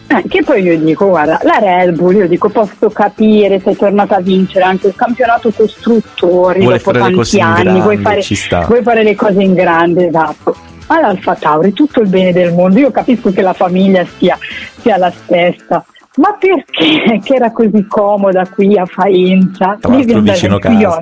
eh, 0.09 0.23
che 0.29 0.43
poi 0.45 0.63
io 0.63 0.79
dico, 0.79 1.09
guarda, 1.09 1.41
la 1.43 1.59
Red 1.59 1.97
Bull, 1.97 2.17
io 2.17 2.29
dico, 2.29 2.49
posso 2.49 2.91
capire, 2.91 3.61
sei 3.61 3.77
tornata 3.77 4.17
a 4.17 4.21
vincere 4.21 4.65
anche 4.65 4.89
il 4.89 4.95
campionato 4.95 5.51
costruttori 5.51 6.63
vuoi 6.63 6.79
dopo 6.79 6.93
tanti 6.93 7.41
anni, 7.41 7.63
grande, 7.63 7.81
vuoi, 7.81 7.97
fare, 7.99 8.23
vuoi 8.67 8.83
fare 8.83 9.03
le 9.03 9.15
cose 9.15 9.43
in 9.43 9.55
grande, 9.55 10.07
esatto. 10.07 10.57
Ma 10.89 11.01
l'Alfa 11.01 11.35
Tauri, 11.35 11.73
tutto 11.73 12.01
il 12.01 12.09
bene 12.09 12.33
del 12.33 12.53
mondo, 12.53 12.79
io 12.79 12.93
capisco 12.93 13.33
che 13.33 13.43
la 13.43 13.53
famiglia 13.53 14.07
sia, 14.17 14.39
sia 14.81 14.97
la 14.97 15.11
stessa, 15.11 15.85
ma 16.17 16.37
perché 16.39 17.21
che 17.25 17.35
era 17.35 17.51
così 17.51 17.87
comoda 17.89 18.47
qui 18.49 18.79
a 18.79 18.87
Faenza? 18.87 19.77
Tra 19.81 19.93
l'altro 19.93 20.21
vicino 20.21 20.59
casa. 20.59 21.01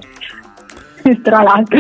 Tra 1.23 1.43
l'altro, 1.43 1.79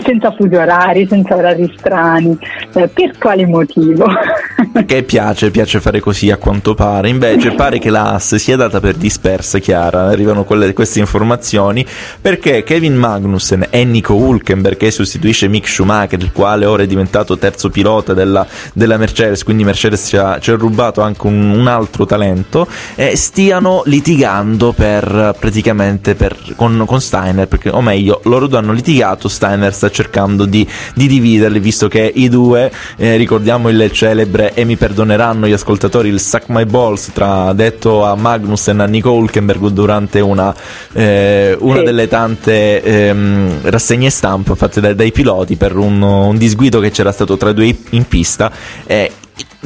senza 0.00 0.30
fusi 0.32 0.54
orari, 0.54 1.06
senza 1.08 1.34
orari 1.34 1.72
strani, 1.76 2.38
eh, 2.74 2.86
per 2.88 3.18
quale 3.18 3.44
motivo? 3.46 4.06
Perché 4.72 5.02
piace, 5.02 5.50
piace 5.50 5.80
fare 5.80 5.98
così 5.98 6.30
a 6.30 6.36
quanto 6.36 6.74
pare. 6.74 7.08
Invece 7.08 7.50
pare 7.52 7.78
che 7.78 7.90
la 7.90 8.12
AS 8.12 8.36
sia 8.36 8.56
data 8.56 8.78
per 8.78 8.94
dispersa, 8.94 9.58
Chiara. 9.58 10.06
Arrivano 10.06 10.44
quelle, 10.44 10.72
queste 10.72 11.00
informazioni 11.00 11.84
perché 12.20 12.62
Kevin 12.62 12.94
Magnussen 12.94 13.66
e 13.70 13.84
Nico 13.84 14.14
Hulkenberg, 14.14 14.76
che 14.76 14.90
sostituisce 14.92 15.48
Mick 15.48 15.68
Schumacher, 15.68 16.20
il 16.20 16.32
quale 16.32 16.64
ora 16.64 16.84
è 16.84 16.86
diventato 16.86 17.36
terzo 17.38 17.70
pilota 17.70 18.14
della, 18.14 18.46
della 18.72 18.96
Mercedes, 18.96 19.42
quindi 19.42 19.64
Mercedes 19.64 20.06
ci 20.06 20.16
ha, 20.16 20.38
ci 20.38 20.52
ha 20.52 20.56
rubato 20.56 21.00
anche 21.00 21.26
un, 21.26 21.50
un 21.50 21.66
altro 21.66 22.06
talento, 22.06 22.68
eh, 22.94 23.16
stiano 23.16 23.82
litigando 23.86 24.72
per 24.72 25.34
praticamente 25.38 26.14
per, 26.14 26.36
con, 26.54 26.84
con 26.86 27.00
Steiner, 27.00 27.48
perché, 27.48 27.70
o 27.70 27.80
meglio, 27.80 28.20
loro 28.24 28.46
due 28.46 28.58
hanno 28.60 28.72
litigato, 28.72 29.28
Steiner 29.28 29.74
sta 29.74 29.90
cercando 29.90 30.44
di, 30.44 30.66
di 30.94 31.06
dividerli, 31.06 31.58
visto 31.58 31.88
che 31.88 32.10
i 32.14 32.28
due, 32.28 32.70
eh, 32.96 33.16
ricordiamo 33.16 33.68
il 33.68 33.90
celebre 33.92 34.54
e 34.54 34.64
mi 34.64 34.76
perdoneranno 34.76 35.46
gli 35.46 35.52
ascoltatori 35.52 36.08
il 36.08 36.20
Suck 36.20 36.44
My 36.48 36.64
Balls 36.64 37.10
tra 37.12 37.52
detto 37.52 38.04
a 38.04 38.14
Magnussen 38.14 38.80
e 38.80 38.82
a 38.82 38.86
Nico 38.86 39.10
Hulkenberg 39.12 39.68
durante 39.68 40.20
una, 40.20 40.54
eh, 40.92 41.56
una 41.58 41.78
Sì. 41.78 41.84
delle 41.84 42.08
tante 42.08 42.82
ehm, 42.82 43.70
rassegne 43.70 44.10
stampa 44.10 44.54
fatte 44.54 44.80
dai, 44.80 44.94
dai 44.94 45.12
piloti 45.12 45.56
per 45.56 45.76
un, 45.76 46.00
un 46.02 46.36
disguido 46.36 46.80
che 46.80 46.90
c'era 46.90 47.12
stato 47.12 47.36
tra 47.36 47.50
i 47.50 47.54
due 47.54 47.76
in 47.90 48.06
pista 48.06 48.50
e 48.86 49.10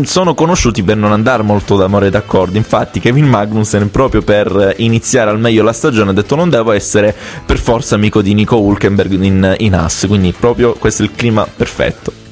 sono 0.02 0.34
conosciuti 0.34 0.82
per 0.82 0.96
non 0.96 1.12
andare 1.12 1.42
molto 1.42 1.76
d'amore 1.76 2.10
d'accordo. 2.10 2.56
Infatti, 2.56 3.00
Kevin 3.00 3.26
Magnussen, 3.26 3.90
proprio 3.90 4.22
per 4.22 4.74
iniziare 4.78 5.30
al 5.30 5.38
meglio 5.38 5.62
la 5.62 5.72
stagione, 5.72 6.10
ha 6.10 6.14
detto: 6.14 6.34
Non 6.34 6.50
devo 6.50 6.72
essere 6.72 7.14
per 7.44 7.58
forza 7.58 7.94
amico 7.94 8.22
di 8.22 8.34
Nico 8.34 8.60
Hulkenberg 8.60 9.12
in, 9.22 9.54
in 9.58 9.74
Haas. 9.74 10.04
Quindi, 10.06 10.34
proprio 10.38 10.72
questo 10.74 11.02
è 11.02 11.06
il 11.06 11.12
clima 11.14 11.46
perfetto. 11.46 12.23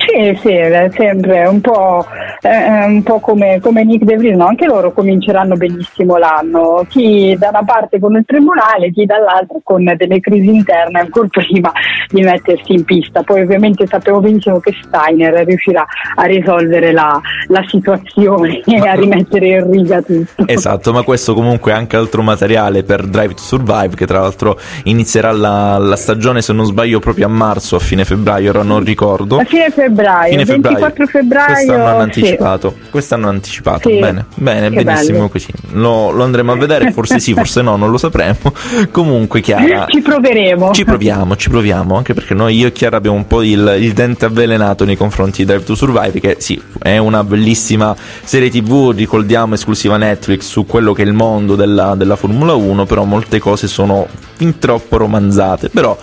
Sì, 0.00 0.38
sì, 0.40 0.48
è 0.48 0.90
sempre 0.94 1.46
un 1.46 1.60
po', 1.60 2.06
eh, 2.40 2.84
un 2.86 3.02
po 3.02 3.20
come, 3.20 3.60
come, 3.60 3.84
Nick 3.84 4.04
De 4.04 4.16
Vries, 4.16 4.34
no? 4.34 4.46
anche 4.46 4.64
loro 4.64 4.92
cominceranno 4.92 5.56
benissimo 5.56 6.16
l'anno, 6.16 6.86
chi 6.88 7.36
da 7.38 7.50
una 7.50 7.62
parte 7.64 7.98
con 7.98 8.16
il 8.16 8.24
tribunale, 8.24 8.90
chi 8.92 9.04
dall'altra 9.04 9.58
con 9.62 9.84
delle 9.84 10.20
crisi 10.20 10.54
interne 10.54 11.00
ancora 11.00 11.28
prima 11.28 11.70
di 12.08 12.22
mettersi 12.22 12.72
in 12.72 12.84
pista. 12.84 13.22
Poi 13.22 13.42
ovviamente 13.42 13.86
sappiamo 13.86 14.20
benissimo 14.20 14.58
che 14.58 14.74
Steiner 14.82 15.44
riuscirà 15.44 15.84
a 16.14 16.24
risolvere 16.24 16.92
la, 16.92 17.20
la 17.48 17.62
situazione 17.66 18.62
e 18.64 18.78
a 18.78 18.94
rimettere 18.94 19.48
in 19.48 19.70
riga 19.70 20.00
tutto. 20.00 20.44
Esatto, 20.46 20.92
ma 20.92 21.02
questo 21.02 21.34
comunque 21.34 21.72
è 21.72 21.74
anche 21.74 21.96
altro 21.96 22.22
materiale 22.22 22.84
per 22.84 23.06
Drive 23.06 23.34
to 23.34 23.42
Survive, 23.42 23.94
che 23.94 24.06
tra 24.06 24.20
l'altro 24.20 24.58
inizierà 24.84 25.30
la, 25.30 25.76
la 25.76 25.96
stagione, 25.96 26.40
se 26.40 26.54
non 26.54 26.64
sbaglio, 26.64 27.00
proprio 27.00 27.26
a 27.26 27.30
marzo, 27.30 27.76
a 27.76 27.80
fine 27.80 28.06
febbraio, 28.06 28.48
ora 28.48 28.62
non 28.62 28.82
ricordo. 28.82 29.36
A 29.36 29.44
fine 29.44 29.68
febbraio 29.68 29.88
febbraio, 29.90 30.30
fine 30.30 30.44
24 30.44 31.06
febbraio. 31.06 31.54
Quest'anno 31.54 31.86
hanno 31.86 32.02
anticipato. 32.02 32.74
Sì. 32.82 32.90
Quest'anno 32.90 33.26
hanno 33.26 33.36
anticipato. 33.36 33.88
Sì. 33.88 33.98
Bene, 33.98 34.24
bene, 34.34 34.70
benissimo 34.70 35.18
bello. 35.18 35.28
così. 35.28 35.48
Lo, 35.72 36.10
lo, 36.10 36.22
andremo 36.24 36.52
a 36.52 36.56
vedere, 36.56 36.92
forse 36.92 37.18
sì, 37.18 37.34
forse 37.34 37.62
no, 37.62 37.76
non 37.76 37.90
lo 37.90 37.98
sapremo. 37.98 38.52
Comunque, 38.90 39.40
Chiara. 39.40 39.86
Ci 39.88 40.00
proveremo. 40.00 40.72
Ci 40.72 40.84
proviamo, 40.84 41.36
ci 41.36 41.50
proviamo. 41.50 41.96
Anche 41.96 42.14
perché 42.14 42.34
noi, 42.34 42.56
io 42.56 42.68
e 42.68 42.72
Chiara, 42.72 42.96
abbiamo 42.96 43.16
un 43.16 43.26
po' 43.26 43.42
il, 43.42 43.76
il 43.78 43.92
dente 43.92 44.24
avvelenato 44.24 44.84
nei 44.84 44.96
confronti 44.96 45.44
di 45.44 45.44
Drive 45.44 45.64
to 45.64 45.74
Survive, 45.74 46.20
che 46.20 46.36
sì, 46.38 46.60
è 46.78 46.96
una 46.98 47.24
bellissima 47.24 47.94
serie 48.22 48.50
TV, 48.50 48.92
ricordiamo, 48.94 49.54
esclusiva 49.54 49.96
Netflix 49.96 50.42
su 50.42 50.66
quello 50.66 50.92
che 50.92 51.02
è 51.02 51.06
il 51.06 51.12
mondo 51.12 51.56
della, 51.56 51.94
della 51.96 52.16
Formula 52.16 52.54
1, 52.54 52.86
però 52.86 53.04
molte 53.04 53.38
cose 53.38 53.66
sono 53.66 54.06
fin 54.36 54.58
troppo 54.58 54.96
romanzate. 54.96 55.68
Però 55.68 55.96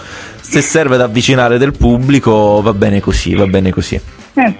se 0.49 0.61
serve 0.61 0.95
ad 0.95 1.01
avvicinare 1.01 1.57
del 1.57 1.73
pubblico 1.73 2.61
va 2.61 2.73
bene 2.73 3.01
così, 3.01 3.35
va 3.35 3.45
bene 3.45 3.69
così. 3.71 3.99
Eh. 4.33 4.55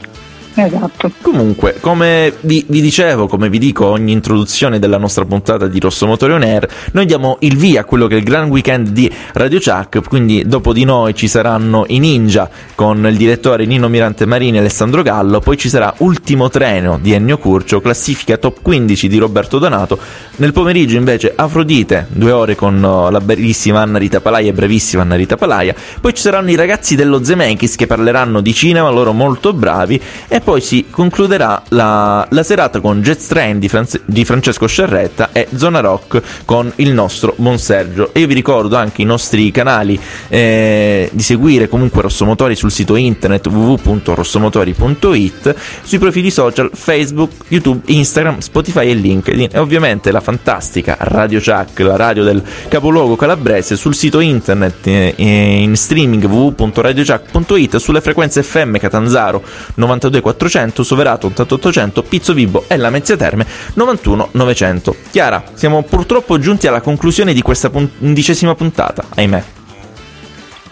Esatto. 0.60 1.12
Comunque, 1.22 1.76
come 1.80 2.34
vi, 2.42 2.66
vi, 2.68 2.82
dicevo, 2.82 3.28
come 3.28 3.48
vi 3.48 3.60
dico 3.60 3.86
ogni 3.86 4.12
introduzione 4.12 4.80
della 4.80 4.98
nostra 4.98 5.24
puntata 5.24 5.68
di 5.68 5.80
Rosso 5.80 6.08
Motore 6.08 6.34
On 6.34 6.42
Air, 6.42 6.68
noi 6.94 7.06
diamo 7.06 7.38
il 7.42 7.56
via 7.58 7.82
a 7.82 7.84
quello 7.84 8.08
che 8.08 8.16
è 8.16 8.18
il 8.18 8.24
gran 8.24 8.50
weekend 8.50 8.90
di 8.90 9.12
Radio 9.34 9.60
Chuck, 9.60 10.02
quindi 10.08 10.48
dopo 10.48 10.74
di 10.74 10.84
noi 10.84 11.14
ci 11.14 11.28
saranno 11.28 11.84
i 11.90 12.00
Ninja 12.00 12.50
con 12.74 13.06
il 13.06 13.16
direttore 13.16 13.66
Nino 13.66 13.88
Mirante 13.88 14.26
Marini 14.26 14.58
e 14.58 14.62
Alessandro 14.62 15.04
Gallo, 15.04 15.42
poi 15.42 15.58
ci 15.58 15.70
sarà 15.70 15.94
Ultimo 15.98 16.50
Treno 16.50 16.98
di 17.00 17.12
Ennio 17.14 17.38
Curcio, 17.38 17.80
classifica 17.80 18.38
top 18.38 18.58
15 18.64 19.08
di 19.08 19.18
Roberto 19.20 19.60
Donato, 19.60 20.00
nel 20.38 20.54
pomeriggio 20.54 20.98
invece 20.98 21.34
Afrodite, 21.36 22.08
due 22.10 22.32
ore 22.32 22.56
con 22.56 22.82
uh, 22.82 23.12
la 23.12 23.22
bellissima 23.22 23.82
Anna 23.82 24.00
Rita 24.00 24.22
Palaia 24.22 24.50
e 24.50 24.54
brevissima 24.54 25.04
Anna 25.04 25.16
Rita 25.16 25.38
Palaia, 25.38 25.76
poi 26.02 26.16
ci 26.16 26.22
saranno 26.24 26.50
i 26.50 26.56
ragazzi 26.56 26.96
dello 26.96 27.24
Zemeckis 27.24 27.76
che 27.76 27.86
parleranno 27.86 28.42
di 28.42 28.54
cinema, 28.56 28.90
loro 28.90 29.14
molto 29.14 29.54
bravi, 29.54 30.02
e 30.28 30.42
poi 30.48 30.62
si 30.62 30.86
concluderà 30.90 31.62
la, 31.72 32.26
la 32.30 32.42
serata 32.42 32.80
con 32.80 33.02
Jet 33.02 33.28
Train 33.28 33.60
di, 33.60 33.68
Franz- 33.68 34.00
di, 34.06 34.24
Francesco 34.24 34.66
Scerretta 34.66 35.32
e 35.34 35.50
Zona 35.54 35.82
Rock 35.82 36.22
con 36.46 36.72
il 36.78 36.94
nostro 36.94 37.34
Buon 37.36 37.60
Sergio. 37.60 38.14
E 38.14 38.22
io 38.22 38.28
vi 38.28 38.34
ricordo 38.34 38.78
anche 38.78 39.02
i 39.02 39.06
nostri 39.06 39.52
canali 39.52 40.00
eh, 40.30 41.10
di 41.12 41.22
seguire 41.22 41.68
comunque 41.68 42.02
Rossomotori 42.02 42.56
sul 42.56 42.72
sito 42.72 42.96
internet 42.96 43.46
www.rossomotori.it, 43.48 45.56
sui 45.84 45.98
profili 45.98 46.32
social 46.32 46.70
Facebook, 46.74 47.32
YouTube, 47.50 47.82
Instagram, 47.92 48.40
Spotify 48.40 48.88
e 48.88 48.94
LinkedIn 48.94 49.50
e 49.52 49.60
ovviamente 49.60 50.12
la 50.12 50.22
fantastica 50.22 50.96
Radio 50.98 51.42
Chuck, 51.42 51.78
la 51.80 51.98
radio 51.98 52.24
del 52.24 52.42
capoluogo 52.70 53.18
calabrese 53.18 53.76
sul 53.76 53.96
sito 53.96 54.22
internet 54.22 54.88
eh, 54.88 55.14
in 55.18 55.76
streaming 55.76 56.24
www.radiochuck.it 56.24 57.76
sulle 57.76 58.00
frequenze 58.00 58.44
FM 58.44 58.78
Catanzaro 58.78 59.44
92 59.74 60.22
400, 60.28 60.84
Soverato 60.84 61.28
8800, 61.28 62.04
Pizzo 62.04 62.34
Vibo 62.34 62.66
e 62.68 62.76
la 62.76 62.90
Mezzia 62.90 63.16
Terme 63.16 63.46
91 63.76 64.30
900. 64.32 64.96
Chiara, 65.10 65.44
siamo 65.54 65.84
purtroppo 65.84 66.38
giunti 66.38 66.68
alla 66.68 66.82
conclusione 66.82 67.34
di 67.34 67.42
questa 67.42 67.72
undicesima 67.72 68.54
puntata, 68.54 69.06
ahimè. 69.16 69.44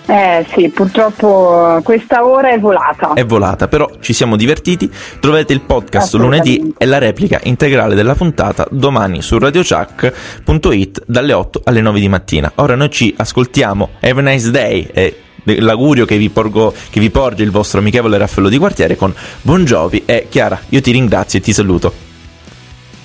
Eh 0.08 0.46
sì, 0.54 0.70
purtroppo 0.70 1.80
questa 1.84 2.26
ora 2.26 2.52
è 2.52 2.60
volata. 2.60 3.14
È 3.14 3.26
volata, 3.26 3.68
però 3.68 3.90
ci 4.02 4.14
siamo 4.14 4.36
divertiti. 4.36 4.92
Trovate 5.20 5.54
il 5.54 5.62
podcast 5.62 6.14
lunedì 6.16 6.74
e 6.78 6.86
la 6.86 7.00
replica 7.00 7.40
integrale 7.44 7.96
della 7.96 8.14
puntata 8.14 8.68
domani 8.70 9.24
su 9.24 9.40
radiochuck.it 9.40 11.04
dalle 11.08 11.34
8 11.34 11.62
alle 11.64 11.82
9 11.82 12.00
di 12.00 12.10
mattina. 12.10 12.52
Ora 12.56 12.76
noi 12.76 12.92
ci 12.92 13.14
ascoltiamo. 13.18 13.90
Have 14.02 14.20
a 14.20 14.24
nice 14.24 14.52
day 14.52 14.88
e 14.94 15.22
l'augurio 15.46 16.06
che 16.06 16.18
vi, 16.18 16.30
porgo, 16.30 16.74
che 16.90 17.00
vi 17.00 17.10
porge 17.10 17.44
il 17.44 17.52
vostro 17.52 17.80
amichevole 17.80 18.18
Raffaello 18.18 18.50
di 18.50 18.58
quartiere 18.58 18.96
con 18.96 19.14
Buon 19.42 19.66
Giovi 19.66 20.04
e 20.06 20.28
Chiara, 20.30 20.60
io 20.70 20.82
ti 20.82 20.92
ringrazio 20.92 21.40
e 21.40 21.42
ti 21.42 21.54
saluto. 21.54 21.94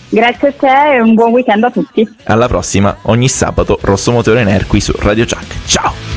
Grazie 0.09 0.49
a 0.49 0.53
te 0.53 0.95
e 0.95 1.01
un 1.01 1.14
buon 1.14 1.30
weekend 1.30 1.62
a 1.62 1.70
tutti. 1.70 2.09
Alla 2.24 2.49
prossima, 2.49 2.97
ogni 3.03 3.28
sabato 3.28 3.78
Rosso 3.82 4.11
Motore 4.11 4.43
Ner 4.43 4.66
qui 4.66 4.80
su 4.80 4.93
Radio 4.99 5.24
Chuck. 5.24 5.55
Ciao! 5.66 6.11